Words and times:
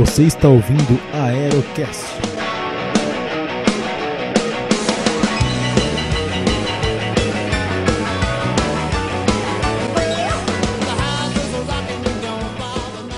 Você 0.00 0.22
está 0.22 0.48
ouvindo 0.48 0.98
Aerocast. 1.12 2.06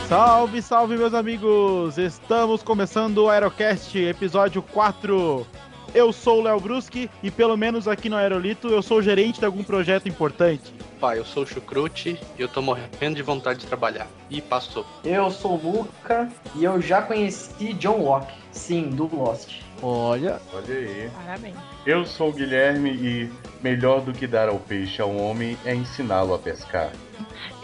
Salve, 0.08 0.60
salve, 0.60 0.96
meus 0.96 1.14
amigos! 1.14 1.98
Estamos 1.98 2.64
começando 2.64 3.18
o 3.18 3.30
Aerocast, 3.30 3.96
episódio 3.96 4.60
4. 4.60 5.46
Eu 5.94 6.12
sou 6.12 6.40
o 6.40 6.42
Léo 6.42 6.58
Bruschi 6.58 7.08
e, 7.22 7.30
pelo 7.30 7.56
menos 7.56 7.86
aqui 7.86 8.08
no 8.08 8.16
Aerolito, 8.16 8.66
eu 8.66 8.82
sou 8.82 9.00
gerente 9.00 9.38
de 9.38 9.46
algum 9.46 9.62
projeto 9.62 10.08
importante. 10.08 10.74
Pai, 11.02 11.18
eu 11.18 11.24
sou 11.24 11.42
o 11.42 11.46
Chucrute 11.46 12.16
e 12.38 12.40
eu 12.40 12.46
tô 12.46 12.62
morrendo 12.62 13.16
de 13.16 13.22
vontade 13.22 13.58
de 13.58 13.66
trabalhar. 13.66 14.06
E 14.30 14.40
passou. 14.40 14.86
Eu 15.02 15.32
sou 15.32 15.58
o 15.58 15.72
Luca 15.72 16.30
e 16.54 16.62
eu 16.62 16.80
já 16.80 17.02
conheci 17.02 17.72
John 17.72 18.04
Locke. 18.04 18.32
Sim, 18.52 18.88
do 18.90 19.12
Lost. 19.12 19.62
Olha, 19.82 20.40
Olha 20.54 20.76
aí. 20.76 21.10
Parabéns. 21.12 21.56
Eu 21.84 22.06
sou 22.06 22.28
o 22.28 22.32
Guilherme 22.32 22.90
e 22.90 23.32
melhor 23.60 24.00
do 24.00 24.12
que 24.12 24.28
dar 24.28 24.48
ao 24.48 24.60
peixe 24.60 25.02
ao 25.02 25.12
homem 25.16 25.58
é 25.64 25.74
ensiná-lo 25.74 26.34
a 26.34 26.38
pescar. 26.38 26.92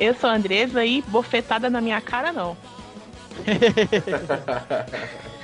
Eu 0.00 0.14
sou 0.14 0.28
a 0.28 0.34
Andresa 0.34 0.84
e 0.84 1.00
bofetada 1.02 1.70
na 1.70 1.80
minha 1.80 2.00
cara, 2.00 2.32
não. 2.32 2.56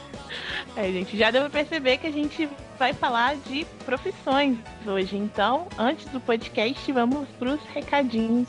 É, 0.76 0.90
gente, 0.90 1.16
já 1.16 1.30
deu 1.30 1.42
pra 1.42 1.50
perceber 1.50 1.98
que 1.98 2.08
a 2.08 2.10
gente 2.10 2.48
vai 2.78 2.92
falar 2.92 3.36
de 3.36 3.64
profissões 3.84 4.58
hoje. 4.86 5.16
Então, 5.16 5.66
antes 5.78 6.06
do 6.06 6.20
podcast, 6.20 6.90
vamos 6.92 7.28
pros 7.38 7.60
recadinhos. 7.74 8.48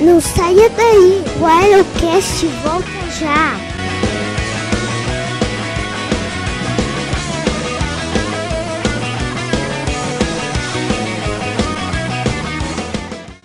Não 0.00 0.20
saia 0.20 0.70
daí, 0.70 1.24
o 1.40 1.44
Aerocast 1.44 2.46
volta 2.62 2.88
já. 3.18 3.67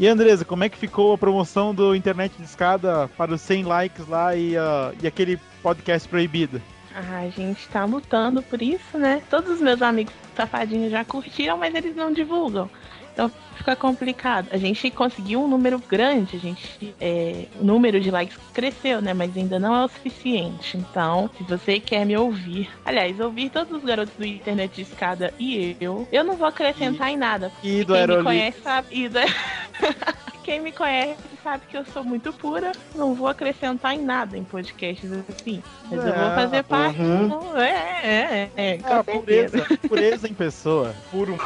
E 0.03 0.07
Andresa, 0.09 0.43
como 0.43 0.65
é 0.65 0.67
que 0.67 0.77
ficou 0.77 1.13
a 1.13 1.17
promoção 1.17 1.73
do 1.73 1.95
Internet 1.95 2.33
de 2.37 2.43
Escada 2.43 3.09
para 3.17 3.33
os 3.33 3.39
100 3.39 3.63
likes 3.63 4.05
lá 4.05 4.35
e, 4.35 4.57
ah, 4.57 4.91
e 5.01 5.07
aquele 5.07 5.39
podcast 5.61 6.09
proibido? 6.09 6.61
Ah, 6.93 7.19
a 7.19 7.29
gente 7.29 7.65
tá 7.69 7.85
lutando 7.85 8.43
por 8.43 8.61
isso, 8.61 8.97
né? 8.97 9.23
Todos 9.29 9.49
os 9.49 9.61
meus 9.61 9.81
amigos 9.81 10.13
safadinhos 10.35 10.91
já 10.91 11.05
curtiram, 11.05 11.57
mas 11.57 11.73
eles 11.73 11.95
não 11.95 12.11
divulgam. 12.11 12.69
Então 13.13 13.31
fica 13.55 13.77
complicado. 13.77 14.49
A 14.51 14.57
gente 14.57 14.91
conseguiu 14.91 15.41
um 15.41 15.47
número 15.47 15.79
grande, 15.79 16.35
a 16.35 16.39
gente, 16.39 16.93
é, 16.99 17.45
o 17.61 17.63
número 17.63 18.01
de 18.01 18.11
likes 18.11 18.37
cresceu, 18.53 19.01
né? 19.01 19.13
Mas 19.13 19.37
ainda 19.37 19.57
não 19.57 19.73
é 19.73 19.85
o 19.85 19.87
suficiente. 19.87 20.75
Então, 20.75 21.29
se 21.37 21.43
você 21.43 21.79
quer 21.79 22.05
me 22.05 22.17
ouvir, 22.17 22.69
aliás, 22.83 23.17
ouvir 23.21 23.49
todos 23.49 23.77
os 23.77 23.83
garotos 23.85 24.13
do 24.15 24.25
Internet 24.25 24.75
de 24.75 24.81
Escada 24.81 25.33
e 25.39 25.77
eu, 25.79 26.05
eu 26.11 26.25
não 26.25 26.35
vou 26.35 26.47
acrescentar 26.47 27.09
em 27.09 27.15
nada. 27.15 27.53
E 27.63 27.85
do 27.85 27.93
Quem 27.93 28.07
me 28.07 28.23
conhece 28.23 28.61
sabe. 28.61 28.87
E 28.91 29.07
do... 29.07 29.19
Quem 30.43 30.59
me 30.61 30.71
conhece 30.71 31.21
sabe 31.41 31.65
que 31.67 31.77
eu 31.77 31.85
sou 31.85 32.03
muito 32.03 32.33
pura, 32.33 32.73
não 32.93 33.13
vou 33.13 33.27
acrescentar 33.27 33.93
em 33.93 34.03
nada 34.03 34.37
em 34.37 34.43
podcasts 34.43 35.09
assim. 35.11 35.63
Mas 35.89 36.05
eu 36.05 36.13
vou 36.13 36.23
É, 36.25 36.35
fazer 36.35 36.63
parte. 36.63 36.99
uhum. 36.99 37.57
É, 37.57 37.69
é, 38.03 38.51
é, 38.55 38.69
é, 38.73 38.77
com 38.79 38.93
Ah, 38.95 39.03
pureza, 39.03 39.65
pureza 39.87 40.27
em 40.27 40.33
pessoa. 40.33 40.93
Puro. 41.11 41.37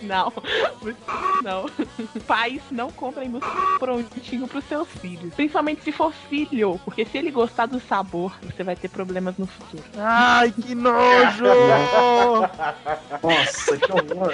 Não, 0.00 0.32
não. 1.44 1.66
Pais 2.26 2.62
não 2.70 2.90
comprem 2.90 3.28
mousse 3.28 3.46
prontinho 3.78 4.48
pros 4.48 4.64
seus 4.64 4.88
filhos. 4.88 5.32
Principalmente 5.34 5.82
se 5.84 5.92
for 5.92 6.12
filho, 6.12 6.80
porque 6.84 7.04
se 7.04 7.18
ele 7.18 7.30
gostar 7.30 7.66
do 7.66 7.78
sabor, 7.78 8.32
você 8.42 8.64
vai 8.64 8.74
ter 8.74 8.88
problemas 8.88 9.36
no 9.36 9.46
futuro. 9.46 9.84
Ai, 9.96 10.50
que 10.52 10.74
nojo! 10.74 11.44
Nossa, 13.22 13.78
que 13.78 13.92
horror. 13.92 14.32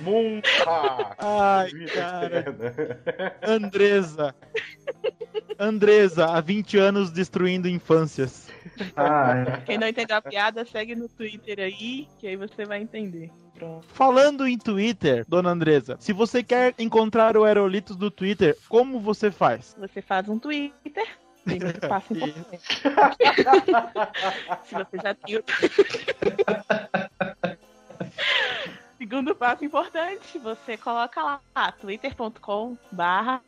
Munha! 0.00 0.42
Ai, 1.18 1.70
cara. 1.92 2.44
Andresa. 3.42 4.34
Andresa, 5.58 6.26
há 6.26 6.40
20 6.40 6.78
anos 6.78 7.10
destruindo 7.10 7.68
infâncias. 7.68 8.48
Ah, 8.96 9.60
Quem 9.64 9.78
não 9.78 9.86
entendeu 9.86 10.16
a 10.16 10.22
piada, 10.22 10.64
segue 10.64 10.94
no 10.94 11.08
Twitter 11.08 11.60
aí, 11.60 12.08
que 12.18 12.26
aí 12.26 12.36
você 12.36 12.64
vai 12.64 12.82
entender. 12.82 13.30
Pronto. 13.54 13.86
Falando 13.86 14.46
em 14.48 14.58
Twitter, 14.58 15.24
dona 15.28 15.50
Andresa, 15.50 15.96
se 16.00 16.12
você 16.12 16.42
quer 16.42 16.74
encontrar 16.78 17.36
o 17.36 17.44
Aerolitos 17.44 17.96
do 17.96 18.10
Twitter, 18.10 18.56
como 18.68 18.98
você 18.98 19.30
faz? 19.30 19.76
Você 19.78 20.02
faz 20.02 20.28
um 20.28 20.38
Twitter. 20.38 21.06
Tem 21.44 21.62
um 21.62 21.68
espaço 21.68 22.14
importante. 22.14 22.58
Se 24.64 24.74
você 24.74 24.96
já 25.02 25.14
tem 25.14 25.36
o... 25.36 25.44
Segundo 29.04 29.34
passo 29.34 29.62
importante, 29.62 30.38
você 30.38 30.78
coloca 30.78 31.22
lá 31.22 31.72
twitter.com 31.72 32.74
barra 32.90 33.42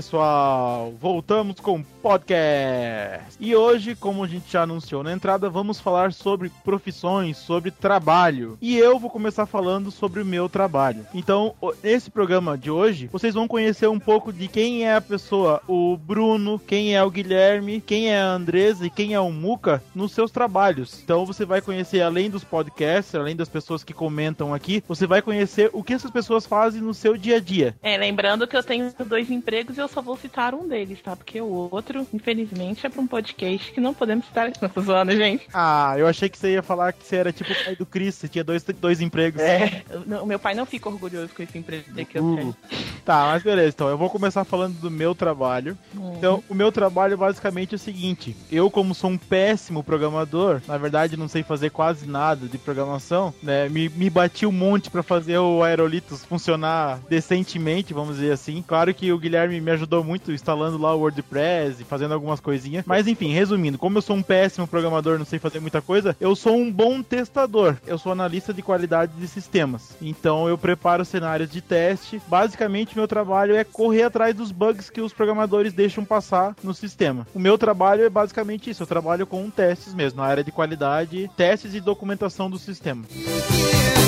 Pessoal. 0.00 0.94
Voltamos 0.98 1.60
com 1.60 1.80
o 1.80 1.84
podcast. 2.00 3.36
E 3.38 3.54
hoje, 3.54 3.94
como 3.94 4.24
a 4.24 4.26
gente 4.26 4.50
já 4.50 4.62
anunciou 4.62 5.02
na 5.02 5.12
entrada, 5.12 5.50
vamos 5.50 5.78
falar 5.78 6.14
sobre 6.14 6.50
profissões, 6.64 7.36
sobre 7.36 7.70
trabalho. 7.70 8.56
E 8.62 8.78
eu 8.78 8.98
vou 8.98 9.10
começar 9.10 9.44
falando 9.44 9.90
sobre 9.90 10.22
o 10.22 10.24
meu 10.24 10.48
trabalho. 10.48 11.06
Então, 11.12 11.54
nesse 11.82 12.10
programa 12.10 12.56
de 12.56 12.70
hoje, 12.70 13.10
vocês 13.12 13.34
vão 13.34 13.46
conhecer 13.46 13.88
um 13.88 13.98
pouco 13.98 14.32
de 14.32 14.48
quem 14.48 14.86
é 14.86 14.94
a 14.94 15.02
pessoa, 15.02 15.60
o 15.68 15.98
Bruno, 15.98 16.58
quem 16.58 16.96
é 16.96 17.02
o 17.02 17.10
Guilherme, 17.10 17.82
quem 17.82 18.10
é 18.10 18.22
a 18.22 18.32
Andresa 18.32 18.86
e 18.86 18.90
quem 18.90 19.12
é 19.12 19.20
o 19.20 19.30
Muca 19.30 19.82
nos 19.94 20.12
seus 20.12 20.30
trabalhos. 20.30 20.98
Então, 21.04 21.26
você 21.26 21.44
vai 21.44 21.60
conhecer 21.60 22.00
além 22.00 22.30
dos 22.30 22.42
podcasts, 22.42 23.14
além 23.14 23.36
das 23.36 23.50
pessoas 23.50 23.84
que 23.84 23.92
comentam 23.92 24.54
aqui, 24.54 24.82
você 24.88 25.06
vai 25.06 25.20
conhecer 25.20 25.68
o 25.74 25.84
que 25.84 25.92
essas 25.92 26.10
pessoas 26.10 26.46
fazem 26.46 26.80
no 26.80 26.94
seu 26.94 27.18
dia 27.18 27.36
a 27.36 27.40
dia. 27.40 27.76
É, 27.82 27.98
lembrando 27.98 28.48
que 28.48 28.56
eu 28.56 28.62
tenho 28.62 28.90
dois 29.04 29.30
empregos 29.30 29.76
e 29.76 29.80
eu 29.80 29.89
só 29.90 30.00
vou 30.00 30.16
citar 30.16 30.54
um 30.54 30.66
deles, 30.68 31.00
tá? 31.02 31.14
Porque 31.16 31.40
o 31.40 31.68
outro, 31.70 32.06
infelizmente, 32.12 32.86
é 32.86 32.88
pra 32.88 33.00
um 33.00 33.06
podcast 33.06 33.72
que 33.72 33.80
não 33.80 33.92
podemos 33.94 34.26
citar. 34.26 34.50
Não 34.60 34.68
tô 34.68 34.80
zoando, 34.80 35.12
gente. 35.12 35.46
Ah, 35.52 35.94
eu 35.96 36.06
achei 36.06 36.28
que 36.28 36.38
você 36.38 36.52
ia 36.52 36.62
falar 36.62 36.92
que 36.92 37.04
você 37.04 37.16
era 37.16 37.32
tipo 37.32 37.50
o 37.52 37.64
pai 37.64 37.76
do 37.76 37.86
Chris, 37.86 38.14
você 38.14 38.28
tinha 38.28 38.44
dois, 38.44 38.62
dois 38.62 39.00
empregos. 39.00 39.40
É, 39.40 39.82
não, 40.06 40.26
meu 40.26 40.38
pai 40.38 40.54
não 40.54 40.66
fica 40.66 40.88
orgulhoso 40.88 41.34
com 41.34 41.42
esse 41.42 41.56
emprego 41.56 41.84
que 42.04 42.18
eu 42.18 42.24
Uh. 42.24 42.36
tenho. 42.36 42.56
Tá, 43.04 43.26
mas 43.26 43.42
beleza, 43.42 43.68
então 43.74 43.88
eu 43.88 43.96
vou 43.96 44.10
começar 44.10 44.44
falando 44.44 44.74
do 44.78 44.90
meu 44.90 45.14
trabalho. 45.14 45.76
Uhum. 45.94 46.14
Então, 46.16 46.44
o 46.48 46.54
meu 46.54 46.70
trabalho 46.70 47.16
basicamente 47.16 47.74
é 47.74 47.76
o 47.76 47.78
seguinte: 47.78 48.36
eu, 48.52 48.70
como 48.70 48.94
sou 48.94 49.10
um 49.10 49.18
péssimo 49.18 49.82
programador, 49.82 50.60
na 50.66 50.76
verdade 50.76 51.16
não 51.16 51.28
sei 51.28 51.42
fazer 51.42 51.70
quase 51.70 52.06
nada 52.06 52.46
de 52.46 52.58
programação, 52.58 53.32
né? 53.42 53.68
Me, 53.68 53.88
me 53.88 54.10
bati 54.10 54.44
um 54.46 54.52
monte 54.52 54.90
pra 54.90 55.02
fazer 55.02 55.38
o 55.38 55.62
Aerolitos 55.62 56.24
funcionar 56.24 57.00
decentemente, 57.08 57.94
vamos 57.94 58.16
dizer 58.16 58.32
assim. 58.32 58.62
Claro 58.66 58.92
que 58.94 59.12
o 59.12 59.18
Guilherme 59.18 59.60
me 59.60 59.70
ajudou 59.70 59.79
muito 60.04 60.32
instalando 60.32 60.78
lá 60.78 60.94
o 60.94 61.00
WordPress 61.00 61.82
e 61.82 61.84
fazendo 61.84 62.14
algumas 62.14 62.40
coisinhas. 62.40 62.84
Mas 62.86 63.06
enfim, 63.06 63.32
resumindo, 63.32 63.78
como 63.78 63.98
eu 63.98 64.02
sou 64.02 64.16
um 64.16 64.22
péssimo 64.22 64.66
programador, 64.66 65.18
não 65.18 65.24
sei 65.24 65.38
fazer 65.38 65.60
muita 65.60 65.80
coisa, 65.80 66.16
eu 66.20 66.34
sou 66.34 66.56
um 66.56 66.70
bom 66.70 67.02
testador. 67.02 67.76
Eu 67.86 67.98
sou 67.98 68.12
analista 68.12 68.52
de 68.52 68.62
qualidade 68.62 69.12
de 69.18 69.28
sistemas. 69.28 69.96
Então 70.00 70.48
eu 70.48 70.58
preparo 70.58 71.04
cenários 71.04 71.50
de 71.50 71.60
teste. 71.60 72.20
Basicamente, 72.28 72.96
meu 72.96 73.08
trabalho 73.08 73.54
é 73.54 73.64
correr 73.64 74.04
atrás 74.04 74.34
dos 74.34 74.52
bugs 74.52 74.90
que 74.90 75.00
os 75.00 75.12
programadores 75.12 75.72
deixam 75.72 76.04
passar 76.04 76.54
no 76.62 76.74
sistema. 76.74 77.26
O 77.34 77.38
meu 77.38 77.56
trabalho 77.56 78.04
é 78.04 78.10
basicamente 78.10 78.70
isso. 78.70 78.82
Eu 78.82 78.86
trabalho 78.86 79.26
com 79.26 79.48
testes 79.50 79.94
mesmo, 79.94 80.20
na 80.20 80.26
área 80.26 80.44
de 80.44 80.52
qualidade, 80.52 81.30
testes 81.36 81.74
e 81.74 81.80
documentação 81.80 82.50
do 82.50 82.58
sistema. 82.58 83.04
Can't 83.60 83.99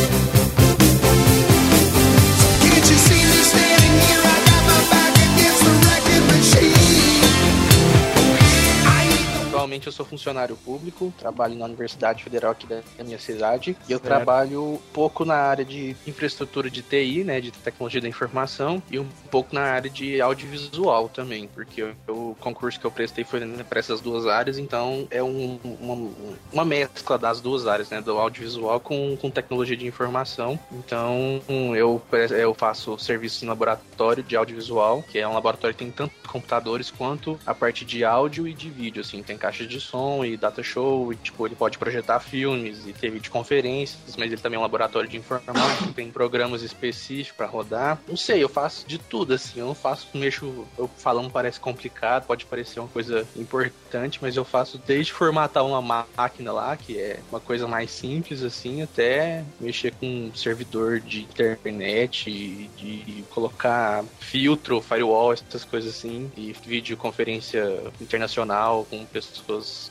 Atualmente 9.63 9.87
eu 9.87 9.93
sou 9.93 10.05
funcionário 10.05 10.57
público, 10.57 11.15
trabalho 11.17 11.55
na 11.55 11.67
Universidade 11.67 12.25
Federal 12.25 12.51
aqui 12.51 12.67
da 12.67 12.83
minha 13.05 13.19
cidade 13.19 13.77
e 13.89 13.93
eu 13.93 13.99
Certo. 13.99 14.03
trabalho 14.03 14.83
pouco 14.93 15.25
na 15.25 15.37
área 15.37 15.65
de 15.65 15.95
infraestrutura 16.05 16.69
de 16.69 16.83
TI, 16.83 17.23
né, 17.23 17.41
de 17.41 17.53
tecnologia 17.53 18.01
da 18.01 18.09
informação 18.09 18.83
e 18.91 18.99
um 18.99 19.07
pouco 19.31 19.55
na 19.55 19.61
área 19.63 19.89
de 19.89 20.21
audiovisual 20.21 21.09
também, 21.09 21.47
porque 21.47 21.81
eu- 21.81 21.95
o 22.09 22.35
concurso 22.41 22.81
que 22.81 22.85
eu 22.85 22.91
prestei 22.91 23.23
foi 23.23 23.39
para 23.69 23.79
essas 23.79 24.01
duas 24.01 24.27
áreas, 24.27 24.59
então 24.59 25.07
é 25.13 25.23
um- 25.23 25.61
uma, 25.81 26.11
uma 26.53 26.65
mescla 26.65 27.17
das 27.17 27.41
duas 27.41 27.65
áreas, 27.69 27.89
né, 27.89 28.01
do 28.01 28.19
audiovisual 28.19 28.81
com, 28.81 29.17
com 29.17 29.31
tecnologia 29.31 29.77
de 29.77 29.87
informação. 29.87 30.59
Então 30.73 31.41
eu, 31.77 32.03
eu 32.37 32.53
faço 32.53 32.99
serviço 32.99 33.45
em 33.45 33.49
laboratório 33.49 34.25
de 34.25 34.35
audiovisual, 34.35 35.05
que 35.05 35.21
é 35.21 35.29
um 35.29 35.35
laboratório 35.35 35.73
que 35.77 35.85
tem 35.85 35.93
tanto 35.93 36.13
computadores 36.29 36.91
quanto 36.91 37.39
a 37.47 37.55
parte 37.55 37.85
de 37.85 38.05
áudio 38.05 38.49
e 38.49 38.53
de 38.55 38.69
vídeo, 38.69 39.03
assim, 39.03 39.23
tem 39.23 39.37
caixa 39.39 39.52
de 39.53 39.81
som 39.81 40.25
e 40.25 40.37
data 40.37 40.63
show, 40.63 41.13
e 41.13 41.17
tipo, 41.17 41.47
ele 41.47 41.55
pode 41.55 41.79
projetar 41.79 42.21
filmes 42.21 42.87
e 42.87 42.93
ter 42.93 43.11
videoconferências, 43.11 44.17
mas 44.17 44.33
ele 44.33 44.41
também 44.41 44.57
é 44.57 44.59
um 44.59 44.63
laboratório 44.63 45.09
de 45.09 45.17
informática, 45.17 45.93
tem 45.95 46.11
programas 46.11 46.63
específicos 46.63 47.37
pra 47.37 47.47
rodar. 47.47 48.01
Não 48.09 48.17
sei, 48.17 48.43
eu 48.43 48.49
faço 48.49 48.87
de 48.87 48.99
tudo, 48.99 49.35
assim, 49.35 49.61
eu 49.61 49.67
não 49.67 49.75
faço, 49.75 50.09
mexo, 50.15 50.67
eu 50.79 50.89
falando 50.99 51.31
parece 51.31 51.61
complicado, 51.61 52.27
pode 52.27 52.45
parecer 52.47 52.81
uma 52.81 52.89
coisa 52.89 53.27
importante, 53.37 54.19
mas 54.21 54.37
eu 54.37 54.45
faço 54.45 54.79
desde 54.87 55.13
formatar 55.13 55.65
uma 55.65 55.81
máquina 56.17 56.53
lá, 56.53 56.77
que 56.77 56.99
é 56.99 57.21
uma 57.31 57.41
coisa 57.41 57.67
mais 57.67 57.91
simples, 57.91 58.43
assim, 58.43 58.83
até 58.83 59.45
mexer 59.61 59.93
com 59.95 60.07
um 60.07 60.35
servidor 60.35 61.01
de 61.01 61.23
internet, 61.23 62.31
de 62.77 63.25
colocar 63.31 64.05
filtro, 64.21 64.81
firewall, 64.81 65.33
essas 65.33 65.65
coisas 65.65 65.95
assim, 65.95 66.31
e 66.37 66.55
videoconferência 66.65 67.83
internacional 68.01 68.87
com 68.89 69.05
pessoas 69.07 69.39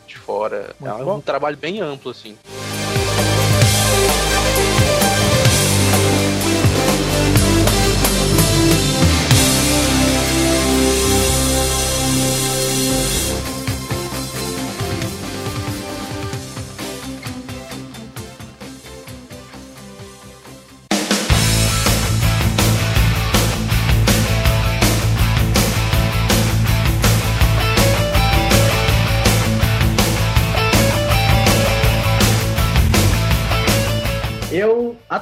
de 0.07 0.17
fora. 0.17 0.75
Muito 0.79 0.93
é 0.93 1.01
um 1.01 1.05
bom. 1.05 1.19
trabalho 1.19 1.57
bem 1.57 1.79
amplo, 1.81 2.11
assim. 2.11 2.37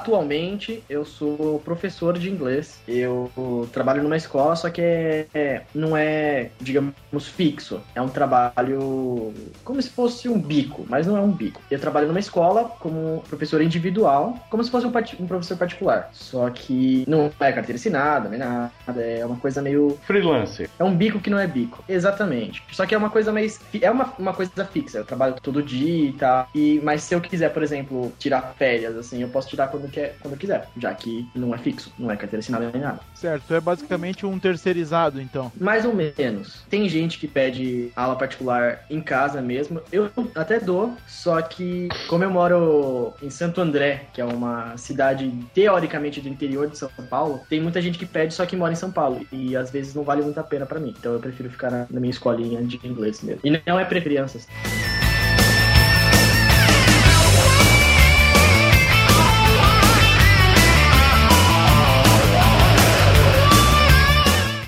Atualmente, 0.09 0.83
eu 0.89 1.05
sou 1.05 1.59
professor 1.59 2.17
de 2.17 2.29
inglês. 2.29 2.81
Eu 2.87 3.29
trabalho 3.71 4.01
numa 4.03 4.17
escola, 4.17 4.55
só 4.55 4.69
que 4.69 4.81
é, 4.81 5.27
é- 5.33 5.61
não 5.73 5.95
é, 5.95 6.49
digamos, 6.59 6.93
fixo. 7.35 7.81
É 7.93 8.01
um 8.01 8.09
trabalho 8.09 9.33
como 9.63 9.81
se 9.81 9.89
fosse 9.89 10.27
um 10.27 10.39
bico, 10.39 10.85
mas 10.89 11.05
não 11.05 11.15
é 11.15 11.21
um 11.21 11.31
bico. 11.31 11.61
Eu 11.69 11.79
trabalho 11.79 12.07
numa 12.07 12.19
escola 12.19 12.65
como 12.79 13.23
professor 13.29 13.61
individual, 13.61 14.35
como 14.49 14.63
se 14.63 14.71
fosse 14.71 14.85
um, 14.87 14.91
um 15.19 15.27
professor 15.27 15.57
particular. 15.57 16.09
Só 16.11 16.49
que 16.49 17.03
não 17.07 17.31
é 17.39 17.51
carteira 17.51 17.75
assinada, 17.75 18.29
nem 18.29 18.39
nada. 18.39 18.71
É 18.97 19.25
uma 19.25 19.37
coisa 19.37 19.61
meio 19.61 19.97
Freelancer. 20.01 20.69
é 20.79 20.83
um 20.83 20.95
bico 20.95 21.19
que 21.19 21.29
não 21.29 21.39
é 21.39 21.45
bico. 21.45 21.83
Exatamente. 21.87 22.63
Só 22.71 22.85
que 22.85 22.95
é 22.95 22.97
uma 22.97 23.09
coisa 23.09 23.31
mais. 23.31 23.59
É 23.79 23.91
uma, 23.91 24.13
uma 24.17 24.33
coisa 24.33 24.65
fixa. 24.65 24.99
Eu 24.99 25.05
trabalho 25.05 25.35
todo 25.41 25.61
dia 25.61 26.09
e 26.09 26.13
tal. 26.13 26.47
E, 26.55 26.79
mas 26.83 27.03
se 27.03 27.13
eu 27.13 27.21
quiser, 27.21 27.53
por 27.53 27.61
exemplo, 27.61 28.11
tirar 28.17 28.53
férias, 28.57 28.95
assim, 28.95 29.21
eu 29.21 29.29
posso 29.29 29.49
tirar 29.49 29.67
quando, 29.67 29.89
quer, 29.99 30.15
quando 30.19 30.33
eu 30.33 30.39
quiser. 30.39 30.67
Já 30.77 30.93
que 30.93 31.27
não 31.35 31.53
é 31.53 31.57
fixo, 31.57 31.91
não 31.99 32.09
é 32.09 32.15
carteira 32.15 32.39
assinada 32.39 32.69
nem 32.71 32.81
nada. 32.81 32.99
Certo, 33.13 33.53
é 33.53 33.59
basicamente 33.59 34.25
um 34.25 34.39
terceirizado, 34.39 35.21
então. 35.21 35.51
Mais 35.59 35.85
ou 35.85 35.93
menos. 35.93 36.63
Tem 36.69 36.87
gente 36.87 37.19
que 37.19 37.27
pede 37.27 37.91
aula 37.95 38.15
particular 38.15 38.85
em 38.89 39.01
casa 39.01 39.41
mesmo. 39.41 39.81
Eu 39.91 40.09
até 40.35 40.59
dou, 40.59 40.95
só 41.07 41.41
que 41.41 41.89
como 42.07 42.23
eu 42.23 42.29
moro 42.29 43.13
em 43.21 43.29
Santo 43.29 43.61
André, 43.61 44.05
que 44.13 44.21
é 44.21 44.25
uma 44.25 44.77
cidade 44.77 45.31
teoricamente 45.53 46.21
do 46.21 46.29
interior 46.29 46.69
de 46.69 46.77
São 46.77 46.89
Paulo, 47.09 47.41
tem 47.49 47.59
muita 47.59 47.81
gente 47.81 47.97
que 47.97 48.05
pede 48.05 48.33
só 48.33 48.45
que 48.45 48.55
mora 48.55 48.73
em 48.73 48.77
São 48.77 48.91
Paulo. 48.91 49.25
E 49.31 49.55
às 49.55 49.69
vezes 49.69 49.93
não 49.93 50.03
vale 50.03 50.21
muito 50.21 50.39
a 50.39 50.43
pena 50.43 50.65
pra 50.65 50.79
mim. 50.79 50.93
Então 50.97 51.13
eu 51.13 51.19
prefiro 51.19 51.49
ficar 51.49 51.71
na, 51.71 51.87
na 51.89 51.99
minha 51.99 52.11
escolinha 52.11 52.61
de 52.63 52.79
inglês 52.83 53.21
mesmo. 53.21 53.41
E 53.43 53.61
não 53.65 53.79
é 53.79 53.85
pra 53.85 53.99
crianças. 53.99 54.47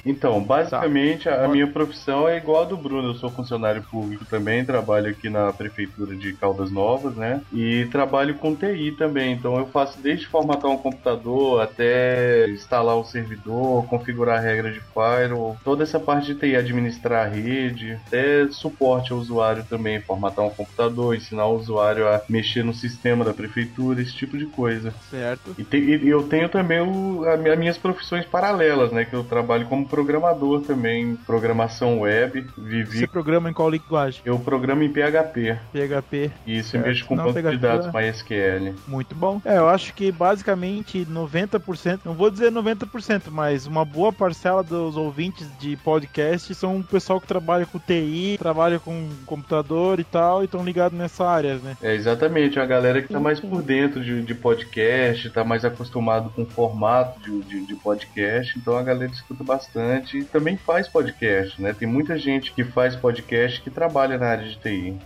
Então, 0.03 0.43
basicamente, 0.45 1.29
a 1.29 1.45
a 1.45 1.47
minha 1.47 1.71
profissão 1.71 2.27
é 2.27 2.37
igual 2.37 2.63
a 2.63 2.65
do 2.65 2.77
Bruno. 2.77 3.09
Eu 3.09 3.15
sou 3.15 3.33
funcionário 3.35 3.85
público 3.89 4.25
também, 4.27 4.65
trabalho 4.65 5.09
aqui 5.11 5.29
na 5.29 5.53
prefeitura 5.53 6.15
de 6.17 6.35
Caldas 6.37 6.71
Novas, 6.71 7.15
né? 7.15 7.41
E 7.51 7.87
trabalho 7.91 8.37
com 8.37 8.55
TI 8.55 8.95
também. 8.95 9.33
Então, 9.33 9.57
eu 9.57 9.69
faço 9.71 10.01
desde 10.01 10.27
formatar 10.27 10.71
um 10.71 10.77
computador 10.81 11.61
até 11.61 12.49
instalar 12.51 12.95
o 12.97 13.03
servidor, 13.03 13.87
configurar 13.87 14.39
a 14.39 14.41
regra 14.41 14.71
de 14.71 14.81
firewall, 14.93 15.59
toda 15.63 15.83
essa 15.83 15.99
parte 15.99 16.33
de 16.33 16.39
TI, 16.39 16.55
administrar 16.55 17.27
a 17.27 17.29
rede, 17.29 17.93
até 18.07 18.49
suporte 18.51 19.11
ao 19.13 19.19
usuário 19.19 19.67
também, 19.67 20.03
formatar 20.05 20.45
um 20.45 20.55
computador, 20.55 21.15
ensinar 21.15 21.47
o 21.47 21.55
usuário 21.57 22.07
a 22.07 22.23
mexer 22.29 22.63
no 22.63 22.73
sistema 22.73 23.23
da 23.25 23.33
prefeitura, 23.33 24.01
esse 24.01 24.15
tipo 24.15 24.37
de 24.37 24.47
coisa. 24.47 24.95
Certo. 25.09 25.53
E, 25.57 25.65
te- 25.65 25.77
e 25.77 26.07
eu 26.09 26.27
tenho 26.27 26.49
também 26.49 26.79
o, 26.81 27.23
a, 27.25 27.33
as 27.35 27.59
minhas 27.59 27.77
profissões 27.77 28.25
paralelas, 28.25 28.91
né? 28.91 29.05
Que 29.05 29.15
eu 29.15 29.27
trabalho 29.27 29.67
como 29.67 29.87
programador 29.91 30.61
também, 30.61 31.17
programação 31.17 31.99
web, 31.99 32.47
vivi. 32.57 32.99
Você 32.99 33.07
programa 33.07 33.49
em 33.49 33.53
qual 33.53 33.69
linguagem? 33.69 34.21
Eu 34.23 34.39
programo 34.39 34.81
em 34.83 34.89
PHP, 34.89 35.59
PHP. 35.73 36.31
isso 36.47 36.69
Certo. 36.69 36.83
eu 36.85 36.87
mexo 36.89 37.05
com 37.05 37.15
Não, 37.15 37.25
banco 37.25 37.41
de 37.41 37.43
PHP 37.43 37.57
dados 37.57 37.87
é- 37.87 37.91
MySQL. 37.91 38.73
Muito 38.87 39.13
bom. 39.13 39.41
É, 39.43 39.57
eu 39.57 39.67
acho 39.67 39.93
que 39.93 40.09
basicamente 40.11 41.05
90%, 41.05 41.99
não 42.05 42.13
vou 42.13 42.31
dizer 42.31 42.51
90%, 42.51 43.23
mas 43.29 43.67
uma 43.67 43.83
boa 43.83 44.13
parcela 44.13 44.63
dos 44.63 44.95
ouvintes 44.95 45.45
de 45.59 45.75
podcast 45.75 46.55
são 46.55 46.77
o 46.77 46.83
pessoal 46.83 47.19
que 47.19 47.27
trabalha 47.27 47.65
com 47.65 47.77
TI, 47.77 48.37
trabalha 48.39 48.79
com 48.79 49.09
computador 49.25 49.99
e 49.99 50.05
tal, 50.05 50.41
e 50.41 50.45
estão 50.45 50.63
ligados 50.63 50.97
nessa 50.97 51.27
área, 51.27 51.55
né? 51.55 51.75
É 51.81 51.93
exatamente, 51.93 52.59
a 52.59 52.65
galera 52.65 53.01
que 53.01 53.09
tá 53.09 53.19
mais 53.19 53.41
por 53.41 53.61
dentro 53.61 54.01
de, 54.01 54.21
de 54.21 54.33
podcast, 54.33 55.29
tá 55.31 55.43
mais 55.43 55.65
acostumado 55.65 56.29
com 56.29 56.43
o 56.43 56.45
formato 56.45 57.19
de, 57.19 57.41
de, 57.41 57.65
de 57.65 57.75
podcast, 57.75 58.57
então 58.57 58.77
a 58.77 58.83
galera 58.83 59.11
escuta 59.11 59.43
bastante 59.43 59.80
e 60.13 60.23
também 60.23 60.57
faz 60.57 60.87
podcast, 60.87 61.61
né? 61.61 61.73
Tem 61.73 61.87
muita 61.87 62.17
gente 62.17 62.51
que 62.51 62.63
faz 62.63 62.95
podcast 62.95 63.61
que 63.61 63.69
trabalha 63.69 64.17
na 64.17 64.27
área 64.27 64.47
de 64.47 64.55
TI. 64.57 64.97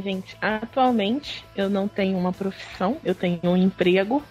Gente, 0.00 0.36
atualmente 0.40 1.44
eu 1.56 1.68
não 1.68 1.86
tenho 1.88 2.16
uma 2.18 2.32
profissão, 2.32 2.96
eu 3.04 3.14
tenho 3.14 3.40
um 3.44 3.56
emprego. 3.56 4.22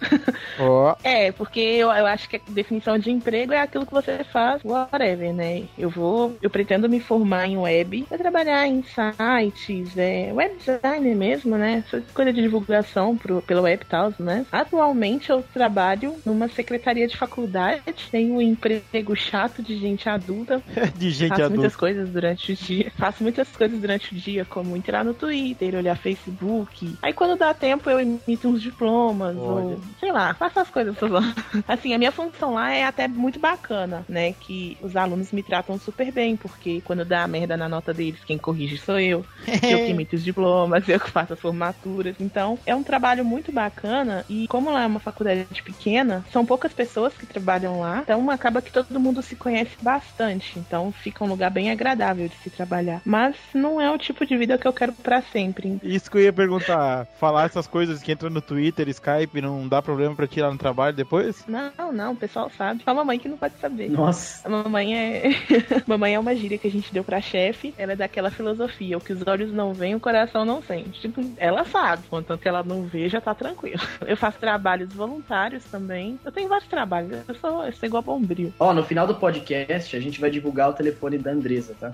Ó, 0.58 0.94
É, 1.02 1.32
porque 1.32 1.60
eu, 1.60 1.90
eu 1.90 2.06
acho 2.06 2.28
que 2.28 2.36
a 2.36 2.40
definição 2.48 2.98
de 2.98 3.10
emprego 3.10 3.52
é 3.52 3.60
aquilo 3.60 3.86
que 3.86 3.92
você 3.92 4.22
faz, 4.24 4.62
whatever, 4.64 5.32
né? 5.32 5.64
Eu 5.78 5.88
vou, 5.90 6.36
eu 6.40 6.50
pretendo 6.50 6.88
me 6.88 7.00
formar 7.00 7.46
em 7.46 7.56
web, 7.56 8.04
pra 8.08 8.18
trabalhar 8.18 8.66
em 8.66 8.82
sites, 8.82 9.96
é, 9.96 10.32
web 10.32 10.56
designer 10.56 11.14
mesmo, 11.16 11.56
né? 11.56 11.84
Essa 11.86 12.02
coisa 12.12 12.32
de 12.32 12.42
divulgação 12.42 13.16
pro, 13.16 13.42
pela 13.42 13.62
web 13.62 13.82
e 13.82 13.86
tal, 13.86 14.12
né? 14.18 14.46
Atualmente 14.50 15.30
eu 15.30 15.42
trabalho 15.42 16.16
numa 16.24 16.48
secretaria 16.48 17.06
de 17.06 17.16
faculdade, 17.16 17.82
tenho 18.10 18.34
um 18.34 18.40
emprego 18.40 19.14
chato 19.16 19.62
de 19.62 19.76
gente 19.76 20.08
adulta, 20.08 20.62
de 20.96 21.10
gente 21.10 21.28
faço 21.30 21.48
muitas 21.48 21.72
adulta. 21.72 21.78
coisas 21.78 22.10
durante 22.10 22.52
o 22.52 22.56
dia. 22.56 22.92
Faço 22.96 23.22
muitas 23.22 23.48
coisas 23.50 23.78
durante 23.80 24.12
o 24.12 24.16
dia, 24.16 24.44
como 24.44 24.76
entrar 24.76 25.04
no 25.04 25.14
Twitter, 25.14 25.59
olhar 25.64 25.96
Facebook. 25.96 26.96
Aí 27.02 27.12
quando 27.12 27.36
dá 27.36 27.52
tempo 27.54 27.88
eu 27.90 28.00
emito 28.00 28.48
uns 28.48 28.62
diplomas, 28.62 29.36
Olha. 29.36 29.76
ou 29.76 29.80
sei 29.98 30.12
lá, 30.12 30.34
faço 30.34 30.60
as 30.60 30.70
coisas 30.70 30.96
lá. 31.00 31.22
Assim, 31.66 31.94
a 31.94 31.98
minha 31.98 32.12
função 32.12 32.54
lá 32.54 32.72
é 32.72 32.84
até 32.84 33.06
muito 33.08 33.38
bacana, 33.38 34.04
né? 34.08 34.32
Que 34.32 34.76
os 34.80 34.96
alunos 34.96 35.32
me 35.32 35.42
tratam 35.42 35.78
super 35.78 36.10
bem, 36.12 36.36
porque 36.36 36.80
quando 36.82 37.04
dá 37.04 37.26
merda 37.26 37.56
na 37.56 37.68
nota 37.68 37.92
deles, 37.92 38.24
quem 38.24 38.38
corrige 38.38 38.78
sou 38.78 38.98
eu. 38.98 39.24
eu 39.46 39.78
que 39.78 39.90
emito 39.90 40.16
os 40.16 40.24
diplomas, 40.24 40.88
eu 40.88 41.00
que 41.00 41.10
faço 41.10 41.32
as 41.32 41.40
formaturas. 41.40 42.16
Então, 42.18 42.58
é 42.66 42.74
um 42.74 42.82
trabalho 42.82 43.24
muito 43.24 43.52
bacana. 43.52 44.24
E 44.28 44.46
como 44.48 44.70
lá 44.70 44.82
é 44.82 44.86
uma 44.86 45.00
faculdade 45.00 45.62
pequena, 45.62 46.24
são 46.32 46.44
poucas 46.46 46.72
pessoas 46.72 47.14
que 47.14 47.26
trabalham 47.26 47.80
lá. 47.80 48.00
Então, 48.02 48.30
acaba 48.30 48.62
que 48.62 48.72
todo 48.72 49.00
mundo 49.00 49.22
se 49.22 49.36
conhece 49.36 49.76
bastante. 49.82 50.58
Então, 50.58 50.92
fica 50.92 51.24
um 51.24 51.28
lugar 51.28 51.50
bem 51.50 51.70
agradável 51.70 52.28
de 52.28 52.36
se 52.36 52.50
trabalhar. 52.50 53.02
Mas 53.04 53.36
não 53.54 53.80
é 53.80 53.90
o 53.90 53.98
tipo 53.98 54.24
de 54.24 54.36
vida 54.36 54.58
que 54.58 54.66
eu 54.66 54.72
quero 54.72 54.92
pra 54.92 55.22
sempre. 55.22 55.39
Isso 55.82 56.10
que 56.10 56.18
eu 56.18 56.22
ia 56.22 56.32
perguntar. 56.32 57.06
Falar 57.18 57.44
essas 57.44 57.66
coisas 57.66 58.02
que 58.02 58.12
entram 58.12 58.30
no 58.30 58.40
Twitter, 58.40 58.88
Skype, 58.88 59.40
não 59.40 59.68
dá 59.68 59.80
problema 59.82 60.14
pra 60.14 60.26
tirar 60.26 60.50
no 60.50 60.58
trabalho 60.58 60.94
depois? 60.94 61.44
Não, 61.46 61.92
não, 61.92 62.12
o 62.12 62.16
pessoal 62.16 62.50
sabe. 62.56 62.82
Só 62.84 62.90
a 62.90 62.94
mamãe 62.94 63.18
que 63.18 63.28
não 63.28 63.36
pode 63.36 63.54
saber. 63.60 63.90
Nossa. 63.90 64.46
A 64.46 64.50
mamãe 64.50 64.96
é. 64.96 65.30
mamãe 65.86 66.14
é 66.14 66.18
uma 66.18 66.34
gíria 66.34 66.58
que 66.58 66.66
a 66.66 66.70
gente 66.70 66.92
deu 66.92 67.04
pra 67.04 67.20
chefe. 67.20 67.74
Ela 67.76 67.92
é 67.92 67.96
daquela 67.96 68.30
filosofia: 68.30 68.96
o 68.96 69.00
que 69.00 69.12
os 69.12 69.26
olhos 69.26 69.52
não 69.52 69.72
veem, 69.72 69.94
o 69.94 70.00
coração 70.00 70.44
não 70.44 70.62
sente. 70.62 71.00
Tipo, 71.00 71.22
ela 71.36 71.64
sabe. 71.64 72.02
Contanto 72.08 72.40
que 72.40 72.48
ela 72.48 72.62
não 72.62 72.82
vê, 72.84 73.08
já 73.08 73.20
tá 73.20 73.34
tranquilo. 73.34 73.80
Eu 74.06 74.16
faço 74.16 74.38
trabalhos 74.38 74.92
voluntários 74.92 75.64
também. 75.64 76.18
Eu 76.24 76.32
tenho 76.32 76.48
vários 76.48 76.68
trabalhos. 76.68 77.18
Eu 77.28 77.34
sou, 77.34 77.64
eu 77.64 77.72
sou 77.72 77.86
igual 77.86 78.02
bombril. 78.02 78.52
Ó, 78.58 78.72
no 78.72 78.82
final 78.84 79.06
do 79.06 79.14
podcast 79.14 79.96
a 79.96 80.00
gente 80.00 80.20
vai 80.20 80.30
divulgar 80.30 80.70
o 80.70 80.72
telefone 80.72 81.18
da 81.18 81.30
Andresa, 81.30 81.74
tá? 81.78 81.92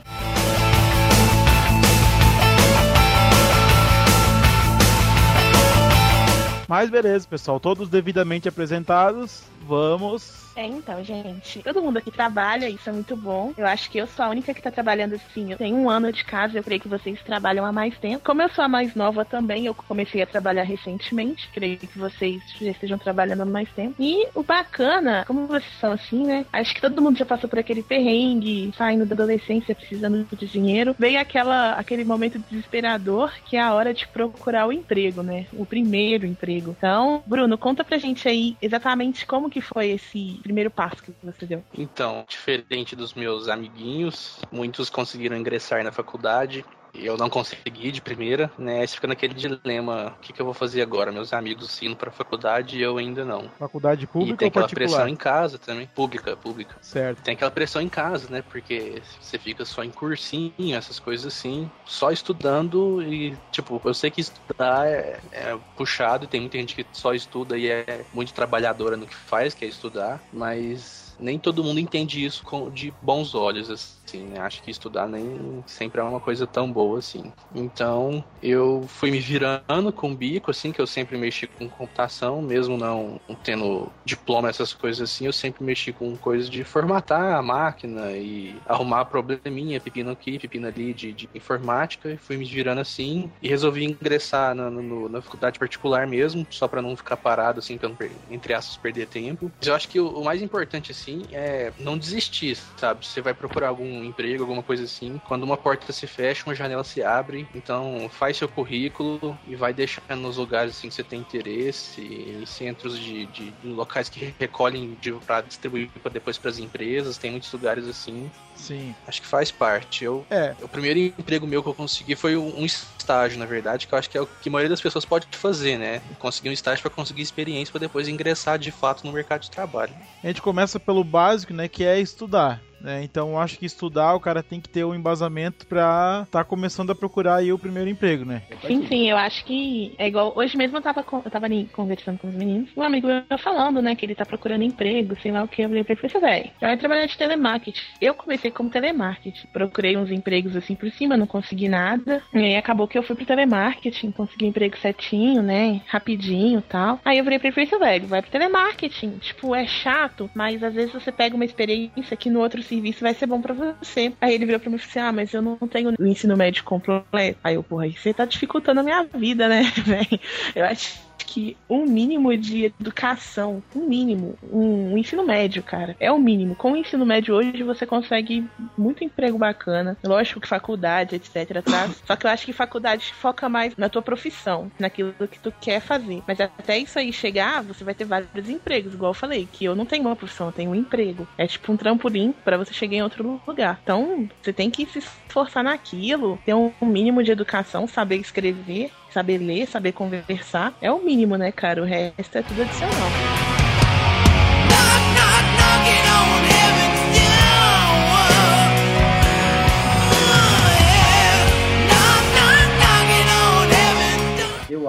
Mas 6.68 6.90
beleza, 6.90 7.26
pessoal. 7.28 7.60
Todos 7.60 7.88
devidamente 7.88 8.48
apresentados. 8.48 9.42
Vamos. 9.66 10.46
É, 10.56 10.64
então, 10.64 11.04
gente. 11.04 11.62
Todo 11.62 11.82
mundo 11.82 11.98
aqui 11.98 12.10
trabalha, 12.10 12.68
isso 12.68 12.88
é 12.88 12.92
muito 12.92 13.14
bom. 13.14 13.52
Eu 13.58 13.66
acho 13.66 13.90
que 13.90 13.98
eu 13.98 14.06
sou 14.06 14.24
a 14.24 14.30
única 14.30 14.54
que 14.54 14.62
tá 14.62 14.70
trabalhando 14.70 15.14
assim. 15.14 15.52
Eu 15.52 15.58
tenho 15.58 15.76
um 15.76 15.90
ano 15.90 16.10
de 16.10 16.24
casa, 16.24 16.58
eu 16.58 16.64
creio 16.64 16.80
que 16.80 16.88
vocês 16.88 17.22
trabalham 17.22 17.64
há 17.64 17.70
mais 17.70 17.96
tempo. 17.98 18.24
Como 18.24 18.40
eu 18.40 18.48
sou 18.48 18.64
a 18.64 18.68
mais 18.68 18.94
nova 18.94 19.22
também, 19.22 19.66
eu 19.66 19.74
comecei 19.74 20.22
a 20.22 20.26
trabalhar 20.26 20.62
recentemente. 20.62 21.50
Creio 21.52 21.76
que 21.76 21.98
vocês 21.98 22.42
já 22.58 22.70
estejam 22.70 22.96
trabalhando 22.96 23.42
há 23.42 23.44
mais 23.44 23.68
tempo. 23.72 23.94
E 23.98 24.26
o 24.34 24.42
bacana, 24.42 25.24
como 25.26 25.46
vocês 25.46 25.70
são 25.78 25.92
assim, 25.92 26.24
né? 26.24 26.46
Acho 26.50 26.74
que 26.74 26.80
todo 26.80 27.02
mundo 27.02 27.18
já 27.18 27.26
passou 27.26 27.50
por 27.50 27.58
aquele 27.58 27.82
perrengue, 27.82 28.72
saindo 28.78 29.04
da 29.04 29.14
adolescência, 29.14 29.74
precisando 29.74 30.26
de 30.32 30.46
dinheiro. 30.46 30.96
Veio 30.98 31.20
aquela, 31.20 31.72
aquele 31.72 32.04
momento 32.04 32.38
desesperador 32.38 33.30
que 33.44 33.58
é 33.58 33.60
a 33.60 33.74
hora 33.74 33.92
de 33.92 34.08
procurar 34.08 34.66
o 34.66 34.72
emprego, 34.72 35.22
né? 35.22 35.46
O 35.52 35.66
primeiro 35.66 36.24
emprego. 36.24 36.74
Então, 36.78 37.22
Bruno, 37.26 37.58
conta 37.58 37.84
pra 37.84 37.98
gente 37.98 38.26
aí 38.26 38.56
exatamente 38.62 39.26
como 39.26 39.50
que 39.50 39.55
foi 39.60 39.90
esse 39.90 40.38
primeiro 40.42 40.70
passo 40.70 41.02
que 41.02 41.12
você 41.22 41.46
deu. 41.46 41.64
Então, 41.76 42.24
diferente 42.28 42.94
dos 42.94 43.14
meus 43.14 43.48
amiguinhos, 43.48 44.40
muitos 44.50 44.90
conseguiram 44.90 45.36
ingressar 45.36 45.82
na 45.84 45.92
faculdade. 45.92 46.64
Eu 46.98 47.16
não 47.16 47.28
consegui 47.28 47.90
de 47.92 48.00
primeira, 48.00 48.50
né? 48.58 48.80
Aí 48.80 48.88
você 48.88 48.94
fica 48.94 49.06
naquele 49.06 49.34
dilema: 49.34 50.14
o 50.16 50.20
que, 50.20 50.32
que 50.32 50.40
eu 50.40 50.44
vou 50.44 50.54
fazer 50.54 50.82
agora? 50.82 51.12
Meus 51.12 51.32
amigos 51.32 51.80
indo 51.82 51.96
pra 51.96 52.10
faculdade 52.10 52.78
e 52.78 52.82
eu 52.82 52.98
ainda 52.98 53.24
não. 53.24 53.48
Faculdade 53.58 54.04
e 54.04 54.06
pública 54.06 54.38
tem 54.38 54.46
ou 54.46 54.50
aquela 54.50 54.64
particular? 54.64 54.88
pressão 54.88 55.08
em 55.08 55.16
casa 55.16 55.58
também. 55.58 55.86
Pública, 55.94 56.36
pública. 56.36 56.76
Certo. 56.80 57.22
Tem 57.22 57.34
aquela 57.34 57.50
pressão 57.50 57.80
em 57.82 57.88
casa, 57.88 58.28
né? 58.30 58.42
Porque 58.42 59.02
você 59.20 59.38
fica 59.38 59.64
só 59.64 59.82
em 59.82 59.90
cursinho, 59.90 60.76
essas 60.76 60.98
coisas 60.98 61.26
assim, 61.26 61.70
só 61.84 62.10
estudando 62.10 63.02
e, 63.02 63.36
tipo, 63.50 63.80
eu 63.84 63.94
sei 63.94 64.10
que 64.10 64.20
estudar 64.20 64.86
é, 64.86 65.20
é 65.32 65.58
puxado 65.74 66.24
e 66.24 66.28
tem 66.28 66.40
muita 66.40 66.58
gente 66.58 66.74
que 66.74 66.86
só 66.92 67.14
estuda 67.14 67.56
e 67.58 67.68
é 67.68 68.04
muito 68.12 68.32
trabalhadora 68.32 68.96
no 68.96 69.06
que 69.06 69.14
faz, 69.14 69.54
que 69.54 69.64
é 69.64 69.68
estudar, 69.68 70.22
mas 70.32 71.05
nem 71.18 71.38
todo 71.38 71.64
mundo 71.64 71.80
entende 71.80 72.24
isso 72.24 72.42
com, 72.44 72.70
de 72.70 72.96
bons 73.00 73.34
olhos, 73.34 73.70
assim? 73.70 74.36
Acho 74.38 74.62
que 74.62 74.70
estudar 74.70 75.08
nem 75.08 75.62
sempre 75.66 76.00
é 76.00 76.04
uma 76.04 76.20
coisa 76.20 76.46
tão 76.46 76.72
boa 76.72 76.98
assim. 76.98 77.32
Então, 77.54 78.24
eu 78.40 78.86
fui 78.88 79.10
me 79.10 79.18
virando 79.20 79.92
com 79.92 80.12
o 80.12 80.16
bico, 80.16 80.50
assim, 80.50 80.72
que 80.72 80.80
eu 80.80 80.86
sempre 80.86 81.16
mexi 81.16 81.46
com 81.46 81.68
computação, 81.68 82.40
mesmo 82.42 82.76
não 82.76 83.20
tendo 83.42 83.92
diploma, 84.04 84.48
essas 84.48 84.72
coisas 84.74 85.10
assim, 85.10 85.26
eu 85.26 85.32
sempre 85.32 85.64
mexi 85.64 85.92
com 85.92 86.16
coisas 86.18 86.48
de 86.48 86.64
formatar 86.64 87.34
a 87.36 87.42
máquina 87.42 88.12
e 88.16 88.60
arrumar 88.64 89.04
probleminha, 89.06 89.80
pepino 89.80 90.10
aqui, 90.10 90.38
pepino 90.38 90.66
ali 90.66 90.92
de, 90.94 91.12
de 91.12 91.28
informática, 91.34 92.12
e 92.12 92.18
fui 92.18 92.36
me 92.36 92.44
virando 92.44 92.80
assim, 92.80 93.32
e 93.40 93.48
resolvi 93.48 93.84
ingressar 93.84 94.54
na, 94.54 94.70
no- 94.70 95.08
na 95.08 95.20
faculdade 95.22 95.58
particular 95.58 96.06
mesmo, 96.06 96.46
só 96.50 96.68
pra 96.68 96.82
não 96.82 96.96
ficar 96.96 97.16
parado, 97.16 97.58
assim, 97.60 97.78
pra 97.78 97.88
não, 97.88 97.96
entre 98.28 98.54
aspas, 98.54 98.76
perder 98.76 99.06
tempo. 99.08 99.52
Mas 99.60 99.68
eu 99.68 99.74
acho 99.74 99.88
que 99.88 100.00
o, 100.00 100.08
o 100.08 100.24
mais 100.24 100.42
importante, 100.42 100.92
assim, 100.92 101.05
é 101.32 101.72
não 101.78 101.96
desistir, 101.98 102.58
sabe? 102.76 103.06
Você 103.06 103.20
vai 103.20 103.34
procurar 103.34 103.68
algum 103.68 104.02
emprego, 104.04 104.42
alguma 104.42 104.62
coisa 104.62 104.84
assim, 104.84 105.20
quando 105.26 105.42
uma 105.44 105.56
porta 105.56 105.92
se 105.92 106.06
fecha, 106.06 106.44
uma 106.46 106.54
janela 106.54 106.84
se 106.84 107.02
abre, 107.02 107.46
então 107.54 108.08
faz 108.10 108.36
seu 108.36 108.48
currículo 108.48 109.38
e 109.46 109.54
vai 109.56 109.72
deixando 109.72 110.20
nos 110.20 110.36
lugares, 110.36 110.76
assim, 110.76 110.88
que 110.88 110.94
você 110.94 111.04
tem 111.04 111.20
interesse, 111.20 112.00
em 112.02 112.46
centros 112.46 112.98
de, 112.98 113.26
de- 113.26 113.50
de 113.50 113.68
locais 113.68 114.08
que 114.08 114.34
recolhem 114.38 114.96
de, 115.00 115.12
pra 115.12 115.40
distribuir 115.40 115.90
pra 116.02 116.10
depois 116.10 116.38
pras 116.38 116.58
empresas, 116.58 117.18
tem 117.18 117.30
muitos 117.30 117.52
lugares 117.52 117.86
assim, 117.86 118.30
Sim. 118.54 118.94
acho 119.06 119.20
que 119.20 119.26
faz 119.26 119.50
parte. 119.50 120.04
Eu, 120.04 120.26
É. 120.30 120.54
o 120.62 120.68
primeiro 120.68 120.98
emprego 120.98 121.46
meu 121.46 121.62
que 121.62 121.68
eu 121.68 121.74
consegui 121.74 122.14
foi 122.16 122.36
um 122.36 122.46
um 122.56 122.64
estágio, 122.64 123.38
na 123.38 123.44
verdade, 123.44 123.86
que 123.86 123.94
eu 123.94 123.98
acho 123.98 124.08
que 124.08 124.16
é 124.16 124.20
o 124.20 124.26
que 124.26 124.48
a 124.48 124.52
maioria 124.52 124.70
das 124.70 124.80
pessoas 124.80 125.04
pode 125.04 125.26
fazer, 125.32 125.78
né? 125.78 126.00
Conseguir 126.18 126.48
um 126.48 126.52
estágio 126.52 126.80
para 126.82 126.90
conseguir 126.90 127.22
experiência 127.22 127.70
para 127.70 127.80
depois 127.80 128.08
ingressar 128.08 128.58
de 128.58 128.70
fato 128.70 129.04
no 129.06 129.12
mercado 129.12 129.42
de 129.42 129.50
trabalho. 129.50 129.92
A 130.22 130.26
gente 130.26 130.40
começa 130.40 130.80
pelo 130.80 130.95
básico, 131.04 131.52
né? 131.52 131.68
Que 131.68 131.84
é 131.84 132.00
estudar. 132.00 132.62
Né? 132.86 133.02
Então 133.02 133.30
eu 133.30 133.38
acho 133.38 133.58
que 133.58 133.66
estudar 133.66 134.14
o 134.14 134.20
cara 134.20 134.44
tem 134.44 134.60
que 134.60 134.68
ter 134.68 134.84
um 134.84 134.94
embasamento 134.94 135.66
pra 135.66 136.24
tá 136.30 136.44
começando 136.44 136.90
a 136.92 136.94
procurar 136.94 137.36
aí 137.36 137.52
o 137.52 137.58
primeiro 137.58 137.90
emprego, 137.90 138.24
né? 138.24 138.42
Sim, 138.64 138.86
sim, 138.86 139.10
eu 139.10 139.16
acho 139.16 139.44
que 139.44 139.92
é 139.98 140.06
igual. 140.06 140.32
Hoje 140.36 140.56
mesmo 140.56 140.76
eu 140.76 140.82
tava, 140.82 141.02
com- 141.02 141.20
eu 141.24 141.30
tava 141.30 141.48
conversando 141.72 142.18
com 142.18 142.28
os 142.28 142.34
meninos. 142.34 142.70
Um 142.76 142.82
amigo 142.82 143.08
meu 143.08 143.24
falando, 143.38 143.82
né, 143.82 143.96
que 143.96 144.06
ele 144.06 144.14
tá 144.14 144.24
procurando 144.24 144.62
emprego, 144.62 145.16
sei 145.20 145.32
lá 145.32 145.42
o 145.42 145.48
que. 145.48 145.62
Eu 145.62 145.68
falei 145.68 145.82
pra 145.82 145.96
ele, 146.00 146.20
velho, 146.20 146.50
já 146.60 146.66
vai 146.68 146.76
trabalhar 146.76 147.06
de 147.06 147.18
telemarketing. 147.18 147.80
Eu 148.00 148.14
comecei 148.14 148.52
como 148.52 148.70
telemarketing. 148.70 149.48
Procurei 149.52 149.96
uns 149.96 150.12
empregos 150.12 150.54
assim 150.54 150.76
por 150.76 150.88
cima, 150.92 151.16
não 151.16 151.26
consegui 151.26 151.68
nada. 151.68 152.22
E 152.32 152.38
aí 152.38 152.56
acabou 152.56 152.86
que 152.86 152.96
eu 152.96 153.02
fui 153.02 153.16
pro 153.16 153.26
telemarketing, 153.26 154.12
consegui 154.12 154.44
um 154.44 154.48
emprego 154.48 154.76
certinho, 154.78 155.42
né, 155.42 155.80
rapidinho 155.86 156.62
tal. 156.62 157.00
Aí 157.04 157.18
eu 157.18 157.24
falei 157.24 157.38
pra 157.40 157.48
ele, 157.48 157.78
velho, 157.78 158.06
vai 158.06 158.22
pro 158.22 158.30
telemarketing. 158.30 159.18
Tipo, 159.18 159.54
é 159.54 159.66
chato, 159.66 160.30
mas 160.34 160.62
às 160.62 160.74
vezes 160.74 160.92
você 160.92 161.10
pega 161.10 161.34
uma 161.34 161.44
experiência 161.44 162.16
que 162.16 162.30
no 162.30 162.40
outro 162.40 162.62
serviço 162.76 163.00
vai 163.00 163.14
ser 163.14 163.26
bom 163.26 163.40
pra 163.40 163.54
você. 163.54 164.12
Aí 164.20 164.34
ele 164.34 164.46
virou 164.46 164.60
pra 164.60 164.70
mim 164.70 164.76
e 164.76 164.78
falou 164.78 164.90
assim: 164.90 165.08
Ah, 165.08 165.12
mas 165.12 165.32
eu 165.34 165.42
não 165.42 165.56
tenho 165.56 165.94
o 165.98 166.06
ensino 166.06 166.36
médio 166.36 166.64
completo. 166.64 167.38
Aí 167.42 167.54
eu, 167.54 167.62
porra, 167.62 167.88
você 167.88 168.12
tá 168.12 168.24
dificultando 168.24 168.80
a 168.80 168.82
minha 168.82 169.02
vida, 169.04 169.48
né, 169.48 169.62
velho? 169.84 170.20
Eu 170.54 170.64
acho 170.64 171.05
que 171.24 171.56
um 171.68 171.84
mínimo 171.86 172.36
de 172.36 172.66
educação, 172.66 173.62
um 173.74 173.86
mínimo, 173.86 174.38
um, 174.52 174.92
um 174.92 174.98
ensino 174.98 175.24
médio, 175.24 175.62
cara, 175.62 175.96
é 175.98 176.10
o 176.10 176.18
mínimo. 176.18 176.54
Com 176.54 176.72
o 176.72 176.76
ensino 176.76 177.06
médio 177.06 177.34
hoje 177.34 177.62
você 177.62 177.86
consegue 177.86 178.44
muito 178.76 179.04
emprego 179.04 179.38
bacana. 179.38 179.96
Lógico 180.04 180.40
que 180.40 180.48
faculdade, 180.48 181.16
etc, 181.16 181.62
traz. 181.62 182.02
Só 182.06 182.16
que 182.16 182.26
eu 182.26 182.30
acho 182.30 182.46
que 182.46 182.52
faculdade 182.52 183.12
foca 183.14 183.48
mais 183.48 183.76
na 183.76 183.88
tua 183.88 184.02
profissão, 184.02 184.70
naquilo 184.78 185.14
que 185.30 185.38
tu 185.38 185.52
quer 185.60 185.80
fazer. 185.80 186.22
Mas 186.26 186.40
até 186.40 186.78
isso 186.78 186.98
aí 186.98 187.12
chegar, 187.12 187.62
você 187.62 187.84
vai 187.84 187.94
ter 187.94 188.04
vários 188.04 188.48
empregos, 188.48 188.94
igual 188.94 189.10
eu 189.10 189.14
falei, 189.14 189.48
que 189.50 189.64
eu 189.64 189.74
não 189.74 189.86
tenho 189.86 190.04
uma 190.04 190.16
profissão, 190.16 190.46
eu 190.48 190.52
tenho 190.52 190.70
um 190.70 190.74
emprego. 190.74 191.26
É 191.38 191.46
tipo 191.46 191.72
um 191.72 191.76
trampolim 191.76 192.34
pra 192.44 192.56
você 192.56 192.72
chegar 192.72 192.96
em 192.96 193.02
outro 193.02 193.40
lugar. 193.46 193.80
Então, 193.82 194.28
você 194.42 194.52
tem 194.52 194.70
que 194.70 194.86
se 194.86 194.98
esforçar 194.98 195.64
naquilo, 195.64 196.38
ter 196.44 196.54
um 196.54 196.72
mínimo 196.82 197.22
de 197.22 197.32
educação, 197.32 197.86
saber 197.86 198.16
escrever, 198.16 198.90
saber 199.16 199.38
ler, 199.38 199.66
saber 199.66 199.92
conversar. 199.92 200.74
É 200.78 200.92
o 200.92 201.02
mínimo, 201.02 201.38
né, 201.38 201.50
cara? 201.50 201.80
O 201.80 201.86
resto 201.86 202.36
é 202.36 202.42
tudo 202.42 202.60
adicional. 202.60 203.25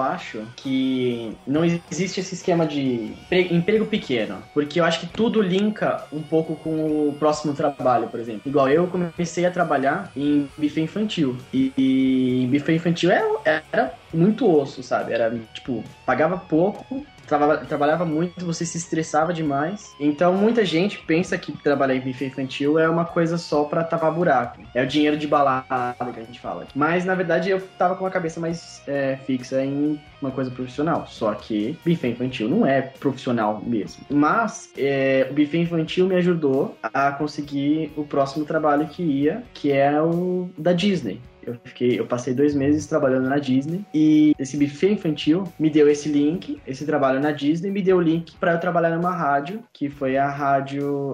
Acho 0.08 0.48
que 0.56 1.38
não 1.46 1.64
existe 1.64 2.20
esse 2.20 2.36
esquema 2.36 2.66
de 2.66 3.14
pre- 3.30 3.54
emprego 3.54 3.86
pequeno, 3.86 4.44
porque 4.54 4.80
eu 4.80 4.86
acho 4.86 5.02
que 5.02 5.08
tudo 5.08 5.42
linka 5.42 6.08
um 6.12 6.22
pouco 6.22 6.56
com 6.56 7.10
o 7.10 7.14
próximo 7.14 7.54
trabalho, 7.54 8.10
por 8.10 8.20
exemplo. 8.20 8.42
Igual 8.46 8.70
eu 8.70 8.88
comecei 8.88 9.46
a 9.46 9.52
trabalhar 9.52 10.12
em 10.16 10.48
buffet 10.58 10.82
infantil 10.82 11.38
e, 11.54 11.74
e 11.78 12.48
buffet 12.52 12.76
infantil 12.76 13.12
era, 13.12 13.64
era 13.72 13.94
muito 14.14 14.50
osso, 14.50 14.82
sabe? 14.82 15.14
Era 15.14 15.30
tipo 15.54 15.84
pagava 16.06 16.38
pouco. 16.38 17.06
Trava- 17.28 17.58
Trabalhava 17.58 18.06
muito, 18.06 18.46
você 18.46 18.66
se 18.66 18.78
estressava 18.78 19.34
demais. 19.34 19.94
Então, 20.00 20.34
muita 20.34 20.64
gente 20.66 20.98
pensa 21.00 21.38
que 21.38 21.52
trabalhar 21.52 21.96
em 21.96 22.00
buffet 22.00 22.28
infantil 22.28 22.80
é 22.80 22.90
uma 22.90 23.06
coisa 23.06 23.38
só 23.38 23.64
pra 23.66 23.84
tapar 23.84 24.12
buraco. 24.12 24.62
É 24.74 24.82
o 24.84 24.88
dinheiro 24.88 25.18
de 25.18 25.28
balada 25.28 25.96
que 26.14 26.20
a 26.20 26.24
gente 26.24 26.40
fala. 26.40 26.66
Mas, 26.76 27.06
na 27.06 27.14
verdade, 27.16 27.50
eu 27.50 27.62
tava 27.78 27.96
com 27.96 28.06
a 28.06 28.10
cabeça 28.12 28.40
mais 28.40 28.82
é, 28.88 29.18
fixa 29.26 29.64
em 29.64 30.00
uma 30.22 30.32
coisa 30.32 30.50
profissional. 30.50 31.06
Só 31.08 31.34
que 31.34 31.78
buffet 31.86 32.10
infantil 32.10 32.50
não 32.50 32.66
é 32.66 32.82
profissional 32.82 33.62
mesmo. 33.66 34.04
Mas 34.10 34.72
é, 34.78 35.28
o 35.30 35.34
buffet 35.34 35.60
infantil 35.60 36.08
me 36.08 36.16
ajudou 36.16 36.78
a 36.82 37.12
conseguir 37.12 37.92
o 37.96 38.04
próximo 38.04 38.46
trabalho 38.46 38.88
que 38.88 39.04
ia, 39.04 39.44
que 39.54 39.72
é 39.72 40.02
o 40.02 40.50
da 40.58 40.74
Disney. 40.74 41.22
Eu, 41.48 41.56
fiquei, 41.64 41.98
eu 41.98 42.06
passei 42.06 42.34
dois 42.34 42.54
meses 42.54 42.86
trabalhando 42.86 43.30
na 43.30 43.38
Disney 43.38 43.86
e 43.94 44.36
esse 44.38 44.58
buffet 44.58 44.92
infantil 44.92 45.46
me 45.58 45.70
deu 45.70 45.90
esse 45.90 46.10
link, 46.10 46.62
esse 46.68 46.86
trabalho 46.86 47.22
na 47.22 47.32
Disney, 47.32 47.72
me 47.72 47.82
deu 47.82 47.98
o 47.98 48.02
link 48.02 48.36
para 48.38 48.52
eu 48.52 48.60
trabalhar 48.60 48.90
numa 48.90 49.12
rádio, 49.12 49.64
que 49.72 49.90
foi 49.90 50.18
a 50.18 50.30
rádio 50.30 51.14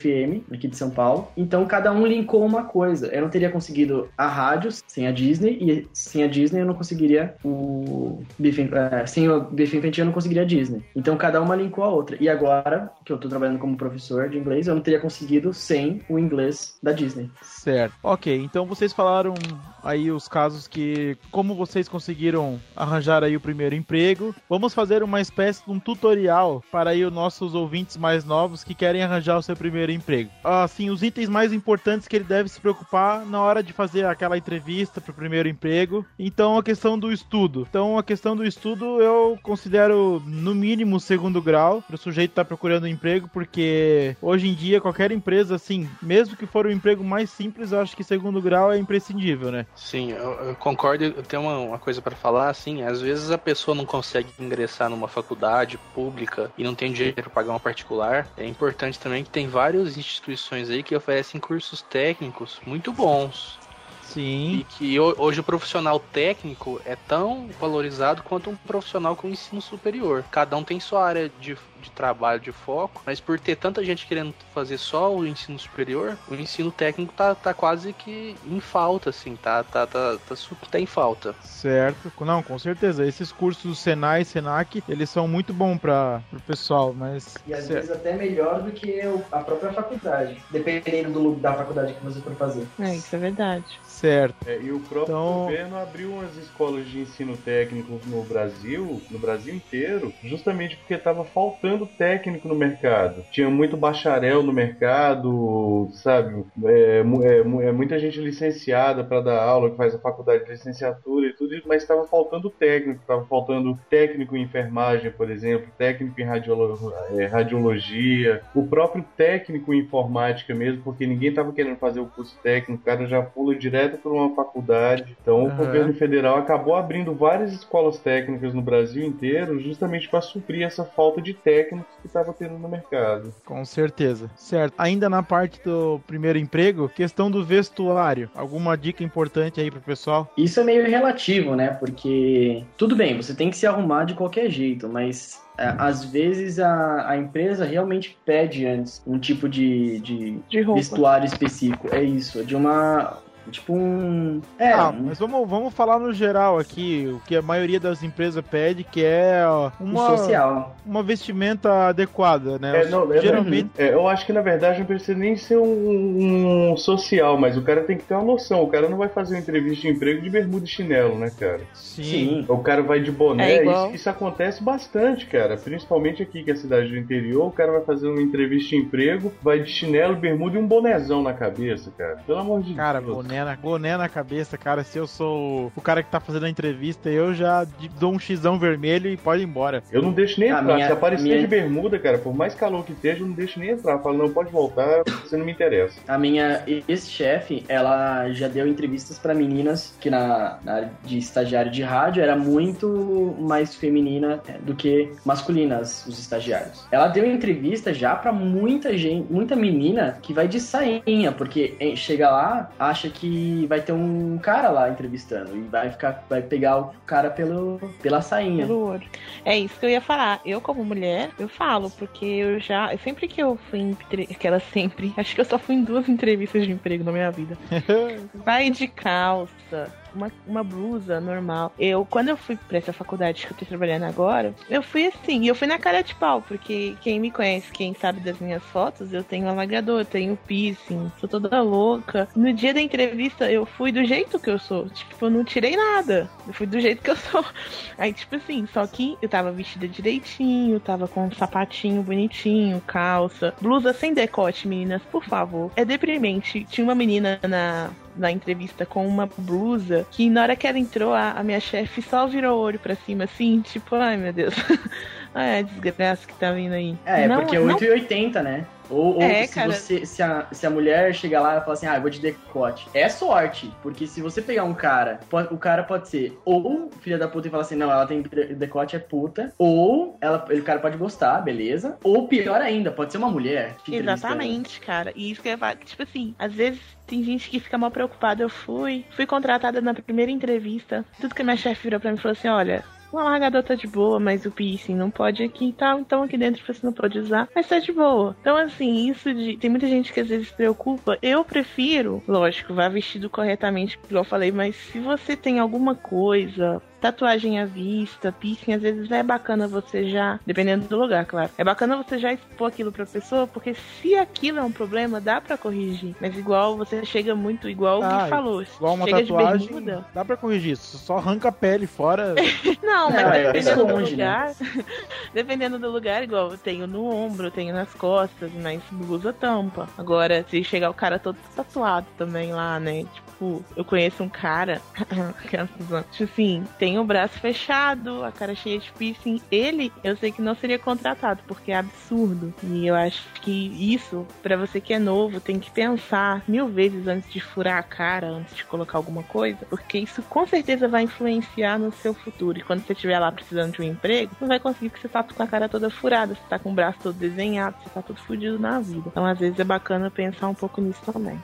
FM, 0.00 0.42
aqui 0.52 0.66
de 0.66 0.76
São 0.76 0.90
Paulo. 0.90 1.28
Então 1.36 1.66
cada 1.66 1.92
um 1.92 2.06
linkou 2.06 2.44
uma 2.44 2.64
coisa. 2.64 3.08
Eu 3.08 3.22
não 3.22 3.28
teria 3.28 3.50
conseguido 3.50 4.08
a 4.16 4.26
rádio 4.26 4.70
sem 4.86 5.06
a 5.06 5.12
Disney, 5.12 5.58
e 5.60 5.88
sem 5.92 6.24
a 6.24 6.26
Disney 6.26 6.62
eu 6.62 6.66
não 6.66 6.74
conseguiria 6.74 7.34
o 7.44 8.22
buffet, 8.38 8.70
eh, 8.72 9.06
sem 9.06 9.28
o 9.28 9.42
buffet 9.42 9.78
infantil 9.78 10.02
eu 10.02 10.06
não 10.06 10.12
conseguiria 10.12 10.42
a 10.42 10.46
Disney. 10.46 10.82
Então 10.96 11.16
cada 11.16 11.40
uma 11.40 11.54
linkou 11.54 11.84
a 11.84 11.88
outra. 11.88 12.16
E 12.20 12.28
agora, 12.28 12.90
que 13.04 13.12
eu 13.12 13.18
tô 13.18 13.28
trabalhando 13.28 13.58
como 13.58 13.76
professor 13.76 14.28
de 14.28 14.38
inglês, 14.38 14.66
eu 14.66 14.74
não 14.74 14.82
teria 14.82 15.00
conseguido 15.00 15.52
sem 15.52 16.00
o 16.08 16.18
inglês 16.18 16.78
da 16.82 16.92
Disney. 16.92 17.30
Certo. 17.42 17.94
Ok, 18.02 18.34
então 18.34 18.64
vocês 18.64 18.92
falaram 18.92 19.34
aí 19.82 20.10
os 20.10 20.28
casos 20.28 20.66
que 20.66 21.16
como 21.30 21.54
vocês 21.54 21.88
conseguiram 21.88 22.60
arranjar 22.74 23.22
aí 23.22 23.36
o 23.36 23.40
primeiro 23.40 23.74
emprego. 23.74 24.34
Vamos 24.48 24.72
fazer 24.72 25.02
uma 25.02 25.20
espécie 25.20 25.64
de 25.64 25.70
um 25.70 25.78
tutorial 25.78 26.62
para 26.70 26.90
aí 26.90 27.04
os 27.04 27.12
nossos 27.12 27.54
ouvintes 27.54 27.96
mais 27.96 28.24
novos 28.24 28.64
que 28.64 28.74
querem 28.74 29.02
arranjar 29.02 29.38
o 29.38 29.42
seu 29.42 29.56
primeiro 29.56 29.89
emprego. 29.92 30.30
Assim, 30.42 30.90
os 30.90 31.02
itens 31.02 31.28
mais 31.28 31.52
importantes 31.52 32.08
que 32.08 32.16
ele 32.16 32.24
deve 32.24 32.48
se 32.48 32.60
preocupar 32.60 33.24
na 33.26 33.40
hora 33.40 33.62
de 33.62 33.72
fazer 33.72 34.04
aquela 34.06 34.36
entrevista 34.36 35.00
para 35.00 35.12
o 35.12 35.14
primeiro 35.14 35.48
emprego. 35.48 36.04
Então, 36.18 36.58
a 36.58 36.62
questão 36.62 36.98
do 36.98 37.12
estudo. 37.12 37.66
Então, 37.68 37.98
a 37.98 38.02
questão 38.02 38.36
do 38.36 38.44
estudo 38.44 39.00
eu 39.00 39.38
considero 39.42 40.22
no 40.26 40.54
mínimo 40.54 40.98
segundo 41.00 41.40
grau 41.40 41.82
para 41.82 41.94
o 41.94 41.98
sujeito 41.98 42.30
estar 42.30 42.44
procurando 42.44 42.84
um 42.84 42.88
emprego, 42.88 43.28
porque 43.28 44.16
hoje 44.20 44.48
em 44.48 44.54
dia 44.54 44.80
qualquer 44.80 45.12
empresa, 45.12 45.54
assim, 45.54 45.88
mesmo 46.02 46.36
que 46.36 46.46
for 46.46 46.66
um 46.66 46.70
emprego 46.70 47.04
mais 47.04 47.30
simples, 47.30 47.72
eu 47.72 47.80
acho 47.80 47.96
que 47.96 48.04
segundo 48.04 48.40
grau 48.40 48.72
é 48.72 48.78
imprescindível, 48.78 49.50
né? 49.50 49.66
Sim, 49.74 50.12
eu, 50.12 50.32
eu 50.32 50.54
concordo. 50.56 51.04
Eu 51.04 51.22
tenho 51.22 51.42
uma, 51.42 51.58
uma 51.58 51.78
coisa 51.78 52.00
pra 52.00 52.14
falar, 52.14 52.48
assim, 52.48 52.82
às 52.82 53.00
vezes 53.00 53.30
a 53.30 53.38
pessoa 53.38 53.74
não 53.74 53.84
consegue 53.84 54.28
ingressar 54.38 54.88
numa 54.88 55.08
faculdade 55.08 55.78
pública 55.94 56.50
e 56.56 56.64
não 56.64 56.74
tem 56.74 56.92
dinheiro 56.92 57.22
para 57.22 57.30
pagar 57.30 57.52
uma 57.52 57.60
particular. 57.60 58.26
É 58.36 58.46
importante 58.46 58.98
também 58.98 59.24
que 59.24 59.30
tem 59.30 59.48
várias 59.80 59.96
instituições 59.96 60.70
aí 60.70 60.82
que 60.82 60.94
oferecem 60.94 61.40
cursos 61.40 61.82
técnicos 61.82 62.60
muito 62.66 62.92
bons. 62.92 63.58
Sim. 64.02 64.56
E 64.56 64.64
que 64.64 64.98
ho- 64.98 65.14
hoje 65.18 65.40
o 65.40 65.44
profissional 65.44 66.00
técnico 66.00 66.80
é 66.84 66.96
tão 66.96 67.48
valorizado 67.60 68.22
quanto 68.24 68.50
um 68.50 68.56
profissional 68.56 69.14
com 69.14 69.28
ensino 69.28 69.62
superior. 69.62 70.24
Cada 70.30 70.56
um 70.56 70.64
tem 70.64 70.80
sua 70.80 71.04
área 71.06 71.30
de, 71.40 71.56
de 71.80 71.90
trabalho, 71.90 72.40
de 72.40 72.52
foco, 72.52 73.02
mas 73.06 73.20
por 73.20 73.38
ter 73.38 73.56
tanta 73.56 73.82
gente 73.84 74.06
querendo 74.06 74.34
fazer 74.54 74.78
só 74.78 75.14
o 75.14 75.26
ensino 75.26 75.58
superior, 75.58 76.16
o 76.28 76.34
ensino 76.34 76.70
técnico 76.70 77.12
tá, 77.12 77.34
tá 77.34 77.52
quase 77.54 77.92
que 77.92 78.36
em 78.46 78.60
falta, 78.60 79.10
assim, 79.10 79.36
tá, 79.36 79.62
tá, 79.64 79.86
tá, 79.86 80.16
tá, 80.18 80.34
tá 80.70 80.80
em 80.80 80.86
falta. 80.86 81.34
Certo. 81.42 82.12
Não, 82.24 82.42
com 82.42 82.58
certeza. 82.58 83.04
Esses 83.06 83.32
cursos 83.32 83.62
do 83.64 83.74
Senai 83.74 84.22
e 84.22 84.24
Senac, 84.24 84.82
eles 84.88 85.08
são 85.10 85.26
muito 85.26 85.52
bons 85.52 85.78
para 85.78 86.22
o 86.32 86.40
pessoal, 86.42 86.92
mas 86.92 87.36
E 87.46 87.52
às 87.54 87.64
certo. 87.64 87.74
vezes 87.86 87.90
até 87.90 88.16
melhor 88.16 88.62
do 88.62 88.70
que 88.72 89.00
a 89.32 89.38
própria 89.40 89.72
faculdade, 89.72 90.42
dependendo 90.50 91.12
do, 91.20 91.34
da 91.36 91.54
faculdade 91.54 91.94
que 91.94 92.04
você 92.04 92.20
for 92.20 92.34
fazer. 92.34 92.66
É, 92.78 92.94
isso 92.94 93.14
é 93.14 93.18
verdade. 93.18 93.64
certo. 93.82 94.36
É, 94.46 94.60
e 94.60 94.70
o 94.72 94.80
próprio 94.80 95.14
Então- 95.14 95.44
governo 95.44 95.76
abriu 95.78 96.12
umas 96.12 96.36
escolas 96.36 96.88
de 96.88 97.00
ensino 97.00 97.36
técnico 97.36 98.00
no 98.06 98.22
Brasil, 98.22 99.02
no 99.10 99.18
Brasil 99.18 99.54
inteiro, 99.54 100.12
justamente 100.22 100.76
porque 100.76 100.94
estava 100.94 101.24
faltando 101.24 101.69
técnico 101.86 102.48
no 102.48 102.54
mercado. 102.54 103.26
Tinha 103.30 103.48
muito 103.50 103.76
bacharel 103.76 104.42
no 104.42 104.52
mercado, 104.52 105.88
sabe? 105.92 106.44
É, 106.66 107.00
é, 107.00 107.68
é 107.68 107.72
muita 107.72 107.98
gente 107.98 108.20
licenciada 108.20 109.04
para 109.04 109.20
dar 109.22 109.42
aula, 109.42 109.70
que 109.70 109.76
faz 109.76 109.94
a 109.94 110.00
faculdade 110.00 110.44
de 110.44 110.50
licenciatura 110.50 111.26
e 111.28 111.34
tudo 111.36 111.54
isso, 111.54 111.66
mas 111.68 111.82
estava 111.82 112.06
faltando 112.08 112.50
técnico, 112.50 113.00
estava 113.00 113.26
faltando 113.26 113.78
técnico 113.88 114.36
em 114.36 114.42
enfermagem, 114.44 115.10
por 115.12 115.30
exemplo, 115.30 115.70
técnico 115.76 116.20
em 116.20 116.24
radiolo- 116.24 116.92
é, 117.18 117.26
radiologia, 117.26 118.42
o 118.54 118.68
próprio 118.68 119.04
técnico 119.16 119.72
em 119.74 119.80
informática 119.80 120.54
mesmo, 120.54 120.82
porque 120.82 121.06
ninguém 121.06 121.30
estava 121.30 121.52
querendo 121.52 121.78
fazer 121.78 122.00
o 122.00 122.10
curso 122.10 122.38
técnico, 122.42 122.80
o 122.80 122.84
cara 122.84 123.06
já 123.06 123.22
pula 123.22 123.56
direto 123.56 123.98
para 123.98 124.12
uma 124.12 124.34
faculdade. 124.34 125.16
Então 125.20 125.44
o 125.44 125.46
Aham. 125.48 125.56
governo 125.56 125.94
federal 125.94 126.36
acabou 126.36 126.74
abrindo 126.74 127.14
várias 127.16 127.52
escolas 127.52 128.00
técnicas 128.00 128.54
no 128.54 128.62
Brasil 128.62 129.04
inteiro, 129.04 129.58
justamente 129.60 130.08
para 130.08 130.20
suprir 130.20 130.62
essa 130.62 130.84
falta 130.84 131.20
de 131.22 131.34
técnicos 131.60 131.94
que 132.00 132.06
estava 132.06 132.32
tendo 132.32 132.58
no 132.58 132.68
mercado. 132.68 133.34
Com 133.44 133.64
certeza. 133.64 134.30
Certo. 134.36 134.74
Ainda 134.78 135.08
na 135.08 135.22
parte 135.22 135.60
do 135.62 136.00
primeiro 136.06 136.38
emprego, 136.38 136.88
questão 136.88 137.30
do 137.30 137.44
vestuário. 137.44 138.30
Alguma 138.34 138.76
dica 138.76 139.04
importante 139.04 139.60
aí 139.60 139.70
pro 139.70 139.80
pessoal? 139.80 140.32
Isso 140.36 140.60
é 140.60 140.64
meio 140.64 140.86
relativo, 140.86 141.54
né? 141.54 141.68
Porque 141.68 142.64
tudo 142.76 142.96
bem, 142.96 143.16
você 143.16 143.34
tem 143.34 143.50
que 143.50 143.56
se 143.56 143.66
arrumar 143.66 144.04
de 144.04 144.14
qualquer 144.14 144.50
jeito, 144.50 144.88
mas 144.88 145.40
é, 145.58 145.74
às 145.78 146.04
vezes 146.04 146.58
a, 146.58 147.10
a 147.10 147.16
empresa 147.16 147.64
realmente 147.64 148.16
pede 148.24 148.66
antes 148.66 149.02
um 149.06 149.18
tipo 149.18 149.48
de, 149.48 149.98
de 150.00 150.38
De 150.48 150.62
vestuário 150.62 151.26
específico. 151.26 151.88
É 151.94 152.02
isso, 152.02 152.44
de 152.44 152.56
uma. 152.56 153.18
Tipo 153.50 153.74
um. 153.74 154.40
É, 154.58 154.72
ah, 154.72 154.90
um, 154.90 155.06
mas 155.06 155.18
vamos, 155.18 155.48
vamos 155.48 155.74
falar 155.74 155.98
no 155.98 156.12
geral 156.12 156.58
aqui, 156.58 157.08
o 157.12 157.20
que 157.26 157.36
a 157.36 157.42
maioria 157.42 157.80
das 157.80 158.02
empresas 158.02 158.44
pede, 158.44 158.84
que 158.84 159.04
é 159.04 159.42
ó, 159.46 159.70
um 159.80 159.90
uma, 159.90 160.16
social. 160.16 160.76
uma 160.86 161.02
vestimenta 161.02 161.88
adequada, 161.88 162.58
né? 162.58 162.82
É, 162.82 162.88
não, 162.88 163.12
é, 163.12 163.20
Geralmente. 163.20 163.70
é, 163.76 163.92
eu 163.92 164.08
acho 164.08 164.24
que 164.24 164.32
na 164.32 164.40
verdade 164.40 164.78
não 164.78 164.86
precisa 164.86 165.18
nem 165.18 165.36
ser 165.36 165.58
um, 165.58 166.72
um 166.72 166.76
social, 166.76 167.38
mas 167.38 167.56
o 167.56 167.62
cara 167.62 167.82
tem 167.82 167.96
que 167.96 168.04
ter 168.04 168.14
uma 168.14 168.24
noção. 168.24 168.62
O 168.62 168.68
cara 168.68 168.88
não 168.88 168.96
vai 168.96 169.08
fazer 169.08 169.34
uma 169.34 169.40
entrevista 169.40 169.82
de 169.82 169.94
emprego 169.94 170.22
de 170.22 170.30
bermuda 170.30 170.64
e 170.64 170.68
chinelo, 170.68 171.18
né, 171.18 171.30
cara? 171.38 171.60
Sim. 171.74 172.02
Sim. 172.02 172.44
O 172.48 172.58
cara 172.58 172.82
vai 172.82 173.00
de 173.00 173.10
boné, 173.10 173.56
É 173.56 173.64
isso, 173.64 173.94
isso 173.94 174.10
acontece 174.10 174.62
bastante, 174.62 175.26
cara. 175.26 175.56
Principalmente 175.56 176.22
aqui 176.22 176.42
que 176.42 176.50
é 176.50 176.54
a 176.54 176.56
cidade 176.56 176.88
do 176.88 176.96
interior, 176.96 177.48
o 177.48 177.52
cara 177.52 177.72
vai 177.72 177.82
fazer 177.82 178.08
uma 178.08 178.22
entrevista 178.22 178.70
de 178.70 178.76
emprego, 178.76 179.32
vai 179.42 179.60
de 179.60 179.70
chinelo, 179.70 180.16
bermuda 180.16 180.56
e 180.56 180.60
um 180.60 180.66
bonézão 180.66 181.22
na 181.22 181.32
cabeça, 181.32 181.92
cara. 181.96 182.18
Pelo 182.26 182.38
amor 182.38 182.62
de 182.62 182.74
Cara, 182.74 183.00
Deus. 183.00 183.14
boné 183.14 183.39
na, 183.44 183.56
boné 183.56 183.96
na 183.96 184.08
cabeça, 184.08 184.56
cara. 184.58 184.82
Se 184.84 184.98
eu 184.98 185.06
sou 185.06 185.72
o 185.74 185.80
cara 185.80 186.02
que 186.02 186.10
tá 186.10 186.20
fazendo 186.20 186.46
a 186.46 186.50
entrevista, 186.50 187.08
eu 187.08 187.34
já 187.34 187.66
dou 187.98 188.12
um 188.12 188.18
xizão 188.18 188.58
vermelho 188.58 189.10
e 189.10 189.16
pode 189.16 189.42
ir 189.42 189.46
embora. 189.46 189.82
Eu 189.90 190.02
não 190.02 190.12
deixo 190.12 190.40
nem 190.40 190.50
A 190.50 190.60
entrar. 190.60 190.74
minha- 190.74 190.86
Se 190.86 190.92
aparecer 190.92 191.22
minha- 191.24 191.38
de 191.40 191.46
bermuda, 191.46 191.98
cara, 191.98 192.18
por 192.18 192.34
mais 192.34 192.54
calor 192.54 192.84
que 192.84 192.92
esteja, 192.92 193.22
eu 193.22 193.26
não 193.26 193.34
deixo 193.34 193.58
nem 193.58 193.70
entrar. 193.70 193.98
Falo, 194.00 194.16
não, 194.18 194.30
pode 194.30 194.50
voltar, 194.50 195.02
você 195.24 195.36
não 195.36 195.44
me 195.44 195.52
interessa. 195.52 195.98
A 196.08 196.18
minha 196.18 196.62
ex-chefe, 196.88 197.64
ela 197.68 198.30
já 198.32 198.48
deu 198.48 198.66
entrevistas 198.66 199.18
pra 199.18 199.34
meninas 199.34 199.96
que 200.00 200.10
na, 200.10 200.58
na 200.64 200.88
de 201.04 201.18
estagiário 201.18 201.70
de 201.70 201.82
rádio 201.82 202.22
era 202.22 202.36
muito 202.36 203.34
mais 203.38 203.74
feminina 203.74 204.40
do 204.62 204.74
que 204.74 205.10
masculinas, 205.24 206.04
os 206.06 206.18
estagiários. 206.18 206.86
Ela 206.90 207.08
deu 207.08 207.24
entrevista 207.24 207.92
já 207.94 208.14
pra 208.14 208.32
muita 208.32 208.96
gente, 208.96 209.30
muita 209.32 209.54
menina 209.56 210.18
que 210.22 210.32
vai 210.32 210.46
de 210.48 210.60
sainha, 210.60 211.32
porque 211.32 211.76
chega 211.96 212.30
lá, 212.30 212.70
acha 212.78 213.08
que 213.08 213.19
vai 213.68 213.80
ter 213.80 213.92
um 213.92 214.38
cara 214.38 214.70
lá 214.70 214.88
entrevistando 214.88 215.56
e 215.56 215.60
vai 215.62 215.90
ficar 215.90 216.24
vai 216.28 216.42
pegar 216.42 216.78
o 216.78 216.94
cara 217.06 217.30
pelo 217.30 217.78
pela 218.02 218.20
sainha. 218.22 218.66
Pelo 218.66 218.86
olho. 218.86 219.06
É 219.44 219.58
isso 219.58 219.78
que 219.78 219.86
eu 219.86 219.90
ia 219.90 220.00
falar. 220.00 220.40
Eu, 220.44 220.60
como 220.60 220.84
mulher, 220.84 221.30
eu 221.38 221.48
falo, 221.48 221.90
porque 221.90 222.24
eu 222.24 222.60
já. 222.60 222.96
Sempre 222.98 223.28
que 223.28 223.42
eu 223.42 223.58
fui 223.70 223.80
em. 223.80 223.96
Aquela 224.30 224.60
sempre. 224.60 225.12
Acho 225.18 225.34
que 225.34 225.40
eu 225.40 225.44
só 225.44 225.58
fui 225.58 225.74
em 225.74 225.84
duas 225.84 226.08
entrevistas 226.08 226.64
de 226.64 226.72
emprego 226.72 227.04
na 227.04 227.12
minha 227.12 227.30
vida. 227.30 227.56
Vai 228.44 228.70
de 228.70 228.88
calça. 228.88 229.92
Uma, 230.14 230.30
uma 230.46 230.64
blusa 230.64 231.20
normal. 231.20 231.72
Eu, 231.78 232.04
quando 232.04 232.28
eu 232.28 232.36
fui 232.36 232.56
pra 232.56 232.78
essa 232.78 232.92
faculdade 232.92 233.46
que 233.46 233.52
eu 233.52 233.56
tô 233.56 233.64
trabalhando 233.64 234.04
agora, 234.04 234.54
eu 234.68 234.82
fui 234.82 235.06
assim, 235.06 235.46
eu 235.46 235.54
fui 235.54 235.66
na 235.66 235.78
cara 235.78 236.02
de 236.02 236.14
pau, 236.14 236.42
porque 236.42 236.96
quem 237.00 237.20
me 237.20 237.30
conhece, 237.30 237.70
quem 237.72 237.94
sabe 237.94 238.20
das 238.20 238.38
minhas 238.38 238.62
fotos, 238.64 239.12
eu 239.12 239.22
tenho 239.22 239.48
alagrador, 239.48 240.00
eu 240.00 240.04
tenho 240.04 240.36
piercing, 240.36 241.10
sou 241.18 241.28
toda 241.28 241.60
louca. 241.60 242.28
No 242.34 242.52
dia 242.52 242.74
da 242.74 242.80
entrevista, 242.80 243.50
eu 243.50 243.64
fui 243.64 243.92
do 243.92 244.04
jeito 244.04 244.38
que 244.38 244.50
eu 244.50 244.58
sou. 244.58 244.88
Tipo, 244.88 245.26
eu 245.26 245.30
não 245.30 245.44
tirei 245.44 245.76
nada. 245.76 246.30
Eu 246.46 246.52
fui 246.52 246.66
do 246.66 246.80
jeito 246.80 247.02
que 247.02 247.10
eu 247.10 247.16
sou. 247.16 247.44
Aí, 247.98 248.12
tipo 248.12 248.36
assim, 248.36 248.66
só 248.72 248.86
que 248.86 249.16
eu 249.20 249.28
tava 249.28 249.52
vestida 249.52 249.86
direitinho, 249.86 250.80
tava 250.80 251.06
com 251.08 251.26
um 251.26 251.32
sapatinho 251.32 252.02
bonitinho, 252.02 252.80
calça, 252.86 253.54
blusa 253.60 253.92
sem 253.92 254.14
decote, 254.14 254.66
meninas, 254.66 255.02
por 255.10 255.24
favor. 255.24 255.70
É 255.76 255.84
deprimente. 255.84 256.64
Tinha 256.64 256.84
uma 256.84 256.94
menina 256.94 257.38
na, 257.48 257.90
na 258.20 258.30
entrevista 258.30 258.84
com 258.86 259.06
uma 259.06 259.28
blusa 259.38 260.06
que 260.10 260.28
na 260.30 260.42
hora 260.42 260.54
que 260.56 260.66
ela 260.66 260.78
entrou, 260.78 261.12
a, 261.14 261.32
a 261.32 261.42
minha 261.42 261.58
chefe 261.60 262.02
só 262.02 262.26
virou 262.26 262.58
o 262.58 262.62
olho 262.62 262.78
pra 262.78 262.94
cima, 262.94 263.24
assim, 263.24 263.60
tipo, 263.60 263.94
ai 263.96 264.16
meu 264.16 264.32
Deus. 264.32 264.54
ai, 265.34 265.60
a 265.60 265.62
desgraça 265.62 266.26
que 266.26 266.34
tá 266.34 266.52
vindo 266.52 266.72
aí. 266.74 266.96
É, 267.04 267.26
Não- 267.26 267.40
porque 267.40 267.56
é 267.56 267.60
não 267.60 267.76
8,80, 267.76 268.42
né? 268.42 268.66
Ou, 268.90 269.16
ou 269.16 269.22
É, 269.22 269.46
se, 269.46 269.54
cara. 269.54 269.72
você, 269.72 270.04
se, 270.04 270.22
a, 270.22 270.46
se 270.52 270.66
a 270.66 270.70
mulher 270.70 271.14
chega 271.14 271.40
lá 271.40 271.56
e 271.56 271.60
fala 271.60 271.72
assim, 271.72 271.86
ah, 271.86 271.96
eu 271.96 272.00
vou 272.00 272.10
de 272.10 272.20
decote. 272.20 272.88
É 272.92 273.08
sorte, 273.08 273.72
porque 273.82 274.06
se 274.06 274.20
você 274.20 274.42
pegar 274.42 274.64
um 274.64 274.74
cara, 274.74 275.20
o 275.50 275.56
cara 275.56 275.82
pode 275.82 276.08
ser 276.08 276.38
ou 276.44 276.90
filha 277.00 277.18
da 277.18 277.28
puta 277.28 277.48
e 277.48 277.50
falar 277.50 277.62
assim, 277.62 277.76
não, 277.76 277.90
ela 277.90 278.06
tem 278.06 278.22
de- 278.22 278.54
decote, 278.54 278.96
é 278.96 278.98
puta, 278.98 279.52
ou 279.58 280.18
ela, 280.20 280.44
o 280.50 280.62
cara 280.62 280.80
pode 280.80 280.96
gostar, 280.96 281.40
beleza, 281.40 281.98
ou 282.02 282.26
pior 282.28 282.60
ainda, 282.60 282.90
pode 282.90 283.12
ser 283.12 283.18
uma 283.18 283.30
mulher. 283.30 283.76
Exatamente, 283.90 284.80
cara. 284.80 285.12
E 285.14 285.30
isso 285.30 285.42
que 285.42 285.48
é. 285.48 285.56
Tipo 285.84 286.02
assim, 286.02 286.34
às 286.38 286.52
vezes 286.52 286.80
tem 287.06 287.22
gente 287.22 287.50
que 287.50 287.60
fica 287.60 287.78
mal 287.78 287.90
preocupada. 287.90 288.42
Eu 288.42 288.48
fui, 288.48 289.04
fui 289.10 289.26
contratada 289.26 289.80
na 289.80 289.94
primeira 289.94 290.30
entrevista. 290.30 291.04
Tudo 291.20 291.34
que 291.34 291.42
a 291.42 291.44
minha 291.44 291.56
chefe 291.56 291.84
virou 291.84 292.00
pra 292.00 292.10
mim 292.10 292.16
e 292.18 292.20
falou 292.20 292.32
assim: 292.32 292.48
olha. 292.48 292.84
O 293.12 293.18
alargador 293.18 293.62
tá 293.62 293.74
de 293.74 293.86
boa, 293.86 294.20
mas 294.20 294.46
o 294.46 294.50
piercing 294.50 294.94
não 294.94 295.10
pode 295.10 295.42
aqui 295.42 295.68
e 295.68 295.72
tal. 295.72 295.98
Então 295.98 296.22
aqui 296.22 296.36
dentro 296.36 296.62
você 296.64 296.80
não 296.84 296.92
pode 296.92 297.18
usar, 297.18 297.48
mas 297.54 297.68
tá 297.68 297.78
de 297.78 297.92
boa. 297.92 298.36
Então, 298.40 298.56
assim, 298.56 299.08
isso 299.08 299.32
de. 299.34 299.56
Tem 299.56 299.68
muita 299.68 299.86
gente 299.86 300.12
que 300.12 300.20
às 300.20 300.28
vezes 300.28 300.48
se 300.48 300.54
preocupa. 300.54 301.18
Eu 301.20 301.44
prefiro, 301.44 302.22
lógico, 302.26 302.74
vá 302.74 302.88
vestido 302.88 303.28
corretamente, 303.28 303.98
igual 304.08 304.24
eu 304.24 304.28
falei, 304.28 304.52
mas 304.52 304.76
se 304.76 304.98
você 304.98 305.36
tem 305.36 305.58
alguma 305.58 305.94
coisa, 305.94 306.80
tatuagem 307.00 307.58
à 307.60 307.64
vista, 307.66 308.30
piercing, 308.32 308.74
às 308.74 308.82
vezes 308.82 309.10
é 309.10 309.22
bacana 309.22 309.66
você 309.66 310.08
já, 310.10 310.38
dependendo 310.46 310.86
do 310.86 310.98
lugar, 310.98 311.24
claro. 311.24 311.50
É 311.56 311.64
bacana 311.64 311.96
você 311.96 312.18
já 312.18 312.32
expor 312.32 312.68
aquilo 312.68 312.92
pra 312.92 313.06
pessoa, 313.06 313.46
porque 313.46 313.74
se 313.74 314.14
aquilo 314.16 314.58
é 314.58 314.62
um 314.62 314.72
problema, 314.72 315.20
dá 315.20 315.40
pra 315.40 315.56
corrigir. 315.56 316.14
Mas 316.20 316.36
igual 316.36 316.76
você 316.76 317.04
chega 317.04 317.34
muito, 317.34 317.68
igual 317.68 318.00
o 318.00 318.04
Ah, 318.04 318.22
Gui 318.24 318.30
falou, 318.30 318.62
Igual 318.62 318.94
uma 318.94 319.04
chega 319.06 319.20
tatuagem, 319.20 319.66
de 319.66 319.72
bermuda. 319.74 320.04
dá 320.14 320.24
pra 320.24 320.36
corrigir 320.36 320.72
isso. 320.72 320.98
Só 320.98 321.16
arranca 321.16 321.48
a 321.48 321.52
pele 321.52 321.86
fora. 321.86 322.34
Não, 322.82 323.10
mas 323.10 323.26
é, 323.26 323.52
dependendo 323.52 323.76
do 323.76 323.90
esconde, 324.00 324.16
né? 324.16 324.24
lugar, 324.26 324.54
dependendo 325.32 325.78
do 325.78 325.90
lugar, 325.90 326.22
igual 326.22 326.50
eu 326.52 326.58
tenho 326.58 326.86
no 326.86 327.04
ombro, 327.04 327.46
eu 327.46 327.50
tenho 327.50 327.72
nas 327.74 327.92
costas, 327.94 328.50
mas 328.62 328.80
blusa 328.90 329.32
tampa. 329.32 329.88
Agora, 329.96 330.44
se 330.48 330.62
chegar 330.64 330.90
o 330.90 330.94
cara 330.94 331.18
todo 331.18 331.36
tatuado 331.54 332.06
também 332.18 332.52
lá, 332.52 332.78
né? 332.80 333.04
Tipo, 333.14 333.29
eu 333.76 333.84
conheço 333.84 334.22
um 334.22 334.28
cara, 334.28 334.80
que 335.48 335.56
é 335.56 335.62
uma- 335.88 336.02
tipo 336.10 336.24
assim, 336.32 336.64
tem 336.78 336.98
o 336.98 337.04
braço 337.04 337.38
fechado, 337.38 338.24
a 338.24 338.30
cara 338.32 338.54
cheia 338.54 338.78
de 338.78 338.90
piercing. 338.92 339.40
Ele, 339.50 339.92
eu 340.04 340.16
sei 340.16 340.30
que 340.32 340.42
não 340.42 340.54
seria 340.54 340.78
contratado, 340.78 341.40
porque 341.46 341.72
é 341.72 341.76
absurdo. 341.78 342.52
E 342.62 342.86
eu 342.86 342.94
acho 342.94 343.22
que 343.42 343.50
isso, 343.94 344.26
pra 344.42 344.56
você 344.56 344.80
que 344.80 344.92
é 344.92 344.98
novo, 344.98 345.40
tem 345.40 345.58
que 345.58 345.70
pensar 345.70 346.42
mil 346.46 346.68
vezes 346.68 347.06
antes 347.06 347.30
de 347.32 347.40
furar 347.40 347.78
a 347.78 347.82
cara, 347.82 348.28
antes 348.28 348.54
de 348.56 348.64
colocar 348.64 348.98
alguma 348.98 349.22
coisa, 349.22 349.58
porque 349.68 349.98
isso 349.98 350.22
com 350.22 350.46
certeza 350.46 350.88
vai 350.88 351.02
influenciar 351.04 351.78
no 351.78 351.90
seu 351.92 352.12
futuro. 352.14 352.58
E 352.58 352.62
quando 352.62 352.84
você 352.84 352.92
estiver 352.92 353.18
lá 353.18 353.30
precisando 353.32 353.72
de 353.72 353.80
um 353.82 353.84
emprego, 353.84 354.32
não 354.40 354.48
vai 354.48 354.58
conseguir 354.60 354.90
porque 354.90 355.02
você 355.06 355.12
tá 355.12 355.22
com 355.22 355.42
a 355.42 355.46
cara 355.46 355.68
toda 355.68 355.90
furada, 355.90 356.34
você 356.34 356.40
tá 356.48 356.58
com 356.58 356.70
o 356.70 356.74
braço 356.74 356.98
todo 357.02 357.16
desenhado, 357.16 357.76
você 357.82 357.90
tá 357.90 358.02
todo 358.02 358.16
fudido 358.20 358.58
na 358.58 358.80
vida. 358.80 359.04
Então, 359.06 359.24
às 359.24 359.38
vezes, 359.38 359.58
é 359.58 359.64
bacana 359.64 360.10
pensar 360.10 360.48
um 360.48 360.54
pouco 360.54 360.80
nisso 360.80 361.00
também. 361.10 361.40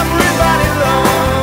Everybody 0.00 0.68
loves 0.82 1.35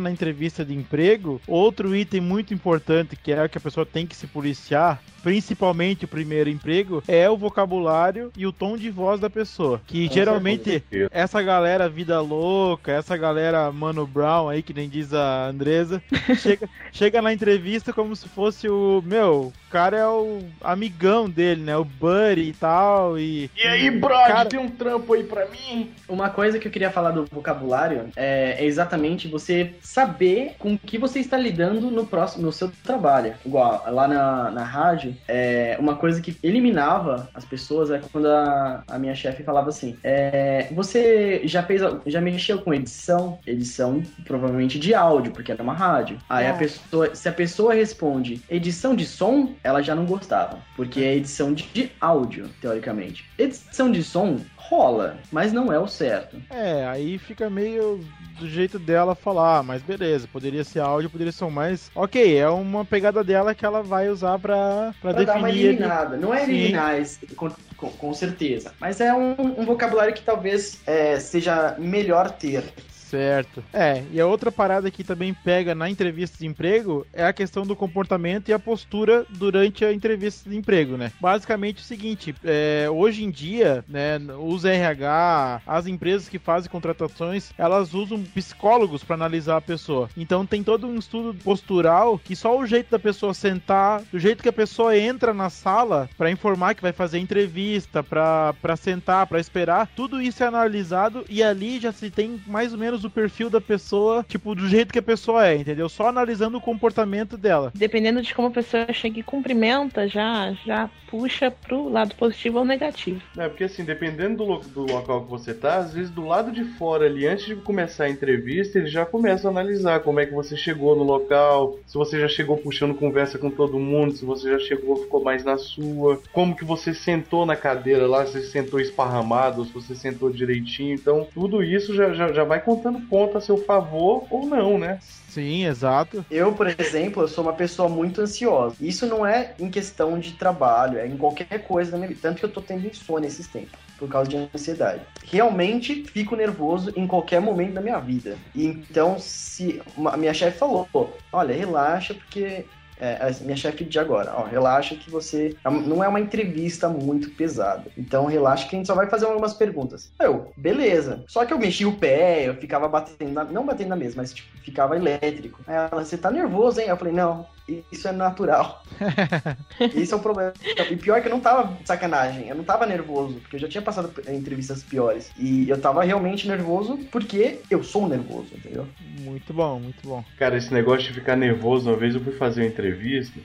na 0.00 0.10
entrevista 0.10 0.64
de 0.64 0.74
emprego, 0.74 1.40
outro 1.46 1.94
item 1.94 2.20
muito 2.20 2.52
importante 2.54 3.16
que 3.16 3.32
é 3.32 3.48
que 3.48 3.58
a 3.58 3.60
pessoa 3.60 3.86
tem 3.86 4.06
que 4.06 4.16
se 4.16 4.26
policiar, 4.26 5.02
principalmente 5.22 6.04
o 6.04 6.08
primeiro 6.08 6.50
emprego, 6.50 7.02
é 7.06 7.28
o 7.28 7.36
vocabulário 7.36 8.32
e 8.36 8.46
o 8.46 8.52
tom 8.52 8.76
de 8.76 8.90
voz 8.90 9.20
da 9.20 9.30
pessoa. 9.30 9.80
Que 9.86 10.08
Com 10.08 10.14
geralmente 10.14 10.70
certeza. 10.70 11.10
essa 11.12 11.42
galera 11.42 11.88
vida 11.88 12.20
louca, 12.20 12.92
essa 12.92 13.16
galera 13.16 13.70
Mano 13.72 14.06
Brown 14.06 14.48
aí, 14.48 14.62
que 14.62 14.74
nem 14.74 14.88
diz 14.88 15.12
a 15.14 15.46
Andresa, 15.46 16.02
chega, 16.38 16.68
chega 16.92 17.22
na 17.22 17.32
entrevista 17.32 17.92
como 17.92 18.14
se 18.16 18.28
fosse 18.28 18.68
o. 18.68 19.02
Meu, 19.06 19.52
o 19.68 19.70
cara 19.70 19.96
é 19.96 20.06
o 20.06 20.40
amigão 20.60 21.28
dele, 21.28 21.62
né? 21.62 21.76
O 21.76 21.84
buddy 21.84 22.48
e 22.48 22.52
tal. 22.52 23.18
E. 23.18 23.50
E 23.56 23.66
aí, 23.66 23.90
brother, 23.90 24.26
Cara- 24.26 24.48
tem 24.48 24.58
um 24.60 24.68
trampo 24.70 25.12
aí 25.14 25.22
pra 25.24 25.46
mim? 25.46 25.90
Uma 26.08 26.30
coisa 26.30 26.58
que 26.58 26.66
eu 26.66 26.72
queria 26.72 26.90
falar 26.90 27.10
do 27.12 27.24
vocabulário 27.30 28.08
é, 28.16 28.56
é 28.58 28.64
exatamente 28.64 29.28
você 29.28 29.74
saber 29.80 30.54
com 30.58 30.74
o 30.74 30.78
que 30.78 30.98
você 30.98 31.20
está 31.20 31.36
lidando 31.36 31.90
no 31.90 32.06
próximo, 32.06 32.44
no 32.44 32.52
seu 32.52 32.70
trabalho. 32.84 33.34
Igual, 33.44 33.84
lá 33.88 34.06
na, 34.08 34.50
na 34.50 34.64
rádio, 34.64 35.09
é, 35.28 35.76
uma 35.80 35.96
coisa 35.96 36.20
que 36.20 36.36
eliminava 36.42 37.28
as 37.34 37.44
pessoas 37.44 37.90
é 37.90 38.00
quando 38.12 38.26
a, 38.28 38.82
a 38.88 38.98
minha 38.98 39.14
chefe 39.14 39.42
falava 39.42 39.68
assim: 39.68 39.96
é, 40.02 40.68
Você 40.72 41.42
já 41.44 41.62
fez, 41.62 41.82
já 42.06 42.20
mexeu 42.20 42.60
com 42.60 42.72
edição? 42.74 43.38
Edição 43.46 44.02
provavelmente 44.24 44.78
de 44.78 44.94
áudio, 44.94 45.32
porque 45.32 45.52
era 45.52 45.62
uma 45.62 45.74
rádio. 45.74 46.18
Aí 46.28 46.46
a 46.46 46.50
É. 46.50 46.52
pessoa, 46.52 47.14
se 47.14 47.28
a 47.28 47.32
pessoa 47.32 47.74
responde 47.74 48.40
edição 48.50 48.94
de 48.94 49.04
som, 49.06 49.54
ela 49.62 49.82
já 49.82 49.94
não 49.94 50.04
gostava, 50.06 50.58
porque 50.76 51.00
é 51.00 51.14
edição 51.16 51.52
de, 51.52 51.64
de 51.72 51.90
áudio, 52.00 52.48
teoricamente. 52.60 53.24
Edição 53.38 53.90
de 53.90 54.02
som 54.02 54.38
rola, 54.68 55.18
mas 55.32 55.52
não 55.52 55.72
é 55.72 55.78
o 55.78 55.86
certo. 55.86 56.36
É, 56.50 56.84
aí 56.86 57.18
fica 57.18 57.48
meio 57.50 58.00
do 58.38 58.48
jeito 58.48 58.78
dela 58.78 59.14
falar, 59.14 59.58
"Ah, 59.58 59.62
mas 59.62 59.82
beleza, 59.82 60.26
poderia 60.32 60.64
ser 60.64 60.80
áudio, 60.80 61.10
poderia 61.10 61.32
ser 61.32 61.50
mais. 61.50 61.90
Ok, 61.94 62.36
é 62.38 62.48
uma 62.48 62.84
pegada 62.84 63.22
dela 63.24 63.54
que 63.54 63.64
ela 63.66 63.82
vai 63.82 64.08
usar 64.08 64.38
pra, 64.38 64.94
pra, 65.00 65.12
Pra 65.12 65.24
dar 65.24 65.36
uma 65.38 65.48
definir. 65.48 65.66
eliminada. 65.66 66.16
Não 66.16 66.32
é 66.34 66.42
eliminar, 66.44 66.98
esse- 66.98 67.26
com, 67.34 67.50
com- 67.76 67.90
com 67.90 68.12
certeza. 68.14 68.72
Mas 68.80 69.00
é 69.00 69.12
um, 69.14 69.34
um 69.60 69.64
vocabulário 69.64 70.14
que 70.14 70.22
talvez 70.22 70.80
é, 70.86 71.18
seja 71.18 71.74
melhor 71.78 72.30
ter. 72.30 72.64
Certo. 73.10 73.64
É, 73.72 74.04
e 74.12 74.20
a 74.20 74.26
outra 74.26 74.52
parada 74.52 74.90
que 74.90 75.02
também 75.02 75.34
pega 75.34 75.74
na 75.74 75.90
entrevista 75.90 76.38
de 76.38 76.46
emprego 76.46 77.04
é 77.12 77.24
a 77.24 77.32
questão 77.32 77.66
do 77.66 77.74
comportamento 77.74 78.48
e 78.48 78.52
a 78.52 78.58
postura 78.58 79.26
durante 79.28 79.84
a 79.84 79.92
entrevista 79.92 80.48
de 80.48 80.56
emprego, 80.56 80.96
né? 80.96 81.10
Basicamente 81.20 81.82
o 81.82 81.84
seguinte, 81.84 82.32
é, 82.44 82.86
hoje 82.88 83.24
em 83.24 83.30
dia, 83.30 83.84
né, 83.88 84.18
os 84.38 84.64
RH, 84.64 85.62
as 85.66 85.88
empresas 85.88 86.28
que 86.28 86.38
fazem 86.38 86.70
contratações, 86.70 87.50
elas 87.58 87.94
usam 87.94 88.22
psicólogos 88.22 89.02
para 89.02 89.16
analisar 89.16 89.56
a 89.56 89.60
pessoa. 89.60 90.08
Então 90.16 90.46
tem 90.46 90.62
todo 90.62 90.86
um 90.86 90.98
estudo 90.98 91.36
postural 91.42 92.16
que 92.16 92.36
só 92.36 92.56
o 92.56 92.64
jeito 92.66 92.90
da 92.90 92.98
pessoa 92.98 93.34
sentar, 93.34 94.02
do 94.12 94.20
jeito 94.20 94.42
que 94.42 94.48
a 94.48 94.52
pessoa 94.52 94.96
entra 94.96 95.34
na 95.34 95.50
sala 95.50 96.08
para 96.16 96.30
informar 96.30 96.74
que 96.74 96.82
vai 96.82 96.92
fazer 96.92 97.18
entrevista, 97.18 98.04
para 98.04 98.76
sentar, 98.76 99.26
para 99.26 99.40
esperar, 99.40 99.88
tudo 99.96 100.22
isso 100.22 100.44
é 100.44 100.46
analisado 100.46 101.24
e 101.28 101.42
ali 101.42 101.80
já 101.80 101.90
se 101.90 102.08
tem 102.08 102.40
mais 102.46 102.72
ou 102.72 102.78
menos 102.78 102.99
menos 103.00 103.04
o 103.04 103.10
perfil 103.10 103.48
da 103.50 103.60
pessoa, 103.60 104.24
tipo, 104.28 104.54
do 104.54 104.68
jeito 104.68 104.92
que 104.92 104.98
a 104.98 105.02
pessoa 105.02 105.46
é, 105.46 105.56
entendeu? 105.56 105.88
Só 105.88 106.08
analisando 106.08 106.58
o 106.58 106.60
comportamento 106.60 107.36
dela. 107.36 107.72
Dependendo 107.74 108.20
de 108.22 108.34
como 108.34 108.48
a 108.48 108.52
pessoa 108.52 108.92
chega 108.92 109.20
e 109.20 109.22
cumprimenta, 109.22 110.06
já, 110.08 110.52
já 110.64 110.90
puxa 111.06 111.50
pro 111.50 111.88
lado 111.88 112.14
positivo 112.16 112.58
ou 112.58 112.64
negativo. 112.64 113.22
É, 113.38 113.48
porque 113.48 113.64
assim, 113.64 113.84
dependendo 113.84 114.38
do, 114.38 114.44
lo- 114.44 114.68
do 114.68 114.80
local 114.82 115.24
que 115.24 115.30
você 115.30 115.54
tá, 115.54 115.78
às 115.78 115.94
vezes 115.94 116.10
do 116.10 116.24
lado 116.24 116.50
de 116.52 116.64
fora 116.64 117.06
ali, 117.06 117.26
antes 117.26 117.46
de 117.46 117.56
começar 117.56 118.04
a 118.04 118.10
entrevista, 118.10 118.78
ele 118.78 118.88
já 118.88 119.06
começa 119.06 119.46
a 119.48 119.50
analisar 119.50 120.00
como 120.00 120.18
é 120.20 120.26
que 120.26 120.32
você 120.32 120.56
chegou 120.56 120.96
no 120.96 121.04
local, 121.04 121.78
se 121.86 121.96
você 121.96 122.18
já 122.20 122.28
chegou 122.28 122.58
puxando 122.58 122.94
conversa 122.94 123.38
com 123.38 123.50
todo 123.50 123.78
mundo, 123.78 124.14
se 124.16 124.24
você 124.24 124.50
já 124.50 124.58
chegou, 124.58 124.96
ficou 125.02 125.22
mais 125.22 125.44
na 125.44 125.56
sua, 125.58 126.20
como 126.32 126.56
que 126.56 126.64
você 126.64 126.92
sentou 126.92 127.46
na 127.46 127.56
cadeira 127.56 128.06
lá, 128.06 128.26
se 128.26 128.32
você 128.32 128.42
sentou 128.50 128.80
esparramado, 128.80 129.60
ou 129.60 129.64
se 129.66 129.72
você 129.72 129.94
sentou 129.94 130.30
direitinho. 130.30 130.94
Então, 130.94 131.28
tudo 131.32 131.62
isso 131.62 131.94
já, 131.94 132.12
já, 132.12 132.32
já 132.32 132.44
vai 132.44 132.60
contando 132.62 132.89
ponto 132.98 133.36
a 133.36 133.40
seu 133.40 133.58
favor 133.58 134.26
ou 134.30 134.46
não, 134.46 134.78
né? 134.78 134.98
Sim, 135.28 135.66
exato. 135.66 136.24
Eu, 136.30 136.52
por 136.54 136.66
exemplo, 136.66 137.22
eu 137.22 137.28
sou 137.28 137.44
uma 137.44 137.52
pessoa 137.52 137.88
muito 137.88 138.20
ansiosa. 138.22 138.74
Isso 138.80 139.06
não 139.06 139.24
é 139.24 139.54
em 139.60 139.70
questão 139.70 140.18
de 140.18 140.32
trabalho, 140.32 140.98
é 140.98 141.06
em 141.06 141.16
qualquer 141.16 141.62
coisa 141.64 141.92
da 141.92 141.98
minha 141.98 142.08
vida. 142.08 142.20
Tanto 142.22 142.38
que 142.38 142.44
eu 142.46 142.52
tô 142.52 142.60
tendo 142.60 142.86
insônia 142.86 143.28
esses 143.28 143.46
tempos, 143.46 143.78
por 143.98 144.08
causa 144.08 144.30
de 144.30 144.36
ansiedade. 144.54 145.02
Realmente 145.24 146.04
fico 146.04 146.34
nervoso 146.34 146.92
em 146.96 147.06
qualquer 147.06 147.40
momento 147.40 147.74
da 147.74 147.80
minha 147.80 147.98
vida. 147.98 148.36
E 148.54 148.66
então, 148.66 149.18
se 149.18 149.80
uma- 149.96 150.14
a 150.14 150.16
minha 150.16 150.34
chefe 150.34 150.58
falou, 150.58 150.88
olha, 151.32 151.54
relaxa, 151.54 152.14
porque. 152.14 152.64
É, 153.00 153.18
a 153.22 153.44
minha 153.44 153.56
chefe 153.56 153.84
de 153.84 153.98
agora, 153.98 154.32
ó, 154.36 154.44
relaxa 154.44 154.94
que 154.94 155.10
você. 155.10 155.56
Não 155.64 156.04
é 156.04 156.08
uma 156.08 156.20
entrevista 156.20 156.88
muito 156.88 157.30
pesada. 157.30 157.90
Então 157.96 158.26
relaxa 158.26 158.68
que 158.68 158.76
a 158.76 158.78
gente 158.78 158.86
só 158.86 158.94
vai 158.94 159.08
fazer 159.08 159.26
algumas 159.26 159.54
perguntas. 159.54 160.12
Eu, 160.20 160.52
beleza. 160.56 161.24
Só 161.26 161.44
que 161.44 161.52
eu 161.52 161.58
mexi 161.58 161.86
o 161.86 161.96
pé, 161.96 162.48
eu 162.48 162.54
ficava 162.54 162.88
batendo 162.88 163.32
na, 163.32 163.44
Não 163.44 163.64
batendo 163.64 163.88
na 163.88 163.96
mesa, 163.96 164.14
mas 164.16 164.32
tipo, 164.32 164.48
ficava 164.62 164.96
elétrico. 164.96 165.60
Aí 165.66 165.74
ela, 165.74 166.04
você 166.04 166.16
tá 166.16 166.30
nervoso, 166.30 166.80
hein? 166.80 166.88
Eu 166.88 166.96
falei, 166.96 167.12
não, 167.12 167.46
isso 167.90 168.08
é 168.08 168.12
natural. 168.12 168.82
Isso 169.94 170.14
é 170.14 170.16
o 170.16 170.20
problema. 170.20 170.52
E 170.90 170.96
pior 170.96 171.20
que 171.20 171.28
eu 171.28 171.30
não 171.30 171.40
tava 171.40 171.74
de 171.74 171.86
sacanagem, 171.86 172.48
eu 172.48 172.56
não 172.56 172.64
tava 172.64 172.84
nervoso, 172.84 173.34
porque 173.40 173.56
eu 173.56 173.60
já 173.60 173.68
tinha 173.68 173.82
passado 173.82 174.08
por 174.08 174.28
entrevistas 174.28 174.82
piores. 174.82 175.30
E 175.38 175.68
eu 175.68 175.80
tava 175.80 176.02
realmente 176.02 176.48
nervoso 176.48 176.98
porque 177.10 177.60
eu 177.70 177.82
sou 177.82 178.08
nervoso, 178.08 178.48
entendeu? 178.54 178.86
Muito 179.20 179.54
bom, 179.54 179.78
muito 179.78 180.06
bom. 180.06 180.24
Cara, 180.38 180.56
esse 180.56 180.72
negócio 180.72 181.08
de 181.08 181.14
ficar 181.14 181.36
nervoso, 181.36 181.88
uma 181.88 181.96
vez 181.96 182.14
eu 182.14 182.20
fui 182.20 182.32
fazer 182.32 182.62
uma 182.62 182.68
entrevista 182.68 182.89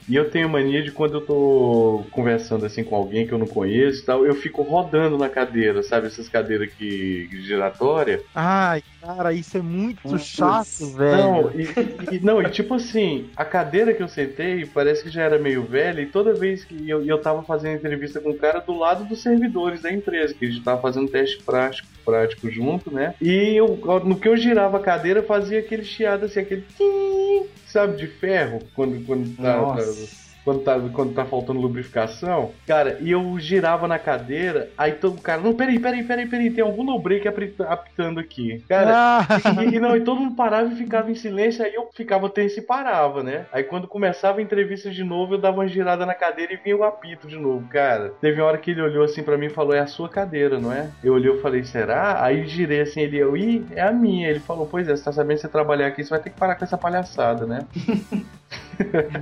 e 0.08 0.16
eu 0.16 0.30
tenho 0.30 0.50
mania 0.50 0.84
de 0.84 0.92
quando 0.92 1.16
eu 1.16 1.26
tô 1.26 2.08
conversando 2.12 2.66
assim 2.66 2.84
com 2.84 2.96
alguém 2.96 3.28
que 3.28 3.34
eu 3.34 3.38
não 3.38 3.48
conheço 3.48 4.02
e 4.02 4.06
tal, 4.06 4.26
eu 4.26 4.36
fico 4.36 4.62
rodando 4.64 5.18
na 5.18 5.30
cadeira, 5.30 5.84
sabe? 5.84 6.08
Essas 6.08 6.30
cadeiras 6.30 6.74
que 6.76 7.28
giratória. 7.42 8.24
Ai, 8.34 8.82
cara, 9.00 9.34
isso 9.34 9.58
é 9.58 9.62
muito 9.62 10.18
chato, 10.18 10.92
velho. 10.94 11.20
Não, 11.22 11.60
e, 11.60 11.64
e- 12.12 12.20
não, 12.20 12.42
e 12.42 12.50
tipo 12.50 12.74
assim, 12.74 13.32
a 13.36 13.46
cadeira 13.46 13.94
que 13.94 14.02
eu 14.04 14.08
sentei 14.08 14.66
parece 14.66 15.04
que 15.04 15.10
já 15.10 15.24
era 15.24 15.40
meio 15.40 15.68
velha 15.68 16.02
e 16.02 16.12
toda 16.12 16.38
vez 16.38 16.66
que 16.66 16.90
eu, 16.90 17.06
eu 17.06 17.22
tava 17.22 17.44
fazendo 17.46 17.78
entrevista 17.78 18.22
com 18.22 18.32
o 18.32 18.38
cara 18.38 18.60
do 18.60 18.74
lado 18.74 19.08
dos 19.08 19.22
servidores 19.22 19.82
da 19.82 19.92
empresa, 19.92 20.34
que 20.38 20.46
a 20.46 20.50
gente 20.50 20.64
tava 20.64 20.82
fazendo 20.82 21.10
teste 21.10 21.44
prático, 21.46 21.88
prático 22.04 22.50
junto, 22.50 22.92
né? 22.92 23.14
E 23.22 23.60
eu, 23.60 23.78
no 24.04 24.20
que 24.20 24.28
eu 24.28 24.36
girava 24.38 24.78
a 24.78 24.82
cadeira, 24.82 25.24
fazia 25.24 25.60
aquele 25.60 25.84
chiado 25.84 26.26
assim, 26.26 26.40
aquele 26.42 26.64
tim, 26.74 27.55
sabe, 27.76 27.98
de 27.98 28.08
ferro, 28.08 28.72
quando, 28.74 29.06
quando 29.06 29.36
tá- 29.36 29.58
Nossa. 29.58 30.25
Quando 30.46 30.60
tá, 30.62 30.80
quando 30.94 31.14
tá 31.14 31.26
faltando 31.26 31.60
lubrificação. 31.60 32.52
Cara, 32.68 32.98
e 33.02 33.12
eu 33.12 33.38
girava 33.40 33.88
na 33.88 33.98
cadeira, 34.00 34.70
aí 34.78 34.94
todo 34.94 35.20
cara, 35.22 35.42
não, 35.42 35.54
peraí, 35.54 35.80
peraí, 35.80 36.04
peraí, 36.04 36.28
peraí, 36.28 36.52
tem 36.52 36.64
algum 36.64 36.84
no 36.84 37.00
break 37.00 37.28
apita- 37.28 37.66
apitando 37.68 38.20
aqui. 38.20 38.64
Cara, 38.70 38.96
Ah, 38.96 39.28
e, 39.64 39.76
e 39.76 39.80
não, 39.80 39.96
e 39.98 40.02
todo 40.02 40.22
mundo 40.22 40.36
parava 40.36 40.72
e 40.72 40.76
ficava 40.76 41.10
em 41.12 41.16
silêncio, 41.16 41.66
aí 41.66 41.74
eu 41.74 41.90
ficava 41.96 42.30
tenso 42.30 42.60
e 42.60 42.62
parava, 42.62 43.24
né? 43.24 43.48
Aí 43.52 43.64
quando 43.64 43.88
começava 43.88 44.40
a 44.40 44.42
entrevista 44.42 44.92
de 44.92 45.04
novo, 45.04 45.34
eu 45.34 45.38
dava 45.40 45.58
uma 45.58 45.68
girada 45.68 46.06
na 46.06 46.14
cadeira 46.14 46.54
e 46.54 46.58
vinha 46.58 46.78
o 46.78 46.84
apito 46.84 47.28
de 47.28 47.38
novo, 47.38 47.68
cara. 47.68 48.14
Teve 48.22 48.40
uma 48.40 48.48
hora 48.48 48.58
que 48.60 48.70
ele 48.72 48.82
olhou 48.82 49.04
assim 49.04 49.24
pra 49.24 49.38
mim 49.38 49.48
e 49.48 49.50
falou: 49.50 49.74
É 49.74 49.80
a 49.80 49.88
sua 49.88 50.08
cadeira, 50.08 50.60
não 50.60 50.72
é? 50.72 50.92
Eu 51.04 51.14
olhei 51.14 51.32
e 51.34 51.42
falei: 51.42 51.64
Será? 51.64 52.24
Aí 52.24 52.46
girei 52.46 52.82
assim, 52.82 53.02
ele, 53.02 53.18
eu, 53.18 53.36
ih, 53.36 53.66
é 53.72 53.82
a 53.82 53.92
minha. 53.92 54.30
Ele 54.30 54.40
falou: 54.40 54.68
Pois 54.68 54.88
é, 54.88 54.96
você 54.96 55.04
tá 55.04 55.12
sabendo 55.12 55.38
que 55.38 55.42
você 55.42 55.48
trabalhar 55.50 55.88
aqui, 55.88 56.04
você 56.04 56.10
vai 56.12 56.20
ter 56.20 56.30
que 56.30 56.38
parar 56.40 56.56
com 56.56 56.64
essa 56.66 56.78
palhaçada, 56.78 57.46
né? 57.48 57.66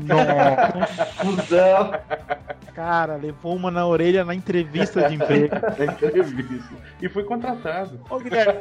nossa, 0.06 1.06
Fusão. 1.18 1.94
cara, 2.74 3.16
levou 3.16 3.56
uma 3.56 3.70
na 3.70 3.86
orelha 3.86 4.26
na 4.26 4.34
entrevista 4.34 5.08
de 5.08 5.16
emprego. 5.16 5.56
Na 5.78 5.86
entrevista. 5.86 6.74
E 7.02 7.10
fui 7.10 7.24
contratado. 7.24 8.00
Ô, 8.10 8.20
Guilherme, 8.20 8.60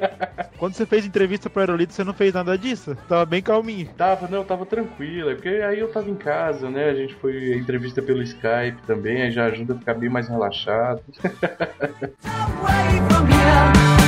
quando 0.58 0.74
você 0.74 0.84
fez 0.84 1.06
entrevista 1.06 1.48
pro 1.48 1.60
Aerolito, 1.60 1.92
você 1.92 2.04
não 2.04 2.12
fez 2.12 2.34
nada 2.34 2.58
disso? 2.58 2.96
Tava 3.08 3.24
bem 3.24 3.40
calminho. 3.42 3.88
Tava, 3.96 4.28
não, 4.28 4.44
tava 4.44 4.66
tranquilo, 4.66 5.30
é 5.30 5.34
porque 5.34 5.48
aí 5.48 5.78
eu 5.78 5.90
tava 5.90 6.10
em 6.10 6.14
casa, 6.14 6.68
né? 6.68 6.90
A 6.90 6.94
gente 6.94 7.14
foi 7.14 7.54
entrevista 7.54 8.02
pelo 8.02 8.22
Skype 8.22 8.82
também, 8.86 9.22
aí 9.22 9.30
já 9.30 9.46
ajuda 9.46 9.74
a 9.74 9.78
ficar 9.78 9.94
bem 9.94 10.08
mais 10.08 10.28
relaxado. 10.28 11.02
away 12.62 13.00
from 13.08 13.26
here. 13.28 14.01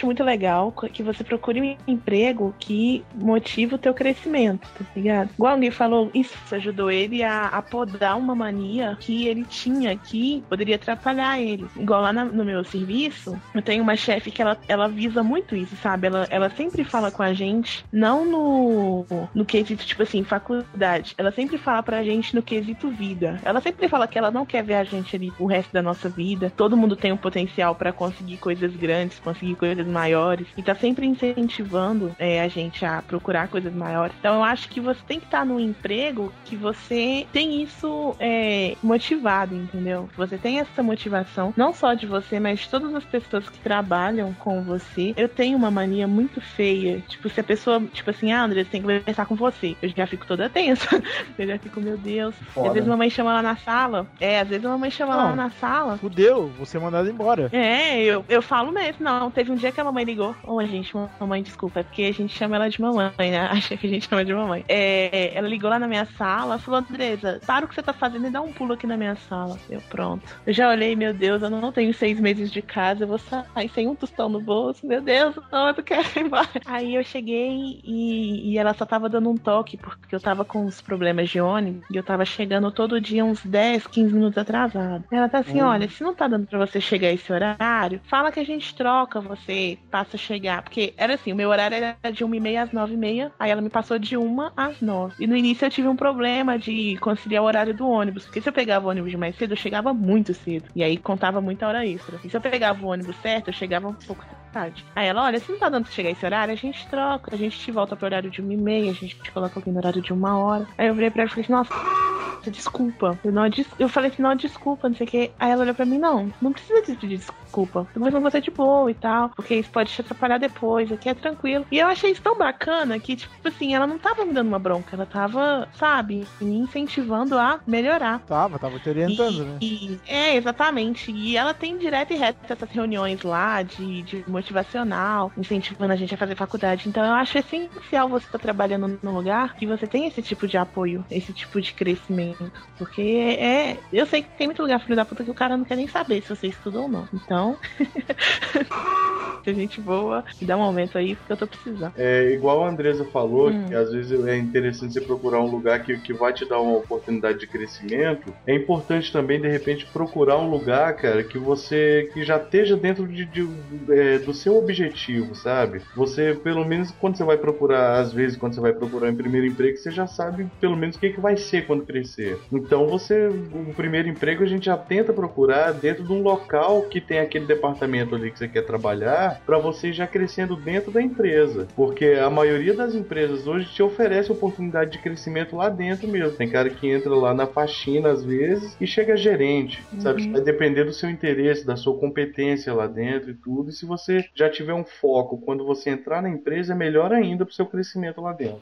Acho 0.00 0.06
muito 0.06 0.24
legal 0.24 0.72
que 0.92 1.02
você 1.02 1.22
procure 1.22 1.60
um 1.60 1.76
emprego 1.86 2.54
que 2.58 3.04
motive 3.14 3.74
o 3.74 3.78
teu 3.78 3.92
crescimento, 3.92 4.66
tá 4.78 4.84
ligado? 4.96 5.30
Igual 5.34 5.52
alguém 5.52 5.70
falou, 5.70 6.10
isso 6.14 6.34
ajudou 6.54 6.90
ele 6.90 7.22
a, 7.22 7.46
a 7.48 7.60
podar 7.62 8.16
uma 8.16 8.34
mania 8.34 8.96
que 8.98 9.26
ele 9.26 9.44
tinha 9.44 9.94
que 9.96 10.42
poderia 10.48 10.76
atrapalhar 10.76 11.38
ele. 11.38 11.66
Igual 11.76 12.00
lá 12.00 12.12
na- 12.12 12.24
no 12.24 12.44
meu 12.44 12.64
serviço, 12.64 13.38
eu 13.54 13.60
tenho 13.60 13.82
uma 13.82 13.94
chefe 13.94 14.30
que 14.30 14.40
ela, 14.40 14.56
ela 14.68 14.88
visa 14.88 15.22
muito 15.22 15.54
isso, 15.54 15.76
sabe? 15.76 16.06
Ela, 16.06 16.26
ela 16.30 16.48
sempre 16.50 16.82
fala 16.82 17.10
com 17.10 17.22
a 17.22 17.34
gente, 17.34 17.84
não 17.92 18.24
no, 18.24 19.04
no 19.34 19.44
quesito, 19.44 19.84
tipo 19.84 20.02
assim, 20.02 20.24
faculdade. 20.24 21.14
Ela 21.18 21.30
sempre 21.30 21.58
fala 21.58 21.82
pra 21.82 22.02
gente 22.02 22.34
no 22.34 22.42
quesito 22.42 22.88
vida. 22.90 23.38
Ela 23.44 23.60
sempre 23.60 23.86
fala 23.88 24.08
que 24.08 24.18
ela 24.18 24.30
não 24.30 24.46
quer 24.46 24.62
ver 24.64 24.74
a 24.74 24.84
gente 24.84 25.14
ali 25.14 25.30
o 25.38 25.44
resto 25.46 25.72
da 25.72 25.82
nossa 25.82 26.08
vida. 26.08 26.50
Todo 26.56 26.76
mundo 26.76 26.96
tem 26.96 27.12
um 27.12 27.16
potencial 27.16 27.74
pra 27.74 27.92
conseguir 27.92 28.38
coisas 28.38 28.74
grandes, 28.74 29.18
conseguir 29.18 29.56
coisas 29.56 29.86
maiores. 29.90 30.46
E 30.56 30.62
tá 30.62 30.74
sempre 30.74 31.06
incentivando 31.06 32.14
é, 32.18 32.40
a 32.40 32.48
gente 32.48 32.84
a 32.84 33.02
procurar 33.02 33.48
coisas 33.48 33.72
maiores. 33.72 34.14
Então 34.18 34.36
eu 34.36 34.44
acho 34.44 34.68
que 34.68 34.80
você 34.80 35.00
tem 35.06 35.18
que 35.18 35.26
estar 35.26 35.44
num 35.44 35.60
emprego 35.60 36.32
que 36.44 36.56
você 36.56 37.26
tem 37.32 37.62
isso 37.62 38.14
é, 38.18 38.76
motivado, 38.82 39.54
entendeu? 39.54 40.08
Você 40.16 40.38
tem 40.38 40.60
essa 40.60 40.82
motivação, 40.82 41.52
não 41.56 41.72
só 41.72 41.94
de 41.94 42.06
você, 42.06 42.38
mas 42.38 42.60
de 42.60 42.68
todas 42.68 42.94
as 42.94 43.04
pessoas 43.04 43.48
que 43.48 43.58
trabalham 43.58 44.32
com 44.34 44.62
você. 44.62 45.14
Eu 45.16 45.28
tenho 45.28 45.56
uma 45.56 45.70
mania 45.70 46.06
muito 46.06 46.40
feia. 46.40 47.02
Tipo, 47.08 47.28
se 47.28 47.40
a 47.40 47.44
pessoa, 47.44 47.80
tipo 47.92 48.10
assim, 48.10 48.32
ah, 48.32 48.44
André, 48.44 48.64
tem 48.64 48.80
que 48.80 48.86
conversar 48.86 49.26
com 49.26 49.34
você. 49.34 49.76
Eu 49.82 49.88
já 49.88 50.06
fico 50.06 50.26
toda 50.26 50.48
tensa. 50.48 50.88
Eu 51.38 51.46
já 51.46 51.58
fico, 51.58 51.80
meu 51.80 51.96
Deus. 51.96 52.34
Foda. 52.52 52.68
às 52.68 52.74
vezes 52.74 52.88
a 52.88 52.92
mamãe 52.92 53.10
chama 53.10 53.32
lá 53.32 53.42
na 53.42 53.56
sala. 53.56 54.06
É, 54.20 54.40
às 54.40 54.48
vezes 54.48 54.64
a 54.64 54.68
mamãe 54.68 54.90
chama 54.90 55.16
lá 55.16 55.28
Não. 55.28 55.36
na 55.36 55.50
sala. 55.50 55.96
Fudeu, 55.98 56.48
você 56.58 56.76
é 56.76 56.80
mandado 56.80 57.08
embora. 57.08 57.48
É, 57.52 58.02
eu, 58.02 58.24
eu 58.28 58.42
falo 58.42 58.72
mesmo. 58.72 59.04
Não, 59.04 59.30
teve 59.30 59.50
um 59.50 59.54
dia 59.54 59.72
que 59.72 59.79
a 59.80 59.84
mamãe 59.84 60.04
ligou. 60.04 60.34
Ô, 60.44 60.62
gente, 60.64 60.92
mamãe, 61.18 61.42
desculpa, 61.42 61.80
é 61.80 61.82
porque 61.82 62.02
a 62.02 62.12
gente 62.12 62.36
chama 62.36 62.56
ela 62.56 62.68
de 62.68 62.80
mamãe, 62.80 63.12
né? 63.18 63.40
Acha 63.50 63.76
que 63.76 63.86
a 63.86 63.90
gente 63.90 64.08
chama 64.08 64.24
de 64.24 64.32
mamãe. 64.34 64.64
É, 64.68 65.36
ela 65.36 65.48
ligou 65.48 65.68
lá 65.70 65.78
na 65.78 65.88
minha 65.88 66.04
sala, 66.16 66.58
falou, 66.58 66.80
Andresa, 66.80 67.40
para 67.46 67.64
o 67.64 67.68
que 67.68 67.74
você 67.74 67.82
tá 67.82 67.92
fazendo 67.92 68.26
e 68.26 68.30
dá 68.30 68.40
um 68.40 68.52
pulo 68.52 68.74
aqui 68.74 68.86
na 68.86 68.96
minha 68.96 69.16
sala. 69.16 69.58
Eu, 69.68 69.80
pronto. 69.82 70.22
Eu 70.46 70.52
já 70.52 70.68
olhei, 70.68 70.94
meu 70.96 71.12
Deus, 71.14 71.42
eu 71.42 71.50
não 71.50 71.72
tenho 71.72 71.92
seis 71.94 72.18
meses 72.20 72.50
de 72.50 72.62
casa, 72.62 73.04
eu 73.04 73.08
vou 73.08 73.18
sair 73.18 73.68
sem 73.74 73.88
um 73.88 73.94
tostão 73.94 74.28
no 74.28 74.40
bolso. 74.40 74.86
Meu 74.86 75.00
Deus, 75.00 75.34
não, 75.52 75.68
eu 75.68 75.74
não 75.74 75.82
quero 75.82 76.06
ir 76.16 76.22
embora. 76.26 76.48
Aí 76.66 76.94
eu 76.94 77.04
cheguei 77.04 77.80
e, 77.84 78.52
e 78.52 78.58
ela 78.58 78.74
só 78.74 78.84
tava 78.86 79.08
dando 79.08 79.30
um 79.30 79.36
toque, 79.36 79.76
porque 79.76 80.14
eu 80.14 80.20
tava 80.20 80.44
com 80.44 80.64
uns 80.64 80.80
problemas 80.80 81.28
de 81.30 81.40
ônibus 81.40 81.84
e 81.90 81.96
eu 81.96 82.02
tava 82.02 82.24
chegando 82.24 82.70
todo 82.70 83.00
dia 83.00 83.24
uns 83.24 83.44
10, 83.44 83.86
15 83.86 84.12
minutos 84.14 84.38
atrasado. 84.38 85.04
Ela 85.10 85.28
tá 85.28 85.38
assim, 85.38 85.60
Hum. 85.62 85.66
olha, 85.66 85.88
se 85.88 86.02
não 86.02 86.14
tá 86.14 86.26
dando 86.28 86.46
pra 86.46 86.58
você 86.58 86.80
chegar 86.80 87.10
esse 87.12 87.32
horário, 87.32 88.00
fala 88.04 88.30
que 88.32 88.40
a 88.40 88.44
gente 88.44 88.74
troca, 88.74 89.20
você 89.20 89.69
passa 89.90 90.16
a 90.16 90.18
chegar. 90.18 90.62
Porque 90.62 90.94
era 90.96 91.14
assim, 91.14 91.32
o 91.32 91.36
meu 91.36 91.50
horário 91.50 91.76
era 91.76 92.12
de 92.12 92.24
1h30 92.24 92.62
às 92.62 92.70
9h30, 92.70 93.32
aí 93.38 93.50
ela 93.50 93.60
me 93.60 93.70
passou 93.70 93.98
de 93.98 94.16
1 94.16 94.50
às 94.56 94.80
9 94.80 95.14
E 95.18 95.26
no 95.26 95.36
início 95.36 95.64
eu 95.64 95.70
tive 95.70 95.88
um 95.88 95.96
problema 95.96 96.58
de 96.58 96.96
conciliar 96.98 97.42
o 97.42 97.46
horário 97.46 97.74
do 97.74 97.88
ônibus, 97.88 98.24
porque 98.24 98.40
se 98.40 98.48
eu 98.48 98.52
pegava 98.52 98.86
o 98.86 98.90
ônibus 98.90 99.14
mais 99.14 99.36
cedo, 99.36 99.52
eu 99.52 99.56
chegava 99.56 99.92
muito 99.92 100.34
cedo. 100.34 100.64
E 100.74 100.82
aí 100.82 100.96
contava 100.96 101.40
muita 101.40 101.66
hora 101.66 101.86
extra. 101.86 102.18
E 102.24 102.30
se 102.30 102.36
eu 102.36 102.40
pegava 102.40 102.84
o 102.84 102.88
ônibus 102.88 103.16
certo, 103.16 103.48
eu 103.48 103.54
chegava 103.54 103.88
um 103.88 103.94
pouco 103.94 104.24
tarde. 104.52 104.84
Aí 104.94 105.06
ela, 105.06 105.24
olha, 105.24 105.38
se 105.38 105.50
não 105.50 105.58
tá 105.58 105.68
dando 105.68 105.84
pra 105.84 105.92
chegar 105.92 106.10
esse 106.10 106.24
horário, 106.24 106.52
a 106.52 106.56
gente 106.56 106.86
troca, 106.88 107.34
a 107.34 107.38
gente 107.38 107.58
te 107.58 107.70
volta 107.70 107.96
pro 107.96 108.06
horário 108.06 108.30
de 108.30 108.42
1h30, 108.42 108.90
a 108.90 108.92
gente 108.92 109.16
te 109.16 109.30
coloca 109.30 109.58
aqui 109.58 109.70
no 109.70 109.78
horário 109.78 110.02
de 110.02 110.12
uma 110.12 110.38
hora. 110.38 110.66
Aí 110.76 110.88
eu 110.88 110.94
virei 110.94 111.10
pra 111.10 111.22
ela 111.22 111.28
e 111.28 111.30
falei 111.30 111.44
assim, 111.44 111.52
nossa, 111.52 112.09
desculpa. 112.48 113.18
Eu, 113.24 113.32
não, 113.32 113.42
eu 113.78 113.88
falei 113.88 114.10
assim, 114.10 114.22
não, 114.22 114.34
desculpa, 114.34 114.88
não 114.88 114.96
sei 114.96 115.06
o 115.06 115.10
que. 115.10 115.30
Aí 115.38 115.50
ela 115.50 115.62
olhou 115.62 115.74
pra 115.74 115.84
mim, 115.84 115.98
não, 115.98 116.30
não 116.40 116.52
precisa 116.52 116.80
de 116.82 116.94
pedir 116.94 117.18
desculpa. 117.18 117.86
Tô 117.92 117.98
conversando 118.00 118.22
com 118.22 118.30
você 118.30 118.40
de 118.40 118.50
boa 118.50 118.90
e 118.90 118.94
tal, 118.94 119.30
porque 119.30 119.56
isso 119.56 119.70
pode 119.70 119.90
te 119.92 120.00
atrapalhar 120.00 120.38
depois, 120.38 120.90
aqui 120.92 121.08
é 121.08 121.14
tranquilo. 121.14 121.66
E 121.70 121.78
eu 121.78 121.88
achei 121.88 122.12
isso 122.12 122.22
tão 122.22 122.38
bacana 122.38 122.98
que, 123.00 123.16
tipo 123.16 123.48
assim, 123.48 123.74
ela 123.74 123.86
não 123.86 123.98
tava 123.98 124.24
me 124.24 124.32
dando 124.32 124.48
uma 124.48 124.58
bronca, 124.58 124.94
ela 124.94 125.06
tava, 125.06 125.68
sabe, 125.74 126.26
me 126.40 126.58
incentivando 126.58 127.36
a 127.38 127.60
melhorar. 127.66 128.20
Tava, 128.20 128.58
tava 128.58 128.78
te 128.78 128.88
orientando, 128.88 129.44
né? 129.44 129.58
E- 129.60 129.98
é, 130.06 130.36
exatamente. 130.36 131.10
E 131.10 131.36
ela 131.36 131.52
tem 131.52 131.76
direto 131.78 132.12
e 132.12 132.16
reto 132.16 132.38
essas 132.48 132.70
reuniões 132.70 133.22
lá 133.22 133.62
de, 133.62 134.02
de 134.02 134.24
motivacional, 134.28 135.32
incentivando 135.36 135.92
a 135.92 135.96
gente 135.96 136.14
a 136.14 136.18
fazer 136.18 136.34
faculdade. 136.36 136.88
Então 136.88 137.04
eu 137.04 137.12
acho 137.12 137.38
essencial 137.38 138.08
você 138.08 138.26
estar 138.26 138.38
trabalhando 138.38 138.98
num 139.02 139.12
lugar 139.14 139.54
que 139.56 139.66
você 139.66 139.86
tem 139.86 140.06
esse 140.06 140.22
tipo 140.22 140.46
de 140.46 140.56
apoio, 140.56 141.04
esse 141.10 141.32
tipo 141.32 141.60
de 141.60 141.72
crescimento. 141.72 142.29
Porque 142.78 143.00
é. 143.02 143.82
Eu 143.92 144.06
sei 144.06 144.22
que 144.22 144.30
tem 144.36 144.46
muito 144.46 144.62
lugar, 144.62 144.80
filho 144.80 144.96
da 144.96 145.04
puta, 145.04 145.24
que 145.24 145.30
o 145.30 145.34
cara 145.34 145.56
não 145.56 145.64
quer 145.64 145.76
nem 145.76 145.86
saber 145.88 146.22
se 146.22 146.28
você 146.28 146.48
estudou 146.48 146.84
ou 146.84 146.88
não. 146.88 147.08
Então. 147.12 147.58
se 149.44 149.50
a 149.50 149.54
gente 149.54 149.80
voa 149.80 150.24
e 150.40 150.44
dá 150.44 150.56
um 150.56 150.62
aumento 150.62 150.98
aí, 150.98 151.16
porque 151.16 151.32
eu 151.32 151.36
tô 151.36 151.46
precisando. 151.46 151.92
É 151.96 152.32
igual 152.32 152.64
a 152.64 152.68
Andresa 152.68 153.04
falou, 153.12 153.50
Hum. 153.50 153.66
que 153.66 153.74
às 153.74 153.90
vezes 153.90 154.12
é 154.26 154.36
interessante 154.36 154.92
você 154.92 155.00
procurar 155.00 155.40
um 155.40 155.46
lugar 155.50 155.82
que, 155.82 155.98
que 155.98 156.12
vai 156.14 156.32
te 156.32 156.46
dar 156.48 156.60
uma 156.60 156.76
oportunidade 156.78 157.38
de 157.38 157.46
crescimento. 157.48 158.34
É 158.46 158.54
importante 158.54 159.10
também, 159.12 159.40
de 159.40 159.48
repente, 159.48 159.90
procurar 159.92 160.38
um 160.38 160.50
lugar, 160.50 160.94
cara, 160.96 161.24
que 161.24 161.38
você 161.38 162.10
que 162.12 162.22
já 162.24 162.36
esteja 162.36 162.76
dentro 162.76 163.06
de, 163.08 163.26
de- 163.30 163.48
é, 163.92 164.18
do 164.18 164.32
seu 164.32 164.56
objetivo, 164.56 165.34
sabe? 165.34 165.82
Você, 165.94 166.34
pelo 166.34 166.64
menos, 166.64 166.90
quando 166.92 167.16
você 167.16 167.24
vai 167.24 167.38
procurar, 167.38 168.00
às 168.00 168.12
vezes, 168.12 168.36
quando 168.36 168.54
você 168.54 168.60
vai 168.60 168.72
procurar 168.74 169.10
um 169.10 169.16
primeiro 169.16 169.46
emprego, 169.46 169.76
você 169.76 169.90
já 169.90 170.06
sabe 170.06 170.48
pelo 170.60 170.76
menos 170.76 170.96
o 170.96 171.00
que, 171.00 171.10
que 171.10 171.20
vai 171.20 171.36
ser 171.36 171.66
quando 171.66 171.84
crescer. 171.86 172.19
Então, 172.52 172.86
você, 172.86 173.28
o 173.28 173.72
primeiro 173.74 174.08
emprego, 174.08 174.42
a 174.42 174.46
gente 174.46 174.66
já 174.66 174.76
tenta 174.76 175.12
procurar 175.12 175.72
dentro 175.72 176.04
de 176.04 176.12
um 176.12 176.22
local 176.22 176.82
que 176.82 177.00
tem 177.00 177.18
aquele 177.18 177.46
departamento 177.46 178.14
ali 178.14 178.30
que 178.30 178.38
você 178.38 178.48
quer 178.48 178.62
trabalhar, 178.62 179.40
para 179.46 179.58
você 179.58 179.92
já 179.92 180.06
crescendo 180.06 180.56
dentro 180.56 180.90
da 180.90 181.00
empresa. 181.00 181.66
Porque 181.74 182.18
a 182.22 182.30
maioria 182.30 182.74
das 182.74 182.94
empresas 182.94 183.46
hoje 183.46 183.72
te 183.72 183.82
oferece 183.82 184.32
oportunidade 184.32 184.92
de 184.92 184.98
crescimento 184.98 185.56
lá 185.56 185.68
dentro 185.68 186.08
mesmo. 186.08 186.36
Tem 186.36 186.48
cara 186.48 186.70
que 186.70 186.88
entra 186.88 187.14
lá 187.14 187.32
na 187.34 187.46
faxina 187.46 188.10
às 188.10 188.24
vezes 188.24 188.76
e 188.80 188.86
chega 188.86 189.16
gerente, 189.16 189.82
sabe? 189.98 190.28
Vai 190.30 190.40
depender 190.40 190.84
do 190.84 190.92
seu 190.92 191.08
interesse, 191.08 191.66
da 191.66 191.76
sua 191.76 191.96
competência 191.98 192.72
lá 192.74 192.86
dentro 192.86 193.30
e 193.30 193.34
tudo. 193.34 193.70
E 193.70 193.72
se 193.72 193.86
você 193.86 194.24
já 194.34 194.48
tiver 194.48 194.74
um 194.74 194.84
foco 194.84 195.38
quando 195.38 195.64
você 195.64 195.90
entrar 195.90 196.22
na 196.22 196.28
empresa, 196.28 196.72
é 196.72 196.76
melhor 196.76 197.12
ainda 197.12 197.44
pro 197.44 197.54
seu 197.54 197.66
crescimento 197.66 198.20
lá 198.20 198.32
dentro. 198.32 198.60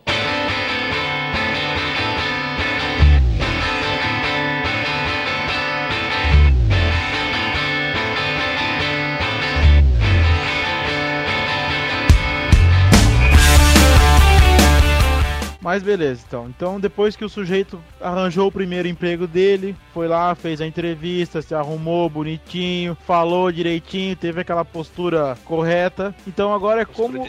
Mas 15.68 15.82
beleza, 15.82 16.24
então. 16.26 16.48
Então, 16.48 16.80
depois 16.80 17.14
que 17.14 17.26
o 17.26 17.28
sujeito 17.28 17.78
arranjou 18.00 18.48
o 18.48 18.50
primeiro 18.52 18.88
emprego 18.88 19.26
dele, 19.26 19.76
foi 19.92 20.08
lá, 20.08 20.34
fez 20.34 20.62
a 20.62 20.66
entrevista, 20.66 21.42
se 21.42 21.54
arrumou 21.54 22.08
bonitinho, 22.08 22.96
falou 23.06 23.52
direitinho, 23.52 24.16
teve 24.16 24.40
aquela 24.40 24.64
postura 24.64 25.36
correta. 25.44 26.14
Então 26.26 26.54
agora 26.54 26.80
é 26.80 26.84
Postura 26.86 27.18
como. 27.18 27.22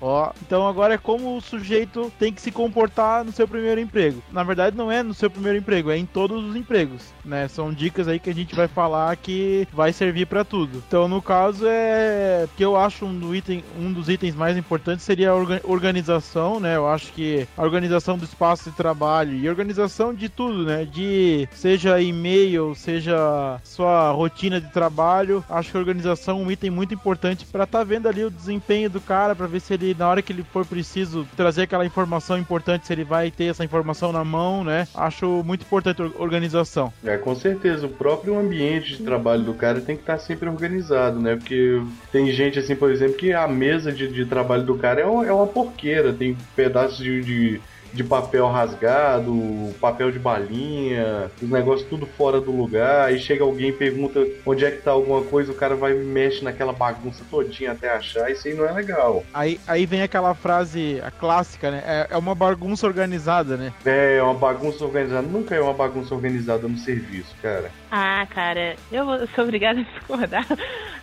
Ó, 0.00 0.32
então 0.42 0.66
agora 0.66 0.94
é 0.94 0.98
como 0.98 1.36
o 1.36 1.40
sujeito 1.40 2.10
tem 2.18 2.32
que 2.32 2.42
se 2.42 2.50
comportar 2.50 3.24
no 3.24 3.30
seu 3.30 3.46
primeiro 3.46 3.80
emprego. 3.80 4.20
Na 4.32 4.42
verdade, 4.42 4.76
não 4.76 4.90
é 4.90 5.04
no 5.04 5.14
seu 5.14 5.30
primeiro 5.30 5.56
emprego, 5.56 5.92
é 5.92 5.96
em 5.96 6.04
todos 6.04 6.44
os 6.44 6.56
empregos, 6.56 7.12
né? 7.24 7.46
São 7.46 7.72
dicas 7.72 8.08
aí 8.08 8.18
que 8.18 8.28
a 8.28 8.34
gente 8.34 8.56
vai 8.56 8.66
falar 8.66 9.14
que 9.16 9.68
vai 9.72 9.92
servir 9.92 10.26
pra 10.26 10.42
tudo. 10.44 10.82
Então, 10.88 11.06
no 11.06 11.22
caso, 11.22 11.64
é 11.64 12.48
que 12.56 12.64
eu 12.64 12.76
acho 12.76 13.06
um, 13.06 13.16
do 13.16 13.32
item, 13.36 13.62
um 13.78 13.92
dos 13.92 14.08
itens 14.08 14.34
mais 14.34 14.56
importantes 14.56 15.04
seria 15.04 15.30
a 15.30 15.34
orga- 15.36 15.60
organização, 15.62 16.58
né? 16.58 16.74
Eu 16.74 16.88
acho 16.88 17.12
que 17.12 17.46
a 17.56 17.67
organização 17.68 18.18
do 18.18 18.24
espaço 18.24 18.70
de 18.70 18.76
trabalho 18.76 19.34
e 19.36 19.48
organização 19.48 20.12
de 20.14 20.28
tudo, 20.28 20.64
né? 20.64 20.84
De 20.84 21.48
seja 21.52 22.00
e-mail, 22.00 22.74
seja 22.74 23.60
sua 23.64 24.10
rotina 24.10 24.60
de 24.60 24.70
trabalho. 24.72 25.44
Acho 25.48 25.70
que 25.70 25.76
a 25.76 25.80
organização 25.80 26.38
é 26.40 26.42
um 26.42 26.50
item 26.50 26.70
muito 26.70 26.94
importante 26.94 27.46
para 27.46 27.64
estar 27.64 27.84
vendo 27.84 28.08
ali 28.08 28.24
o 28.24 28.30
desempenho 28.30 28.90
do 28.90 29.00
cara, 29.00 29.34
para 29.34 29.46
ver 29.46 29.60
se 29.60 29.74
ele 29.74 29.94
na 29.98 30.08
hora 30.08 30.22
que 30.22 30.32
ele 30.32 30.44
for 30.52 30.64
preciso 30.66 31.26
trazer 31.36 31.62
aquela 31.62 31.84
informação 31.86 32.38
importante, 32.38 32.86
se 32.86 32.92
ele 32.92 33.04
vai 33.04 33.30
ter 33.30 33.44
essa 33.44 33.64
informação 33.64 34.12
na 34.12 34.24
mão, 34.24 34.64
né? 34.64 34.86
Acho 34.94 35.42
muito 35.44 35.62
importante 35.62 36.02
a 36.02 36.06
or- 36.06 36.12
organização. 36.18 36.92
É, 37.04 37.16
com 37.16 37.34
certeza, 37.34 37.86
o 37.86 37.90
próprio 37.90 38.38
ambiente 38.38 38.96
de 38.96 39.02
trabalho 39.02 39.42
do 39.42 39.54
cara 39.54 39.80
tem 39.80 39.96
que 39.96 40.02
estar 40.02 40.18
sempre 40.18 40.48
organizado, 40.48 41.20
né? 41.20 41.36
Porque 41.36 41.80
tem 42.12 42.30
gente, 42.32 42.58
assim, 42.58 42.74
por 42.76 42.90
exemplo, 42.90 43.16
que 43.16 43.32
a 43.32 43.46
mesa 43.48 43.92
de, 43.92 44.08
de 44.08 44.24
trabalho 44.24 44.62
do 44.64 44.76
cara 44.76 45.00
é, 45.00 45.04
é 45.04 45.32
uma 45.32 45.46
porqueira, 45.46 46.12
tem 46.12 46.36
pedaços 46.56 46.98
de, 46.98 47.20
de, 47.22 47.57
de 47.92 48.04
papel 48.04 48.48
rasgado, 48.48 49.74
papel 49.80 50.10
de 50.10 50.18
balinha, 50.18 51.30
os 51.40 51.48
negócios 51.48 51.88
tudo 51.88 52.06
fora 52.06 52.40
do 52.40 52.50
lugar, 52.50 53.06
aí 53.06 53.18
chega 53.18 53.44
alguém 53.44 53.68
e 53.68 53.72
pergunta 53.72 54.26
onde 54.44 54.64
é 54.64 54.70
que 54.70 54.82
tá 54.82 54.90
alguma 54.90 55.22
coisa, 55.22 55.52
o 55.52 55.54
cara 55.54 55.74
vai 55.74 55.92
e 55.92 56.04
mexe 56.04 56.44
naquela 56.44 56.72
bagunça 56.72 57.24
todinha 57.30 57.72
até 57.72 57.90
achar, 57.90 58.30
isso 58.30 58.46
aí 58.46 58.54
não 58.54 58.66
é 58.66 58.72
legal. 58.72 59.24
Aí, 59.32 59.60
aí 59.66 59.86
vem 59.86 60.02
aquela 60.02 60.34
frase, 60.34 61.00
a 61.04 61.10
clássica, 61.10 61.70
né? 61.70 61.82
É, 61.86 62.06
é 62.10 62.16
uma 62.16 62.34
bagunça 62.34 62.86
organizada, 62.86 63.56
né? 63.56 63.72
É, 63.84 64.22
uma 64.22 64.34
bagunça 64.34 64.84
organizada, 64.84 65.26
nunca 65.26 65.54
é 65.54 65.60
uma 65.60 65.74
bagunça 65.74 66.14
organizada 66.14 66.68
no 66.68 66.78
serviço, 66.78 67.34
cara. 67.42 67.70
Ah, 67.90 68.26
cara, 68.30 68.76
eu 68.92 69.26
sou 69.34 69.44
obrigada 69.44 69.80
a 69.80 69.82
discordar. 69.82 70.46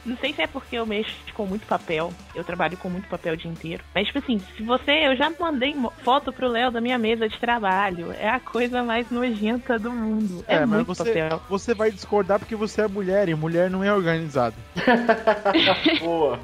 Não 0.05 0.15
sei 0.17 0.33
se 0.33 0.41
é 0.43 0.45
porque 0.47 0.75
eu 0.75 0.85
mexo 0.85 1.15
com 1.33 1.47
muito 1.47 1.65
papel. 1.65 2.13
Eu 2.35 2.43
trabalho 2.43 2.77
com 2.77 2.87
muito 2.89 3.07
papel 3.09 3.33
o 3.33 3.37
dia 3.37 3.49
inteiro. 3.49 3.83
Mas, 3.93 4.05
tipo 4.05 4.19
assim, 4.19 4.37
se 4.55 4.61
você. 4.61 5.07
Eu 5.07 5.15
já 5.15 5.31
mandei 5.39 5.75
foto 6.03 6.31
pro 6.31 6.47
Léo 6.47 6.69
da 6.69 6.79
minha 6.79 6.97
mesa 6.99 7.27
de 7.27 7.39
trabalho. 7.39 8.13
É 8.19 8.29
a 8.29 8.39
coisa 8.39 8.83
mais 8.83 9.09
nojenta 9.09 9.79
do 9.79 9.91
mundo. 9.91 10.45
É, 10.47 10.59
mas 10.59 10.69
muito 10.69 10.87
você, 10.87 11.05
papel. 11.05 11.41
você 11.49 11.73
vai 11.73 11.89
discordar 11.91 12.37
porque 12.37 12.55
você 12.55 12.81
é 12.83 12.87
mulher 12.87 13.27
e 13.29 13.33
mulher 13.33 13.67
não 13.69 13.83
é 13.83 13.91
organizada. 13.91 14.55
Boa. 15.99 16.39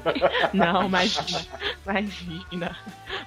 Não, 0.52 0.86
imagina. 0.86 1.40
Imagina. 1.86 2.76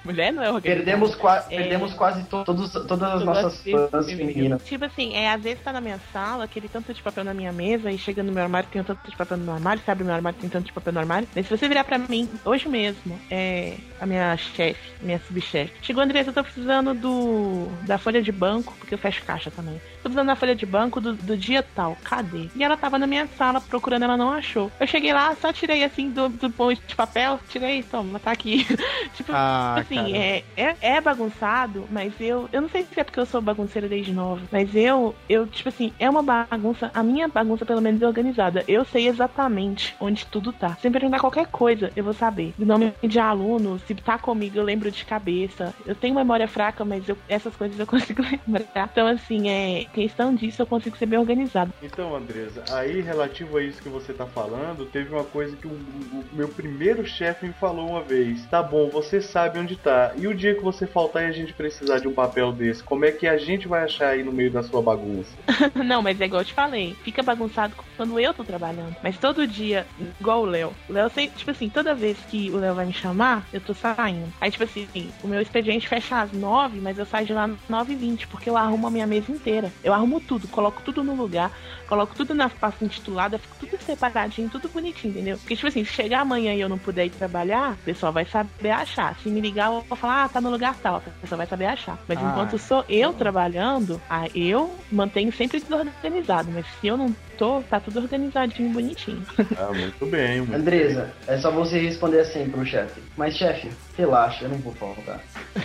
Mulher 0.04 0.32
não 0.32 0.42
é 0.42 0.50
organizada. 0.50 0.84
Perdemos, 0.84 1.14
qua 1.14 1.46
É. 1.50 1.56
perdemos 1.56 1.94
quase 1.94 2.24
to- 2.24 2.44
todos, 2.44 2.72
todas 2.72 3.02
as 3.14 3.24
nossas 3.24 3.62
fãs 3.62 4.06
femininas. 4.06 4.06
femininas. 4.06 4.64
Tipo 4.66 4.84
assim, 4.84 5.14
é, 5.14 5.32
às 5.32 5.42
vezes 5.42 5.62
tá 5.62 5.72
na 5.72 5.80
minha 5.80 5.98
sala, 6.12 6.44
aquele 6.44 6.68
tanto 6.68 6.92
de 6.92 7.02
papel 7.06 7.24
na 7.24 7.32
minha 7.32 7.52
mesa, 7.52 7.90
e 7.90 7.98
chega 7.98 8.22
no 8.22 8.32
meu 8.32 8.42
armário, 8.42 8.68
tem 8.70 8.80
um 8.80 8.84
tanto 8.84 9.08
de 9.08 9.16
papel 9.16 9.36
no 9.38 9.44
meu 9.44 9.54
armário, 9.54 9.82
abre 9.86 10.04
meu 10.04 10.14
armário, 10.14 10.38
tem 10.38 10.50
tanto 10.50 10.66
de 10.66 10.72
papel 10.72 10.92
no 10.92 11.00
armário. 11.00 11.28
Mas 11.34 11.46
se 11.46 11.56
você 11.56 11.68
virar 11.68 11.84
pra 11.84 11.98
mim, 11.98 12.28
hoje 12.44 12.68
mesmo, 12.68 13.18
é 13.30 13.76
a 14.00 14.06
minha 14.06 14.36
chefe, 14.36 14.92
minha 15.00 15.20
subchefe. 15.20 15.72
Chegou, 15.82 16.02
Andressa, 16.02 16.30
eu 16.30 16.34
tô 16.34 16.42
precisando 16.42 16.94
do 16.94 17.68
da 17.86 17.96
folha 17.98 18.20
de 18.20 18.32
banco, 18.32 18.74
porque 18.78 18.94
eu 18.94 18.98
fecho 18.98 19.24
caixa 19.24 19.50
também. 19.50 19.80
Precisando 20.08 20.26
da 20.28 20.36
folha 20.36 20.54
de 20.54 20.66
banco 20.66 21.00
do, 21.00 21.16
do 21.16 21.36
dia 21.36 21.62
tal, 21.62 21.96
cadê? 22.04 22.50
E 22.54 22.62
ela 22.62 22.76
tava 22.76 22.98
na 22.98 23.06
minha 23.06 23.26
sala 23.28 23.60
procurando, 23.60 24.04
ela 24.04 24.16
não 24.16 24.30
achou. 24.32 24.72
Eu 24.78 24.86
cheguei 24.86 25.12
lá, 25.12 25.34
só 25.36 25.52
tirei 25.52 25.84
assim 25.84 26.12
do, 26.12 26.28
do 26.28 26.52
pão 26.52 26.72
de 26.72 26.82
papel, 26.96 27.40
tirei, 27.48 27.82
toma, 27.82 28.20
tá 28.20 28.30
aqui. 28.32 28.64
tipo, 29.12 29.32
Ah, 29.32 29.74
assim, 29.74 30.14
é, 30.14 30.44
é, 30.56 30.76
é 30.80 31.00
bagunçado, 31.00 31.86
mas 31.90 32.18
eu. 32.20 32.48
Eu 32.52 32.62
não 32.62 32.68
sei 32.68 32.84
se 32.84 32.98
é 33.00 33.04
porque 33.04 33.20
eu 33.20 33.26
sou 33.26 33.40
bagunceira 33.42 33.88
desde 33.88 34.12
nova, 34.12 34.46
mas 34.50 34.74
eu, 34.74 35.18
eu, 35.28 35.46
tipo 35.48 35.68
assim, 35.68 35.94
é 35.98 36.08
uma 36.08 36.22
bagunça. 36.22 36.90
A 36.94 37.02
minha 37.02 37.28
bagunça, 37.28 37.66
pelo 37.66 37.80
menos, 37.82 38.00
é 38.02 38.06
organizada. 38.06 38.64
Eu 38.66 38.84
sei 38.84 39.06
exatamente 39.08 39.94
onde 40.00 40.26
tudo 40.26 40.52
tá. 40.52 40.76
Se 40.76 40.88
me 40.88 40.92
perguntar 40.92 41.20
qualquer 41.20 41.46
coisa, 41.50 41.92
eu 41.96 42.04
vou 42.04 42.14
saber. 42.14 42.54
O 42.58 42.64
nome 42.64 42.94
de 43.06 43.18
aluno, 43.18 43.78
se 43.78 43.94
tá 43.94 44.18
comigo, 44.18 44.58
eu 44.58 44.62
lembro 44.64 44.90
de 44.90 45.04
cabeça. 45.04 45.74
Eu 45.84 45.94
tenho 45.94 46.14
memória 46.14 46.48
fraca, 46.48 46.84
mas 46.84 47.08
eu- 47.08 47.18
essas 47.28 47.56
coisas 47.56 47.78
eu 47.78 47.86
consigo 47.86 48.22
lembrar. 48.22 48.88
Então, 48.90 49.06
assim, 49.06 49.48
é 49.48 49.84
questão 49.96 50.34
disso, 50.34 50.62
eu 50.62 50.66
consigo 50.66 50.96
ser 50.96 51.06
bem 51.06 51.18
organizado. 51.18 51.72
Então, 51.82 52.14
Andresa, 52.14 52.64
aí 52.68 53.00
relativo 53.00 53.56
a 53.56 53.62
isso 53.62 53.82
que 53.82 53.88
você 53.88 54.12
tá 54.14 54.26
falando, 54.26 54.90
teve 54.90 55.10
uma 55.10 55.24
coisa 55.24 55.56
que 55.56 55.66
o, 55.66 55.72
o- 55.72 56.28
meu 56.32 56.48
primeiro 56.54 57.04
chefe 57.04 57.46
me 57.46 57.52
falou 57.54 57.90
uma 57.90 58.04
vez. 58.04 58.46
Tá 58.48 58.62
bom, 58.62 58.90
você 58.90 59.20
sabe 59.20 59.58
onde 59.58 59.76
tá. 59.76 60.12
E 60.16 60.26
o 60.26 60.34
dia 60.34 60.54
que 60.54 60.62
você 60.62 60.86
faltar 60.86 61.24
e 61.24 61.26
a 61.26 61.32
gente 61.32 61.54
precisar 61.54 61.98
de 61.98 62.08
um 62.08 62.14
papel 62.14 62.52
desse, 62.52 62.84
como 62.84 63.04
é 63.04 63.12
que 63.12 63.26
a 63.26 63.36
gente 63.38 63.68
vai 63.68 63.82
achar 63.84 64.08
aí 64.10 64.22
no 64.22 64.32
meio 64.32 64.52
da 64.52 64.62
sua 64.62 64.82
bagunça? 64.82 65.36
Não, 65.86 66.02
mas 66.02 66.20
é 66.20 66.24
igual 66.26 66.42
eu 66.42 66.46
te 66.46 66.54
falei. 66.54 66.94
Fica 67.02 67.22
bagunçado 67.22 67.74
quando 67.96 68.18
eu 68.18 68.34
tô 68.34 68.44
trabalhando. 68.44 68.96
Mas 69.02 69.18
todo 69.18 69.46
dia, 69.46 69.86
igual 70.20 70.42
o 70.42 70.46
Léo. 70.46 70.72
O 70.88 70.92
Léo 70.92 71.08
sempre, 71.10 71.36
tipo 71.38 71.50
assim, 71.50 71.70
toda 71.70 71.94
vez 71.94 72.18
que 72.24 72.50
o 72.50 72.56
Léo 72.58 72.74
vai 72.74 72.86
me 72.86 72.92
chamar, 72.92 73.46
eu 73.52 73.60
tô 73.60 73.74
saindo. 73.74 74.30
Aí, 74.40 74.50
tipo 74.50 74.64
assim, 74.64 74.88
o 75.22 75.28
meu 75.28 75.40
expediente 75.40 75.88
fecha 75.88 76.20
às 76.20 76.32
nove, 76.32 76.80
mas 76.80 76.98
eu 76.98 77.04
saio 77.06 77.26
de 77.26 77.32
lá 77.32 77.44
às 77.44 77.68
nove 77.68 77.92
e 77.92 77.96
vinte, 77.96 78.26
porque 78.28 78.48
eu 78.50 78.56
arrumo 78.56 78.86
a 78.86 78.90
minha 78.90 79.06
mesa 79.06 79.30
inteira. 79.30 79.72
Eu 79.86 79.94
arrumo 79.94 80.18
tudo, 80.20 80.48
coloco 80.48 80.82
tudo 80.82 81.04
no 81.04 81.14
lugar, 81.14 81.48
coloco 81.88 82.12
tudo 82.12 82.34
nas 82.34 82.52
pastas 82.52 82.82
intituladas, 82.82 83.40
fico 83.40 83.54
tudo 83.60 83.80
separadinho, 83.80 84.48
tudo 84.50 84.68
bonitinho, 84.68 85.12
entendeu? 85.12 85.38
Porque, 85.38 85.54
tipo 85.54 85.68
assim, 85.68 85.84
se 85.84 85.92
chegar 85.92 86.22
amanhã 86.22 86.52
e 86.52 86.60
eu 86.60 86.68
não 86.68 86.76
puder 86.76 87.06
ir 87.06 87.10
trabalhar, 87.10 87.74
o 87.74 87.76
pessoal 87.84 88.12
vai 88.12 88.24
saber 88.24 88.70
achar. 88.72 89.16
Se 89.22 89.28
me 89.28 89.40
ligar, 89.40 89.66
eu 89.72 89.82
vou 89.82 89.96
falar, 89.96 90.24
ah, 90.24 90.28
tá 90.28 90.40
no 90.40 90.50
lugar 90.50 90.74
tal, 90.82 90.96
o 91.06 91.20
pessoal 91.20 91.36
vai 91.36 91.46
saber 91.46 91.66
achar. 91.66 91.96
Mas 92.08 92.18
Ah. 92.18 92.22
enquanto 92.22 92.58
sou 92.58 92.84
eu 92.88 93.12
trabalhando, 93.12 94.02
ah, 94.10 94.26
eu 94.34 94.74
mantenho 94.90 95.32
sempre 95.32 95.60
tudo 95.60 95.76
organizado. 95.76 96.50
Mas 96.52 96.66
se 96.80 96.88
eu 96.88 96.96
não 96.96 97.14
tô, 97.38 97.62
tá 97.70 97.78
tudo 97.78 98.00
organizadinho, 98.00 98.70
bonitinho. 98.70 99.22
Ah, 99.56 99.70
muito 99.72 100.04
bem. 100.06 100.40
Muito 100.40 100.54
Andresa, 100.56 101.12
é 101.28 101.38
só 101.38 101.52
você 101.52 101.78
responder 101.78 102.18
assim 102.20 102.48
pro 102.50 102.66
chefe. 102.66 103.00
Mas 103.16 103.36
chefe, 103.36 103.70
relaxa, 103.96 104.46
eu 104.46 104.48
não 104.48 104.58
vou 104.58 104.74
faltar. 104.74 105.20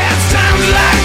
It's 0.00 0.32
times 0.32 0.70
like 0.72 0.97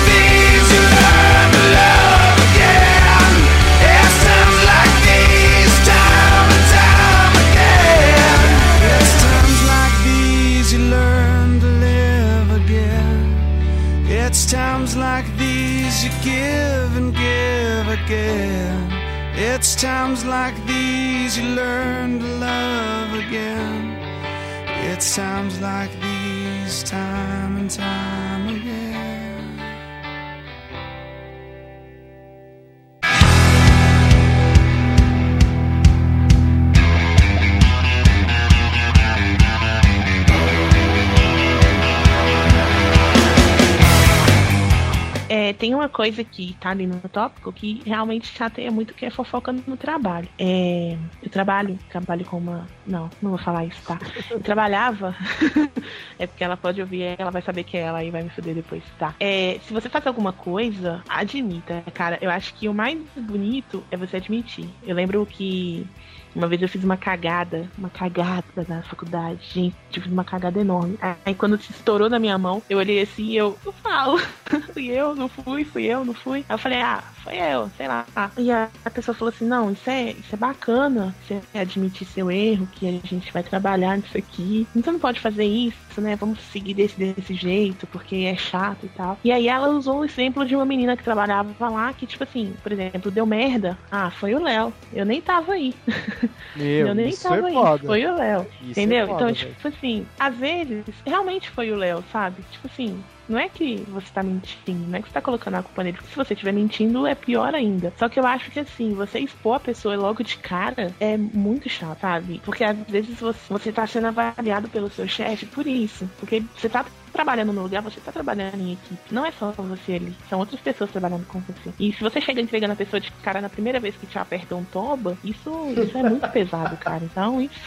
tem 45.63 45.73
uma 45.73 45.87
coisa 45.87 46.25
que 46.25 46.57
tá 46.59 46.71
ali 46.71 46.85
no 46.85 46.99
tópico 47.07 47.53
que 47.53 47.81
realmente 47.85 48.27
chateia 48.27 48.69
muito, 48.69 48.93
que 48.93 49.05
é 49.05 49.09
fofoca 49.09 49.53
no 49.65 49.77
trabalho. 49.77 50.27
É, 50.37 50.97
eu 51.21 51.29
trabalho, 51.29 51.79
trabalho 51.87 52.25
com 52.25 52.37
uma. 52.37 52.67
Não, 52.85 53.09
não 53.21 53.29
vou 53.29 53.39
falar 53.39 53.63
isso, 53.63 53.81
tá? 53.87 53.97
Eu 54.29 54.41
trabalhava. 54.41 55.15
é 56.19 56.27
porque 56.27 56.43
ela 56.43 56.57
pode 56.57 56.81
ouvir, 56.81 57.15
ela 57.17 57.31
vai 57.31 57.41
saber 57.41 57.63
que 57.63 57.77
é 57.77 57.79
ela 57.79 58.03
e 58.03 58.11
vai 58.11 58.23
me 58.23 58.29
foder 58.29 58.53
depois, 58.53 58.83
tá? 58.99 59.15
É, 59.21 59.57
se 59.65 59.71
você 59.71 59.87
faz 59.87 60.05
alguma 60.05 60.33
coisa, 60.33 61.01
admita, 61.07 61.81
cara. 61.93 62.17
Eu 62.19 62.29
acho 62.29 62.53
que 62.55 62.67
o 62.67 62.73
mais 62.73 62.99
bonito 63.15 63.85
é 63.89 63.95
você 63.95 64.17
admitir. 64.17 64.67
Eu 64.85 64.93
lembro 64.93 65.25
que 65.25 65.87
uma 66.35 66.47
vez 66.47 66.61
eu 66.61 66.69
fiz 66.69 66.83
uma 66.83 66.97
cagada, 66.97 67.69
uma 67.77 67.89
cagada 67.89 68.43
na 68.67 68.81
faculdade. 68.83 69.39
Gente, 69.53 69.75
fiz 69.91 70.11
uma 70.11 70.23
cagada 70.23 70.59
enorme. 70.59 70.97
Aí 71.25 71.35
quando 71.35 71.61
se 71.61 71.71
estourou 71.71 72.09
na 72.09 72.19
minha 72.19 72.37
mão, 72.37 72.61
eu 72.69 72.77
olhei 72.77 73.01
assim 73.01 73.25
e 73.25 73.37
eu, 73.37 73.57
eu 73.65 73.71
falo. 73.71 74.19
fui 74.73 74.87
eu, 74.87 75.15
não 75.15 75.29
fui, 75.29 75.63
fui 75.63 75.85
eu, 75.85 76.03
não 76.03 76.13
fui. 76.13 76.39
Aí 76.49 76.55
eu 76.55 76.57
falei, 76.57 76.81
ah, 76.81 77.03
foi 77.23 77.37
eu, 77.37 77.71
sei 77.77 77.87
lá. 77.87 78.05
E 78.37 78.51
a, 78.51 78.69
a 78.83 78.89
pessoa 78.89 79.15
falou 79.15 79.33
assim, 79.33 79.45
não, 79.45 79.71
isso 79.71 79.89
é, 79.89 80.11
isso 80.11 80.33
é 80.33 80.37
bacana, 80.37 81.15
você 81.25 81.41
admitir 81.53 82.05
seu 82.05 82.29
erro, 82.29 82.67
que 82.71 82.87
a 82.87 83.07
gente 83.07 83.31
vai 83.31 83.41
trabalhar 83.41 83.97
nisso 83.97 84.17
aqui. 84.17 84.67
Então 84.75 84.93
não 84.93 84.99
pode 84.99 85.19
fazer 85.19 85.45
isso, 85.45 86.01
né? 86.01 86.15
Vamos 86.15 86.39
seguir 86.41 86.73
desse, 86.73 86.97
desse 86.97 87.33
jeito, 87.33 87.87
porque 87.87 88.15
é 88.15 88.35
chato 88.35 88.85
e 88.85 88.89
tal. 88.89 89.17
E 89.23 89.31
aí 89.31 89.47
ela 89.47 89.69
usou 89.69 89.99
o 89.99 90.05
exemplo 90.05 90.45
de 90.45 90.55
uma 90.55 90.65
menina 90.65 90.97
que 90.97 91.03
trabalhava 91.03 91.69
lá, 91.69 91.93
que, 91.93 92.05
tipo 92.05 92.23
assim, 92.23 92.53
por 92.61 92.71
exemplo, 92.71 93.09
deu 93.09 93.25
merda. 93.25 93.77
Ah, 93.89 94.11
foi 94.11 94.35
o 94.35 94.43
Léo. 94.43 94.73
Eu 94.91 95.05
nem 95.05 95.21
tava 95.21 95.53
aí. 95.53 95.73
Meu, 96.55 96.87
eu 96.87 96.95
nem 96.95 97.09
isso 97.09 97.23
tava 97.23 97.37
é 97.37 97.45
aí. 97.45 97.53
foda. 97.53 97.87
Foi 97.87 98.05
o 98.05 98.15
Léo. 98.15 98.47
Isso 98.61 98.71
Entendeu? 98.71 99.05
é 99.05 99.07
foda, 99.07 99.31
então, 99.31 99.33
tipo 99.33 99.67
assim, 99.67 100.05
às 100.19 100.35
vezes, 100.35 100.83
realmente 101.05 101.49
foi 101.49 101.71
o 101.71 101.75
Léo, 101.75 102.03
sabe? 102.11 102.43
Tipo 102.51 102.67
assim, 102.67 103.03
não 103.27 103.39
é 103.39 103.49
que 103.49 103.77
você 103.87 104.07
tá 104.13 104.21
mentindo, 104.21 104.87
não 104.87 104.97
é 104.97 105.01
que 105.01 105.07
você 105.07 105.13
tá 105.13 105.21
colocando 105.21 105.55
a 105.55 105.63
culpa 105.63 105.83
nele, 105.83 105.97
porque 105.97 106.11
se 106.11 106.15
você 106.15 106.33
estiver 106.33 106.51
mentindo 106.51 107.07
é 107.07 107.15
pior 107.15 107.53
ainda. 107.53 107.93
Só 107.97 108.09
que 108.09 108.19
eu 108.19 108.25
acho 108.25 108.51
que 108.51 108.59
assim, 108.59 108.93
você 108.93 109.19
expor 109.19 109.55
a 109.55 109.59
pessoa 109.59 109.95
logo 109.95 110.23
de 110.23 110.37
cara 110.37 110.93
é 110.99 111.17
muito 111.17 111.69
chato, 111.69 112.01
sabe? 112.01 112.41
Porque 112.43 112.63
às 112.63 112.77
vezes 112.87 113.19
você, 113.19 113.39
você 113.49 113.71
tá 113.71 113.87
sendo 113.87 114.07
avaliado 114.07 114.67
pelo 114.69 114.89
seu 114.89 115.07
chefe 115.07 115.45
por 115.45 115.65
isso. 115.65 116.09
Porque 116.17 116.43
você 116.55 116.69
tá 116.69 116.85
trabalhando 117.11 117.53
no 117.53 117.63
lugar, 117.63 117.81
você 117.81 117.99
tá 118.01 118.11
trabalhando 118.11 118.59
em 118.59 118.73
equipe. 118.73 119.13
Não 119.13 119.25
é 119.25 119.31
só 119.31 119.51
você 119.51 119.93
ali, 119.93 120.15
são 120.29 120.39
outras 120.39 120.59
pessoas 120.59 120.91
trabalhando 120.91 121.25
com 121.25 121.39
você. 121.39 121.73
E 121.79 121.93
se 121.93 122.01
você 122.01 122.19
chega 122.19 122.41
entregando 122.41 122.73
a 122.73 122.77
pessoa 122.77 122.99
de 122.99 123.11
cara 123.11 123.39
na 123.39 123.49
primeira 123.49 123.79
vez 123.79 123.95
que 123.95 124.07
te 124.07 124.17
aperta 124.17 124.55
um 124.55 124.65
toba, 124.65 125.17
isso, 125.23 125.51
isso 125.71 125.97
é 125.97 126.03
muito 126.03 126.27
pesado, 126.29 126.75
cara. 126.77 127.03
Então 127.03 127.41
isso. 127.41 127.61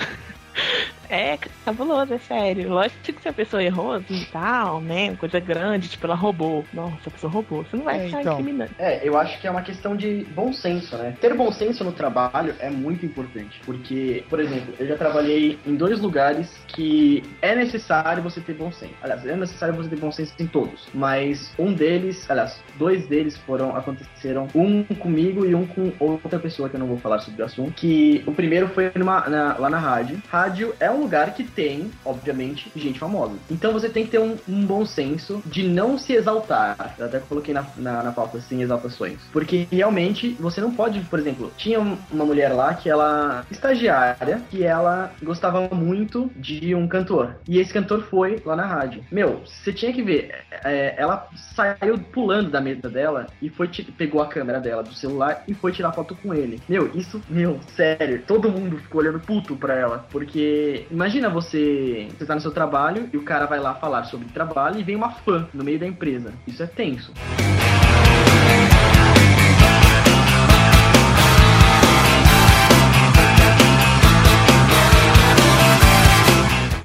É 1.09 1.39
cabuloso, 1.65 2.15
é 2.15 2.19
sério. 2.19 2.69
Lógico 2.69 2.97
que 3.03 3.23
se 3.23 3.29
a 3.29 3.33
pessoa 3.33 3.63
errou 3.63 3.93
assim, 3.93 4.23
e 4.23 4.27
tal, 4.27 4.81
né? 4.81 5.15
Coisa 5.17 5.39
grande, 5.41 5.89
tipo, 5.89 6.07
ela 6.07 6.15
roubou. 6.15 6.65
Nossa, 6.73 7.09
a 7.09 7.11
pessoa 7.11 7.33
roubou. 7.33 7.65
Você 7.65 7.77
não 7.77 7.85
vai 7.85 7.97
É, 7.97 8.07
ficar 8.07 8.21
então. 8.21 8.33
incriminando. 8.35 8.71
É, 8.79 9.01
eu 9.07 9.17
acho 9.19 9.41
que 9.41 9.47
é 9.47 9.51
uma 9.51 9.63
questão 9.63 9.97
de 9.97 10.25
bom 10.35 10.53
senso, 10.53 10.97
né? 10.97 11.15
Ter 11.21 11.35
bom 11.35 11.51
senso 11.53 11.85
no 11.85 11.93
trabalho 11.93 12.55
é 12.59 12.71
muito 12.71 13.05
importante. 13.07 13.61
Porque, 13.65 14.25
por 14.29 14.41
exemplo, 14.41 14.75
eu 14.79 14.87
já 14.87 14.97
trabalhei 14.97 15.59
em 15.67 15.75
dois 15.77 16.01
lugares 16.01 16.51
que 16.69 17.23
é 17.43 17.55
necessário 17.55 18.23
você 18.23 18.41
ter 18.41 18.55
bom 18.55 18.71
senso. 18.73 18.95
Aliás, 19.03 19.25
é 19.27 19.37
necessário 19.37 19.75
você 19.75 19.89
ter 19.89 19.97
bom 19.97 20.11
senso 20.13 20.33
em 20.39 20.47
todos. 20.47 20.89
Mas 20.95 21.53
um 21.59 21.73
deles, 21.73 22.29
aliás, 22.31 22.63
dois 22.77 23.07
deles 23.07 23.37
foram, 23.37 23.75
aconteceram, 23.77 24.49
um 24.55 24.83
comigo 24.85 25.45
e 25.45 25.55
um 25.55 25.67
com 25.67 25.93
outra 25.99 26.39
pessoa 26.39 26.69
que 26.69 26.77
eu 26.77 26.81
não 26.81 26.87
vou 26.87 26.99
falar 26.99 27.19
sobre 27.21 27.43
o 27.43 27.45
assunto. 27.45 27.73
Que 27.73 28.23
o 28.27 28.33
primeiro 28.33 28.69
foi 28.69 28.91
numa- 28.95 29.29
na- 29.29 29.57
lá 29.59 29.71
na 29.71 29.79
rádio. 29.79 30.21
Rádio 30.29 30.75
é 30.81 30.91
um 30.91 30.96
lugar 30.97 31.35
que 31.35 31.45
tem, 31.45 31.91
obviamente, 32.05 32.71
gente 32.75 32.99
famosa. 32.99 33.39
Então 33.51 33.73
você 33.73 33.89
tem 33.89 34.05
que 34.05 34.11
ter 34.11 34.19
um, 34.21 34.37
um 34.49 34.67
bom 34.67 34.85
senso 34.85 35.43
de 35.47 35.63
não 35.63 35.99
se 35.99 36.13
exaltar. 36.15 36.95
Eu 36.99 37.07
até 37.07 37.19
coloquei 37.21 37.55
na, 37.55 37.67
na, 37.77 38.03
na 38.03 38.13
pauta 38.13 38.39
assim, 38.39 38.63
exaltações. 38.63 39.23
Porque 39.33 39.67
realmente 39.71 40.37
você 40.41 40.61
não 40.61 40.75
pode, 40.75 41.01
por 41.01 41.19
exemplo, 41.19 41.53
tinha 41.57 41.81
um- 41.81 41.99
uma 42.11 42.25
mulher 42.25 42.53
lá 42.53 42.75
que 42.75 42.89
ela, 42.89 43.45
estagiária, 43.51 44.43
que 44.51 44.63
ela 44.65 45.13
gostava 45.23 45.69
muito 45.75 46.31
de 46.37 46.75
um 46.75 46.89
cantor. 46.89 47.37
E 47.47 47.59
esse 47.59 47.73
cantor 47.73 48.03
foi 48.05 48.41
lá 48.45 48.57
na 48.57 48.67
rádio. 48.67 49.05
Meu, 49.11 49.41
você 49.45 49.73
tinha 49.73 49.93
que 49.93 50.03
ver, 50.03 50.33
é, 50.65 50.95
ela 50.97 51.29
saiu 51.55 51.99
pulando 52.13 52.51
da 52.51 52.61
mesa 52.61 52.89
dela 52.91 53.27
e 53.41 53.49
foi 53.51 53.69
pegou 53.97 54.21
a 54.23 54.29
câmera 54.29 54.61
dela 54.61 54.83
do 54.83 54.95
celular 54.95 55.43
e 55.47 55.55
foi 55.55 55.73
tirar 55.73 55.93
foto 55.93 56.17
com 56.17 56.33
ele. 56.35 56.61
Meu, 56.69 56.91
isso, 56.95 57.23
meu, 57.29 57.61
sério, 57.75 58.23
todo 58.27 58.51
mundo 58.51 58.79
ficou 58.79 59.01
olhando 59.01 59.21
puto 59.21 59.57
pra 59.57 59.75
ela. 59.75 60.07
Porque 60.11 60.86
imagina 60.91 61.29
você, 61.29 62.09
você 62.17 62.27
tá 62.27 62.35
no 62.35 62.41
seu 62.41 62.51
trabalho 62.51 63.09
e 63.13 63.17
o 63.17 63.23
cara 63.23 63.47
vai 63.47 63.61
lá 63.61 63.75
falar 63.75 64.05
sobre 64.05 64.29
trabalho 64.29 64.79
e 64.79 64.83
vem 64.83 64.97
uma 64.97 65.11
fã 65.11 65.49
no 65.53 65.65
meio 65.65 65.79
da 65.79 65.87
empresa. 65.87 66.33
Isso 66.47 66.63
é 66.63 66.67
tenso. 66.67 67.13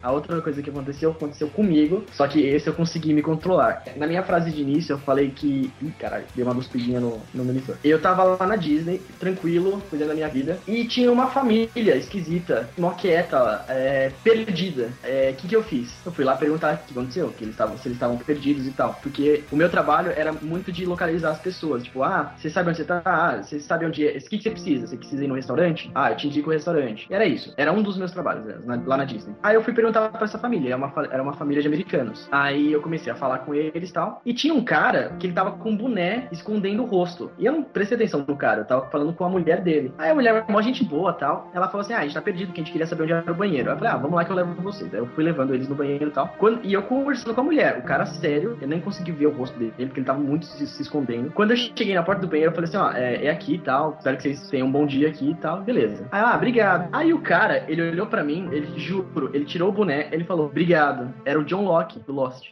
A 0.02 0.12
outra 0.12 0.42
coisa 0.42 0.62
que 0.62 0.70
aconteceu, 0.70 1.12
aconteceu 1.12 1.48
comigo, 1.50 2.06
só 2.12 2.28
que 2.28 2.42
esse 2.42 2.68
eu 2.68 2.74
consegui 2.74 3.14
me 3.14 3.22
controlar. 3.22 3.84
Na 3.96 4.08
minha 4.08 4.24
frase 4.24 4.52
de 4.52 4.62
início, 4.62 4.94
eu 4.94 5.00
falei 5.00 5.32
que. 5.32 5.72
Ih, 5.82 5.92
caralho, 6.00 6.26
deu 6.36 6.46
uma 6.46 6.56
cuspidinha 6.56 7.00
no, 7.00 7.22
no 7.34 7.46
monitor. 7.46 7.78
Eu 7.84 8.02
tava 8.02 8.24
lá 8.24 8.48
na 8.48 8.56
Disney, 8.56 9.00
tranquilo, 9.20 9.82
cuidando 9.90 10.10
da 10.10 10.16
minha 10.16 10.30
vida, 10.30 10.60
e 10.68 10.86
tinha 10.86 11.12
uma 11.12 11.28
família 11.28 11.96
esquisita, 11.96 12.70
mó 12.78 12.92
quieta, 12.92 13.66
é, 13.68 14.12
perdida. 14.24 14.92
O 15.32 15.36
que, 15.36 15.48
que 15.48 15.56
eu 15.56 15.64
fiz? 15.64 15.94
Eu 16.06 16.12
fui 16.12 16.26
lá 16.26 16.36
perguntar 16.36 16.76
o 16.76 16.78
que 16.86 16.92
aconteceu, 16.94 17.30
que 17.30 17.44
eles 17.44 17.54
estavam, 17.54 17.78
se 17.78 17.88
eles 17.88 17.96
estavam 17.96 18.18
perdidos 18.18 18.68
e 18.68 18.72
tal. 18.72 19.00
Porque 19.02 19.44
o 19.52 19.56
meu 19.56 19.70
trabalho 19.70 20.12
era 20.16 20.32
muito 20.32 20.72
de 20.72 20.86
localizar 20.86 21.32
as 21.32 21.40
pessoas. 21.40 21.84
Tipo, 21.84 22.04
ah, 22.04 22.34
você 22.38 22.50
sabe 22.50 22.70
onde 22.70 22.78
você 22.78 22.86
tá? 22.86 23.02
Ah, 23.06 23.42
você 23.42 23.60
sabe 23.60 23.86
onde 23.86 24.08
é. 24.08 24.12
O 24.12 24.14
que, 24.14 24.38
que 24.38 24.44
você 24.44 24.52
precisa? 24.52 24.88
Você 24.88 24.98
precisa 24.98 25.24
ir 25.24 25.28
no 25.28 25.36
restaurante? 25.36 25.92
Ah, 25.94 26.12
eu 26.12 26.18
te 26.18 26.28
indico 26.28 26.50
o 26.50 26.54
restaurante. 26.54 27.08
Era 27.10 27.26
isso. 27.26 27.54
Era 27.58 27.72
um 27.72 27.82
dos 27.82 27.98
meus 27.98 28.12
trabalhos 28.12 28.46
né, 28.46 28.82
lá 28.86 28.98
na 28.98 29.06
Disney. 29.06 29.36
Aí 29.44 29.56
eu 29.56 29.64
fui 29.64 29.74
perguntar 29.74 29.91
pra 29.92 30.24
essa 30.24 30.38
família. 30.40 30.70
Era 30.70 30.78
uma, 30.78 30.94
era 31.12 31.24
uma 31.24 31.34
família 31.34 31.62
de 31.62 31.68
americanos. 31.68 32.28
Aí 32.32 32.72
eu 32.72 32.82
comecei 32.82 33.12
a 33.12 33.16
falar 33.16 33.40
com 33.40 33.54
eles 33.54 33.90
e 33.90 33.94
tal. 33.94 34.22
E 34.26 34.34
tinha 34.34 34.54
um 34.54 34.64
cara 34.64 35.16
que 35.20 35.28
ele 35.28 35.34
tava 35.34 35.52
com 35.52 35.72
um 35.72 35.78
boné 35.78 36.28
escondendo 36.32 36.84
o 36.84 36.86
rosto. 36.86 37.32
E 37.38 37.46
eu 37.46 37.52
não 37.54 37.64
prestei 37.64 37.96
atenção 37.96 38.24
no 38.28 38.36
cara. 38.36 38.62
Eu 38.62 38.66
tava 38.66 38.90
falando 38.90 39.14
com 39.14 39.26
a 39.26 39.30
mulher 39.30 39.62
dele. 39.62 39.94
Aí 39.98 40.10
a 40.12 40.16
mulher, 40.16 40.46
mó 40.50 40.62
gente 40.62 40.84
boa 40.84 41.14
tal. 41.14 41.50
Ela 41.54 41.68
falou 41.68 41.82
assim: 41.82 41.94
Ah, 41.94 42.00
a 42.00 42.04
gente 42.04 42.14
tá 42.14 42.22
perdido, 42.22 42.52
que 42.54 42.62
a 42.62 42.64
gente 42.64 42.72
queria 42.72 42.88
saber 42.88 43.04
onde 43.04 43.14
era 43.14 43.32
o 43.32 43.36
banheiro. 43.36 43.70
Aí 43.70 43.76
eu 43.76 43.80
falei: 43.80 43.94
Ah, 43.94 43.98
vamos 43.98 44.16
lá 44.16 44.26
que 44.26 44.32
eu 44.32 44.36
levo 44.36 44.62
vocês. 44.62 44.94
Aí 44.94 45.00
eu 45.00 45.08
fui 45.08 45.24
levando 45.24 45.54
eles 45.54 45.68
no 45.68 45.76
banheiro 45.76 46.08
e 46.08 46.12
tal. 46.12 46.28
Quando- 46.38 46.62
e 46.64 46.74
eu 46.74 46.84
conversando 46.84 47.34
com 47.34 47.42
a 47.42 47.44
mulher. 47.44 47.80
O 47.80 47.84
cara, 47.84 48.06
sério, 48.06 48.58
eu 48.62 48.68
nem 48.68 48.80
consegui 48.80 49.12
ver 49.12 49.28
o 49.28 49.32
rosto 49.32 49.58
dele, 49.58 49.74
porque 49.78 50.00
ele 50.00 50.06
tava 50.08 50.20
muito 50.20 50.46
se, 50.46 50.68
se 50.68 50.82
escondendo. 50.82 51.32
Quando 51.32 51.52
eu 51.52 51.58
cheguei 51.58 51.94
na 51.96 52.04
porta 52.04 52.22
do 52.22 52.28
banheiro, 52.28 52.52
eu 52.52 52.56
falei 52.56 52.70
assim: 52.70 52.78
Ó, 52.78 52.92
é, 52.92 53.26
é 53.26 53.30
aqui 53.30 53.56
e 53.56 53.60
tal. 53.60 53.96
Espero 53.98 54.18
que 54.18 54.24
vocês 54.24 54.50
tenham 54.50 54.68
um 54.68 54.72
bom 54.72 54.86
dia 54.86 55.08
aqui 55.10 55.32
e 55.32 55.36
tal. 55.36 55.62
Beleza. 55.62 56.08
Aí, 56.12 56.22
ah, 56.22 56.36
obrigado. 56.36 56.90
Aí 56.92 57.14
o 57.14 57.20
cara, 57.22 57.64
ele 57.68 57.82
olhou 57.90 58.08
pra 58.08 58.24
mim, 58.24 58.48
ele 58.52 58.78
juro, 58.80 59.30
ele 59.34 59.46
tirou 59.46 59.70
o 59.70 59.74
ele 59.90 60.24
falou: 60.24 60.48
Obrigado. 60.48 61.14
Era 61.26 61.40
o 61.40 61.44
John 61.44 61.64
Locke 61.64 62.00
do 62.00 62.14
Lost. 62.14 62.52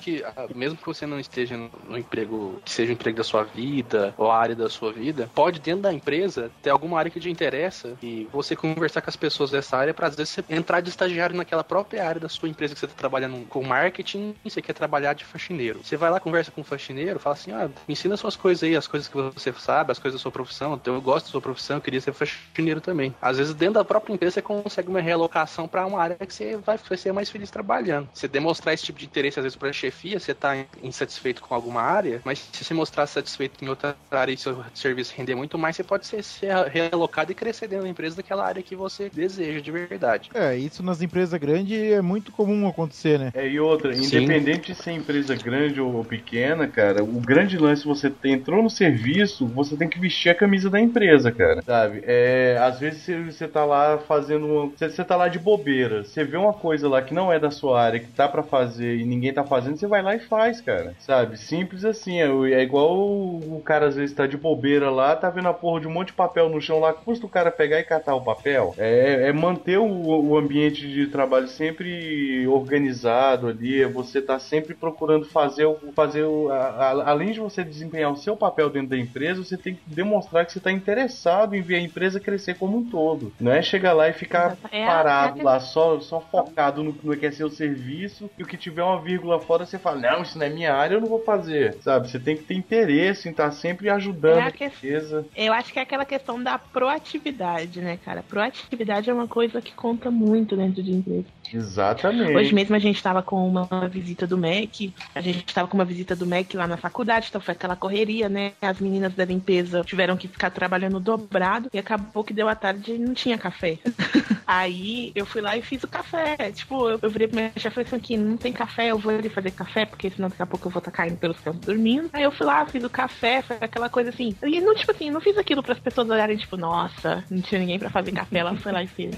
Que 0.00 0.22
ah, 0.24 0.46
mesmo 0.54 0.76
que 0.76 0.86
você 0.86 1.06
não 1.06 1.18
esteja 1.18 1.56
no 1.88 1.98
emprego 1.98 2.60
que 2.64 2.70
seja 2.70 2.90
o 2.90 2.94
emprego 2.94 3.16
da 3.16 3.24
sua 3.24 3.44
vida 3.44 4.14
ou 4.16 4.30
a 4.30 4.38
área 4.38 4.54
da 4.54 4.68
sua 4.68 4.92
vida, 4.92 5.30
pode 5.34 5.60
dentro 5.60 5.82
da 5.82 5.92
empresa 5.92 6.50
ter 6.62 6.70
alguma 6.70 6.98
área 6.98 7.10
que 7.10 7.20
te 7.20 7.30
interessa 7.30 7.96
e 8.02 8.28
você 8.32 8.54
conversar 8.56 9.00
com 9.00 9.10
as 9.10 9.16
pessoas 9.16 9.50
dessa 9.50 9.76
área 9.76 9.94
para 9.94 10.08
às 10.08 10.16
vezes 10.16 10.34
você 10.34 10.44
entrar 10.48 10.80
de 10.80 10.90
estagiário 10.90 11.36
naquela 11.36 11.64
própria 11.64 12.06
área 12.06 12.20
da 12.20 12.28
sua 12.28 12.48
empresa 12.48 12.74
que 12.74 12.80
você 12.80 12.86
está 12.86 12.96
trabalhando 12.96 13.46
com 13.48 13.62
marketing 13.62 14.34
e 14.44 14.50
você 14.50 14.62
quer 14.62 14.72
trabalhar 14.72 15.14
de 15.14 15.24
faxineiro. 15.24 15.80
Você 15.82 15.96
vai 15.96 16.10
lá, 16.10 16.20
conversa 16.20 16.50
com 16.50 16.60
o 16.60 16.64
faxineiro, 16.64 17.18
fala 17.18 17.34
assim: 17.34 17.52
ah, 17.52 17.68
me 17.86 17.92
ensina 17.92 18.16
suas 18.16 18.36
coisas 18.36 18.62
aí, 18.62 18.76
as 18.76 18.86
coisas 18.86 19.08
que 19.08 19.16
você 19.16 19.52
sabe, 19.52 19.92
as 19.92 19.98
coisas 19.98 20.20
da 20.20 20.22
sua 20.22 20.32
profissão. 20.32 20.74
Então, 20.74 20.94
eu 20.94 21.00
gosto 21.00 21.26
da 21.26 21.30
sua 21.32 21.40
profissão, 21.40 21.76
eu 21.76 21.80
queria 21.80 22.00
ser 22.00 22.12
faxineiro 22.12 22.80
também. 22.80 23.14
Às 23.20 23.38
vezes, 23.38 23.54
dentro 23.54 23.74
da 23.74 23.84
própria 23.84 24.12
empresa, 24.12 24.34
você 24.34 24.42
consegue 24.42 24.88
uma 24.88 25.00
realocação 25.00 25.68
para 25.68 25.86
uma 25.86 26.00
área 26.00 26.16
que 26.16 26.32
você 26.32 26.56
vai, 26.56 26.76
vai 26.76 26.98
ser 26.98 27.12
mais 27.12 27.30
feliz 27.30 27.50
trabalhando. 27.50 28.08
Você 28.12 28.28
demonstrar 28.28 28.74
esse 28.74 28.84
tipo 28.84 28.98
de 28.98 29.06
interesse, 29.06 29.38
às 29.38 29.44
vezes, 29.44 29.56
para 29.56 29.72
chefia, 29.82 30.18
você 30.20 30.34
tá 30.34 30.54
insatisfeito 30.82 31.42
com 31.42 31.54
alguma 31.54 31.80
área, 31.82 32.20
mas 32.24 32.38
se 32.52 32.64
você 32.64 32.74
mostrar 32.74 33.06
satisfeito 33.06 33.64
em 33.64 33.68
outra 33.68 33.96
área 34.10 34.32
e 34.32 34.38
seu 34.38 34.62
serviço 34.74 35.14
render 35.16 35.34
muito 35.34 35.58
mais, 35.58 35.76
você 35.76 35.84
pode 35.84 36.06
ser, 36.06 36.22
ser 36.22 36.52
realocado 36.68 37.32
e 37.32 37.34
crescer 37.34 37.66
dentro 37.68 37.84
da 37.84 37.90
empresa 37.90 38.16
daquela 38.16 38.44
área 38.46 38.62
que 38.62 38.76
você 38.76 39.10
deseja 39.10 39.60
de 39.60 39.70
verdade. 39.72 40.28
É, 40.34 40.56
isso 40.56 40.82
nas 40.82 41.02
empresas 41.02 41.38
grandes 41.38 41.78
é 41.92 42.00
muito 42.00 42.30
comum 42.32 42.66
acontecer, 42.68 43.18
né? 43.18 43.30
É, 43.34 43.48
e 43.48 43.58
outra, 43.58 43.94
Sim. 43.94 44.06
independente 44.06 44.72
de 44.72 44.74
ser 44.74 44.92
empresa 44.92 45.34
grande 45.34 45.80
ou 45.80 46.04
pequena, 46.04 46.68
cara, 46.68 47.02
o 47.02 47.20
grande 47.20 47.56
lance 47.58 47.84
você 47.84 48.14
entrou 48.24 48.62
no 48.62 48.70
serviço, 48.70 49.48
você 49.48 49.76
tem 49.76 49.88
que 49.88 49.98
vestir 49.98 50.30
a 50.30 50.34
camisa 50.34 50.68
da 50.70 50.80
empresa, 50.80 51.32
cara. 51.32 51.62
Sabe? 51.64 52.02
É, 52.04 52.58
às 52.60 52.78
vezes 52.78 53.06
você, 53.34 53.48
tá 53.48 53.64
lá 53.64 53.98
fazendo. 53.98 54.46
uma- 54.46 54.66
Você, 54.70 54.90
você 54.90 55.04
tá 55.04 55.16
lá 55.16 55.28
de 55.28 55.38
bobeira. 55.38 56.04
Você 56.04 56.24
vê 56.24 56.36
uma 56.36 56.52
coisa 56.52 56.88
lá 56.88 57.02
que 57.02 57.14
não 57.14 57.32
é 57.32 57.38
da 57.38 57.50
sua 57.50 57.80
área, 57.80 58.00
que 58.00 58.12
tá 58.12 58.28
pra 58.28 58.42
fazer 58.42 58.96
e 58.98 59.04
ninguém 59.04 59.32
tá 59.32 59.44
fazendo, 59.44 59.61
você 59.70 59.86
vai 59.86 60.02
lá 60.02 60.14
e 60.14 60.20
faz, 60.20 60.60
cara. 60.60 60.94
Sabe? 60.98 61.38
Simples 61.38 61.84
assim. 61.84 62.20
É, 62.20 62.26
é 62.54 62.62
igual 62.62 62.96
o, 62.98 63.62
cara 63.64 63.86
às 63.86 63.96
vezes 63.96 64.14
tá 64.14 64.26
de 64.26 64.36
bobeira 64.36 64.90
lá, 64.90 65.14
tá 65.16 65.30
vendo 65.30 65.48
a 65.48 65.54
porra 65.54 65.80
de 65.80 65.86
um 65.86 65.90
monte 65.92 66.08
de 66.08 66.12
papel 66.14 66.48
no 66.48 66.60
chão 66.60 66.78
lá, 66.80 66.92
custa 66.92 67.26
o 67.26 67.28
cara 67.28 67.50
pegar 67.50 67.78
e 67.80 67.84
catar 67.84 68.14
o 68.14 68.20
papel. 68.24 68.74
É, 68.78 69.28
é 69.28 69.32
manter 69.32 69.78
o, 69.78 69.86
o 69.86 70.36
ambiente 70.36 70.86
de 70.88 71.06
trabalho 71.08 71.48
sempre 71.48 72.46
organizado 72.48 73.48
ali, 73.48 73.82
é 73.82 73.86
você 73.88 74.20
tá 74.20 74.38
sempre 74.38 74.74
procurando 74.74 75.24
fazer 75.26 75.64
o 75.66 75.76
fazer 75.94 76.24
o, 76.24 76.50
a- 76.50 76.56
a- 76.56 77.10
além 77.10 77.32
de 77.32 77.40
você 77.40 77.62
desempenhar 77.62 78.10
o 78.12 78.16
seu 78.16 78.36
papel 78.36 78.70
dentro 78.70 78.88
da 78.90 78.98
empresa, 78.98 79.42
você 79.44 79.56
tem 79.56 79.74
que 79.74 79.82
demonstrar 79.86 80.44
que 80.46 80.52
você 80.52 80.58
está 80.58 80.72
interessado 80.72 81.54
em 81.54 81.60
ver 81.62 81.76
a 81.76 81.80
empresa 81.80 82.18
crescer 82.20 82.54
como 82.54 82.78
um 82.78 82.84
todo. 82.84 83.32
Não 83.40 83.52
é 83.52 83.62
chegar 83.62 83.92
lá 83.92 84.08
e 84.08 84.12
ficar 84.12 84.56
É 84.70 84.84
a- 84.84 84.86
parado 84.86 85.40
é 85.40 85.44
lá 85.44 85.60
só 85.60 86.00
só 86.00 86.20
focado 86.20 86.82
no, 86.82 86.94
no 87.02 87.16
que 87.16 87.26
é 87.26 87.30
seu 87.30 87.50
serviço 87.50 88.30
e 88.38 88.42
o 88.42 88.46
que 88.46 88.56
tiver 88.56 88.82
uma 88.82 89.00
vírgula 89.00 89.38
fora 89.40 89.51
você 89.58 89.78
fala 89.78 89.98
não 90.00 90.22
isso 90.22 90.38
não 90.38 90.46
é 90.46 90.50
minha 90.50 90.74
área 90.74 90.94
eu 90.96 91.00
não 91.00 91.08
vou 91.08 91.22
fazer, 91.22 91.76
sabe? 91.82 92.10
Você 92.10 92.18
tem 92.18 92.36
que 92.36 92.42
ter 92.44 92.54
interesse 92.54 93.28
em 93.28 93.30
estar 93.30 93.50
sempre 93.52 93.88
ajudando 93.90 94.38
É 94.38 94.42
a 94.42 94.50
que- 94.50 94.64
empresa. 94.64 95.24
Eu 95.36 95.52
acho 95.52 95.72
que 95.72 95.78
é 95.78 95.82
aquela 95.82 96.04
questão 96.04 96.42
da 96.42 96.58
proatividade, 96.58 97.80
né, 97.80 97.98
cara? 98.04 98.22
Proatividade 98.22 99.10
é 99.10 99.12
uma 99.14 99.28
coisa 99.28 99.60
que 99.60 99.72
conta 99.72 100.10
muito 100.10 100.56
dentro 100.56 100.82
de 100.82 100.92
empresa. 100.92 101.24
Exatamente. 101.52 102.34
Hoje 102.34 102.54
mesmo 102.54 102.74
a 102.74 102.78
gente 102.78 102.96
estava 102.96 103.22
com 103.22 103.46
uma 103.46 103.68
visita 103.88 104.26
do 104.26 104.38
MEC, 104.38 104.94
a 105.14 105.20
gente 105.20 105.44
estava 105.46 105.68
com 105.68 105.76
uma 105.76 105.84
visita 105.84 106.16
do 106.16 106.26
MEC 106.26 106.56
lá 106.56 106.66
na 106.66 106.76
faculdade, 106.76 107.26
então 107.28 107.40
foi 107.40 107.52
aquela 107.52 107.76
correria, 107.76 108.28
né? 108.28 108.52
As 108.60 108.80
meninas 108.80 109.14
da 109.14 109.24
limpeza 109.24 109.82
tiveram 109.84 110.16
que 110.16 110.28
ficar 110.28 110.50
trabalhando 110.50 110.98
dobrado 110.98 111.68
e 111.72 111.78
acabou 111.78 112.24
que 112.24 112.32
deu 112.32 112.48
a 112.48 112.54
tarde 112.54 112.92
e 112.92 112.98
não 112.98 113.12
tinha 113.14 113.36
café. 113.36 113.78
Aí 114.46 115.12
eu 115.14 115.26
fui 115.26 115.40
lá 115.40 115.56
e 115.56 115.62
fiz 115.62 115.82
o 115.82 115.88
café. 115.88 116.36
Tipo, 116.52 116.90
eu, 116.90 117.10
virei 117.10 117.28
pra 117.28 117.40
minha 117.40 117.52
chefe 117.56 117.68
e 117.68 117.70
falei 117.70 117.86
assim: 117.86 117.96
aqui, 117.96 118.16
não 118.16 118.36
tem 118.36 118.52
café, 118.52 118.88
eu 118.88 118.98
vou 118.98 119.12
ali 119.12 119.28
fazer 119.28 119.50
café, 119.50 119.86
porque 119.86 120.10
senão 120.10 120.28
daqui 120.28 120.42
a 120.42 120.46
pouco 120.46 120.68
eu 120.68 120.72
vou 120.72 120.78
estar 120.78 120.90
caindo 120.90 121.16
pelos 121.16 121.38
cantos 121.40 121.60
dormindo. 121.60 122.10
Aí 122.12 122.22
eu 122.22 122.32
fui 122.32 122.46
lá, 122.46 122.64
fiz 122.66 122.84
o 122.84 122.90
café, 122.90 123.42
foi 123.42 123.56
aquela 123.60 123.88
coisa 123.88 124.10
assim. 124.10 124.34
E 124.42 124.60
não, 124.60 124.74
tipo 124.74 124.90
assim, 124.90 125.10
não 125.10 125.20
fiz 125.20 125.36
aquilo 125.38 125.62
para 125.62 125.72
as 125.72 125.80
pessoas 125.80 126.08
olharem, 126.08 126.36
tipo, 126.36 126.56
nossa, 126.56 127.24
não 127.30 127.40
tinha 127.40 127.60
ninguém 127.60 127.78
para 127.78 127.90
fazer 127.90 128.12
café, 128.12 128.38
ela 128.38 128.56
foi 128.56 128.72
lá 128.72 128.82
e 128.82 128.86
fez. 128.86 129.14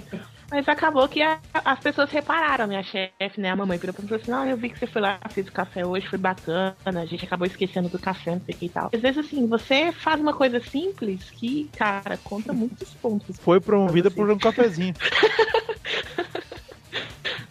Mas 0.51 0.69
acabou 0.69 1.09
que 1.09 1.23
a- 1.23 1.39
as 1.65 1.81
pessoas 1.81 2.11
repararam, 2.11 2.67
minha 2.67 2.83
chefe, 2.83 3.41
né? 3.41 3.51
A 3.51 3.57
mamãe 3.57 3.79
virou 3.79 3.93
pra 3.95 4.03
mim 4.03 4.07
e 4.07 4.09
falou 4.11 4.23
assim: 4.23 4.31
Não, 4.31 4.47
eu 4.49 4.57
vi 4.57 4.71
que 4.71 4.79
você 4.79 4.87
foi 4.87 5.03
lá, 5.03 5.19
fez 5.35 5.49
o 5.49 5.53
café 5.53 5.85
hoje, 5.85 6.07
foi 6.09 6.19
bacana, 6.19 6.77
a 6.85 7.07
gente 7.07 7.25
acabou 7.25 7.47
esquecendo 7.47 7.89
do 7.89 7.99
café, 7.99 8.33
não 8.33 8.43
sei 8.45 8.55
o 8.55 8.59
que 8.59 8.67
e 8.67 8.71
tal. 8.71 8.91
Às 8.95 9.01
vezes, 9.01 9.19
assim, 9.27 9.47
você 9.47 9.93
faz 9.93 10.21
uma 10.21 10.33
coisa 10.33 10.61
simples 10.61 11.31
que, 11.33 11.71
cara, 11.75 12.17
conta 12.19 12.53
muitos 12.53 12.95
pontos. 12.95 13.37
Foi 13.41 13.61
promovida 13.61 14.11
Pra 14.11 14.25
por 14.25 14.31
um 14.31 14.39
cafezinho. 14.39 14.95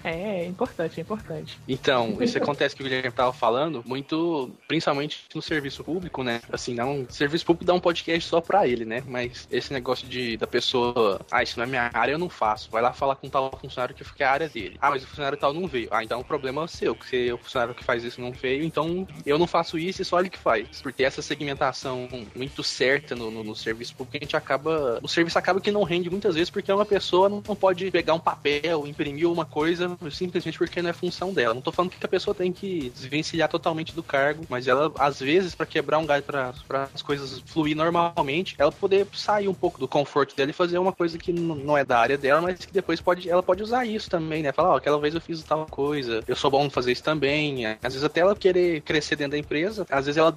É, 0.04 0.41
é 0.41 0.45
importante, 0.45 0.99
é 0.99 1.01
importante. 1.01 1.58
Então, 1.68 2.18
isso 2.22 2.38
acontece 2.38 2.76
que 2.76 2.82
o 2.82 2.86
Guilherme 2.86 3.12
tava 3.12 3.32
falando, 3.32 3.84
muito, 3.86 4.51
principalmente 4.68 5.26
no 5.34 5.41
serviço 5.41 5.84
público, 5.84 6.24
né? 6.24 6.41
Assim, 6.51 6.74
não, 6.74 7.06
serviço 7.10 7.45
público 7.45 7.66
dá 7.66 7.74
um 7.74 7.80
podcast 7.80 8.28
só 8.28 8.41
pra 8.41 8.68
ele, 8.68 8.86
né? 8.86 9.04
Mas 9.08 9.47
esse 9.51 9.72
negócio 9.72 10.08
de 10.08 10.38
da 10.38 10.47
pessoa, 10.47 11.22
ah, 11.32 11.41
isso 11.41 11.58
não 11.58 11.66
é 11.66 11.68
minha 11.68 11.89
área, 11.93 12.14
eu 12.14 12.20
não 12.20 12.30
faço. 12.30 12.70
Vai 12.70 12.82
lá 12.82 12.91
falar 12.91 13.16
com 13.16 13.30
tal 13.30 13.51
funcionário 13.60 13.95
que 13.95 14.24
é 14.24 14.26
a 14.26 14.32
área 14.32 14.49
dele. 14.49 14.78
Ah, 14.82 14.89
mas 14.89 15.04
o 15.04 15.08
funcionário 15.08 15.38
tal 15.38 15.54
não 15.54 15.68
veio. 15.68 15.88
Ah, 15.91 16.04
então 16.04 16.20
o 16.20 16.26
problema 16.26 16.64
é 16.64 16.68
seu, 16.68 16.95
porque 16.95 17.32
o 17.32 17.38
funcionário 17.38 17.74
que 17.74 17.84
faz 17.84 18.04
isso 18.04 18.20
não 18.20 18.32
veio, 18.32 18.64
então 18.64 19.08
eu 19.26 19.38
não 19.38 19.47
faço 19.47 19.78
isso 19.78 20.01
e 20.01 20.06
só 20.06 20.20
ele 20.20 20.30
que 20.30 20.38
faz. 20.38 20.82
Porque 20.82 21.04
essa 21.04 21.22
segmentação 21.22 22.10
muito 22.36 22.64
certa 22.64 23.16
no, 23.16 23.32
no, 23.32 23.43
no 23.43 23.56
serviço 23.56 23.95
público, 23.95 24.18
a 24.18 24.24
gente 24.24 24.36
acaba. 24.36 24.99
O 25.01 25.08
serviço 25.08 25.38
acaba 25.38 25.62
que 25.62 25.72
não 25.72 25.84
rende 25.84 26.10
muitas 26.10 26.36
vezes 26.36 26.49
porque 26.49 26.72
uma 26.72 26.86
pessoa 26.86 27.30
não, 27.30 27.41
não 27.47 27.56
pode 27.56 27.89
pegar 27.91 28.14
um 28.14 28.20
papel, 28.20 28.88
imprimir 28.88 29.30
uma 29.30 29.45
coisa 29.45 29.93
simplesmente 30.12 30.58
porque 30.58 30.82
não 30.82 30.89
é 30.89 30.94
função 30.94 31.34
dela. 31.34 31.54
Não 31.54 31.62
tô 31.62 31.72
falando 31.72 31.91
que 31.91 32.06
a 32.06 32.08
pessoa 32.10 32.34
tem 32.36 32.52
que 32.52 32.89
desvencilhar 32.89 33.50
totalmente 33.50 33.96
do 33.96 34.04
cargo, 34.04 34.46
mas 34.50 34.68
ela, 34.68 34.91
às 34.98 35.20
vezes, 35.20 35.56
pra 35.56 35.66
quebrar 35.66 35.98
um 36.00 36.06
galho 36.06 36.24
para 36.24 36.54
as 36.94 37.02
coisas 37.02 37.41
fluir 37.46 37.76
normalmente, 37.76 38.56
ela 38.58 38.72
poder 38.72 39.08
sair 39.14 39.48
um 39.48 39.54
pouco 39.54 39.80
do 39.80 39.88
conforto 39.88 40.36
dela 40.36 40.50
e 40.50 40.54
fazer 40.54 40.78
uma 40.78 40.94
coisa 40.94 41.18
que 41.18 41.32
não 41.34 41.78
é 41.78 41.84
da 41.86 42.00
área 42.00 42.18
dela, 42.18 42.41
mas 42.41 42.66
que 42.66 42.74
depois 42.74 43.02
pode, 43.02 43.30
ela 43.30 43.44
pode 43.44 43.64
usar 43.64 43.86
isso 43.86 44.10
também, 44.10 44.44
né? 44.44 44.52
Falar, 44.52 44.72
ó, 44.74 44.76
aquela 44.78 45.00
vez 45.00 45.14
eu 45.14 45.22
fiz 45.22 45.44
tal 45.44 45.66
coisa, 45.68 46.24
eu 46.28 46.36
sou 46.36 46.50
bom 46.50 46.66
em 46.66 46.70
fazer 46.70 46.91
isso 46.91 47.04
também. 47.04 47.66
Às 47.66 47.94
vezes 47.94 48.04
até 48.04 48.22
ela 48.22 48.36
querer 48.36 48.82
crescer 48.82 49.16
dentro 49.16 49.32
da 49.32 49.38
empresa, 49.38 49.86
às 49.89 50.06
vezes 50.06 50.18
ela 50.18 50.34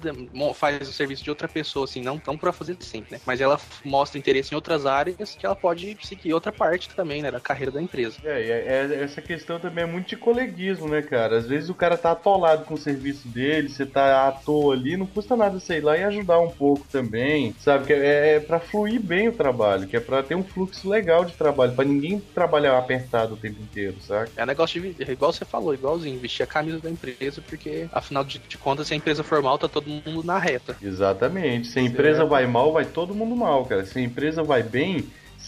faz 0.53 0.87
o 0.87 0.93
serviço 0.93 1.23
de 1.23 1.29
outra 1.29 1.47
pessoa, 1.47 1.85
assim, 1.85 2.01
não 2.01 2.19
tão 2.19 2.37
pra 2.37 2.51
fazer 2.51 2.77
sempre, 2.81 3.15
né? 3.15 3.21
Mas 3.25 3.41
ela 3.41 3.59
mostra 3.83 4.19
interesse 4.19 4.53
em 4.53 4.55
outras 4.55 4.85
áreas 4.85 5.35
que 5.35 5.45
ela 5.45 5.55
pode 5.55 5.97
seguir 6.01 6.33
outra 6.33 6.51
parte 6.51 6.89
também, 6.95 7.21
né? 7.21 7.31
Da 7.31 7.39
carreira 7.39 7.71
da 7.71 7.81
empresa. 7.81 8.17
É, 8.23 8.41
é- 8.41 8.67
é- 8.67 9.03
essa 9.03 9.21
questão 9.21 9.46
também 9.55 9.83
é 9.83 9.87
muito 9.87 10.09
de 10.09 10.17
coleguismo, 10.17 10.89
né, 10.89 11.01
cara? 11.01 11.37
Às 11.37 11.47
vezes 11.47 11.69
o 11.69 11.75
cara 11.75 11.97
tá 11.97 12.11
atolado 12.11 12.65
com 12.65 12.73
o 12.73 12.77
serviço 12.77 13.27
dele, 13.27 13.69
você 13.69 13.85
tá 13.85 14.27
à 14.27 14.31
toa 14.31 14.73
ali, 14.73 14.97
não 14.97 15.05
custa 15.05 15.35
nada 15.35 15.57
ir 15.69 15.81
lá 15.81 15.97
e 15.97 16.03
ajudar 16.03 16.39
um 16.39 16.49
pouco 16.49 16.85
também, 16.91 17.55
sabe? 17.59 17.85
Que 17.85 17.93
é, 17.93 18.35
é 18.35 18.39
para 18.39 18.59
fluir 18.59 19.01
bem 19.01 19.29
o 19.29 19.33
trabalho, 19.33 19.87
que 19.87 19.95
é 19.95 19.99
pra 19.99 20.21
ter 20.21 20.35
um 20.35 20.43
fluxo 20.43 20.89
legal 20.89 21.23
de 21.23 21.33
trabalho, 21.33 21.73
pra 21.73 21.85
ninguém 21.85 22.19
trabalhar 22.19 22.77
apertado 22.77 23.33
o 23.33 23.37
tempo 23.37 23.61
inteiro, 23.61 23.95
sabe? 24.01 24.29
É 24.35 24.45
negócio 24.45 24.81
de, 24.81 25.03
é 25.03 25.11
igual 25.11 25.31
você 25.31 25.45
falou, 25.45 25.73
igualzinho, 25.73 26.19
vestir 26.19 26.43
a 26.43 26.47
camisa 26.47 26.79
da 26.79 26.89
empresa, 26.89 27.41
porque 27.41 27.87
afinal 27.91 28.23
de, 28.23 28.39
de 28.39 28.57
contas, 28.57 28.87
se 28.87 28.93
a 28.93 28.97
empresa 28.97 29.23
for 29.23 29.41
mal, 29.41 29.57
tá 29.57 29.67
todo 29.67 29.87
mundo 29.87 30.23
na 30.23 30.37
reta. 30.37 30.75
Exatamente. 30.81 31.67
Se 31.67 31.79
a 31.79 31.81
empresa 31.81 32.19
Certo. 32.19 32.29
vai 32.29 32.47
mal, 32.47 32.73
vai 32.73 32.85
todo 32.85 33.13
mundo 33.13 33.35
mal, 33.35 33.65
cara. 33.65 33.85
Se 33.85 33.99
a 33.99 34.01
empresa 34.01 34.43
vai 34.43 34.63
bem, 34.63 35.07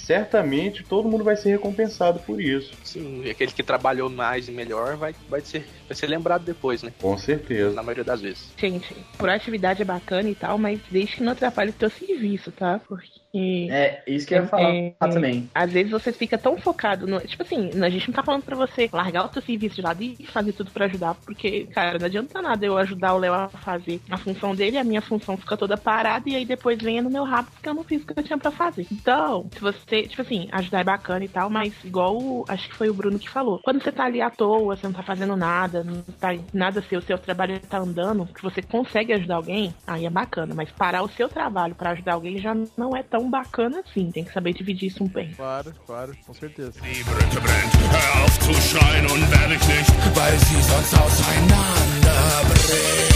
certamente 0.09 0.83
todo 0.83 1.07
mundo 1.07 1.23
vai 1.23 1.35
ser 1.35 1.51
recompensado 1.51 2.19
por 2.21 2.41
isso. 2.41 2.73
Sim, 2.83 3.21
e 3.23 3.29
aquele 3.29 3.51
que 3.51 3.61
trabalhou 3.61 4.09
mais 4.09 4.47
e 4.47 4.51
melhor 4.51 4.97
vai, 4.97 5.13
vai, 5.29 5.39
ser, 5.39 5.67
vai 5.87 5.95
ser 5.95 6.07
lembrado 6.07 6.43
depois, 6.43 6.81
né? 6.81 6.91
Com 6.99 7.15
certeza. 7.15 7.75
Na 7.75 7.83
maioria 7.83 8.03
das 8.03 8.19
vezes. 8.19 8.51
Gente, 8.57 8.91
proatividade 9.19 9.83
é 9.83 9.85
bacana 9.85 10.27
e 10.27 10.33
tal, 10.33 10.57
mas 10.57 10.81
desde 10.89 11.17
que 11.17 11.23
não 11.23 11.33
atrapalhe 11.33 11.69
o 11.69 11.73
teu 11.73 11.91
serviço, 11.91 12.51
tá? 12.51 12.81
Porque. 12.87 13.07
É, 13.33 14.01
isso 14.07 14.25
que 14.27 14.33
eu 14.33 14.41
ia 14.41 14.47
falar 14.47 14.73
É, 14.73 14.93
também. 14.99 15.49
Às 15.53 15.71
vezes 15.71 15.91
você 15.91 16.11
fica 16.11 16.37
tão 16.37 16.57
focado 16.57 17.05
no. 17.05 17.19
Tipo 17.21 17.43
assim, 17.43 17.69
a 17.81 17.89
gente 17.89 18.07
não 18.07 18.15
tá 18.15 18.23
falando 18.23 18.43
pra 18.43 18.55
você 18.55 18.89
largar 18.91 19.25
o 19.25 19.29
teu 19.29 19.41
serviço 19.41 19.75
de 19.75 19.81
lado 19.81 20.01
e 20.01 20.25
fazer 20.27 20.53
tudo 20.53 20.71
pra 20.71 20.85
ajudar, 20.85 21.15
porque, 21.25 21.65
cara, 21.67 21.99
não 21.99 22.05
adianta 22.05 22.41
nada 22.41 22.65
eu 22.65 22.77
ajudar 22.77 23.13
o 23.13 23.17
Léo 23.19 23.33
a 23.33 23.49
fazer 23.49 24.01
a 24.09 24.17
função 24.17 24.55
dele, 24.55 24.77
a 24.77 24.83
minha 24.83 25.01
função 25.01 25.37
fica 25.37 25.55
toda 25.57 25.77
parada 25.77 26.29
e 26.29 26.35
aí 26.35 26.45
depois 26.45 26.81
venha 26.81 27.01
no 27.01 27.09
meu 27.09 27.23
rabo 27.23 27.49
porque 27.51 27.69
eu 27.69 27.73
não 27.73 27.83
fiz 27.83 28.01
o 28.01 28.07
que 28.07 28.17
eu 28.19 28.23
tinha 28.23 28.37
pra 28.37 28.51
fazer. 28.51 28.87
Então, 28.91 29.49
se 29.53 29.59
você, 29.59 30.03
tipo 30.03 30.21
assim, 30.21 30.47
ajudar 30.51 30.79
é 30.79 30.83
bacana 30.83 31.23
e 31.25 31.29
tal, 31.29 31.49
mas 31.49 31.73
igual 31.83 32.17
o- 32.17 32.45
acho 32.47 32.67
que 32.69 32.75
foi 32.75 32.89
o 32.89 32.93
Bruno 32.93 33.19
que 33.19 33.29
falou. 33.29 33.59
Quando 33.63 33.81
você 33.83 33.91
tá 33.91 34.05
ali 34.05 34.21
à 34.21 34.29
toa, 34.29 34.75
você 34.75 34.87
não 34.87 34.93
tá 34.93 35.03
fazendo 35.03 35.35
nada, 35.35 35.83
não 35.83 36.01
tá 36.19 36.29
nada 36.53 36.81
seu, 36.81 36.99
o 36.99 37.01
seu 37.01 37.17
trabalho 37.17 37.59
tá 37.59 37.77
andando, 37.77 38.25
que 38.27 38.41
você 38.41 38.61
consegue 38.61 39.13
ajudar 39.13 39.35
alguém, 39.35 39.73
aí 39.85 40.05
é 40.05 40.09
bacana. 40.09 40.53
Mas 40.55 40.71
parar 40.71 41.03
o 41.03 41.09
seu 41.09 41.27
trabalho 41.29 41.75
pra 41.75 41.91
ajudar 41.91 42.13
alguém 42.13 42.39
já 42.39 42.55
não 42.77 42.95
é 42.95 43.03
tão 43.03 43.18
bacana 43.27 43.79
assim. 43.79 44.11
Tem 44.11 44.23
que 44.23 44.31
saber 44.31 44.53
dividir 44.53 44.89
isso 44.89 45.03
um 45.03 45.07
bem. 45.07 45.31
Claro, 45.31 45.73
claro, 45.87 46.15
com 46.27 46.33
certeza. 46.35 46.73
Hör 46.79 48.23
auf 48.23 48.39
zu 48.39 48.53
schreien 48.53 49.07
und 49.07 49.31
werde 49.31 49.55
ich 49.55 49.67
nicht, 49.67 49.91
weil 50.15 50.37
sie 50.37 50.61
sonst 50.61 50.93
auseinanderbricht. 50.93 53.08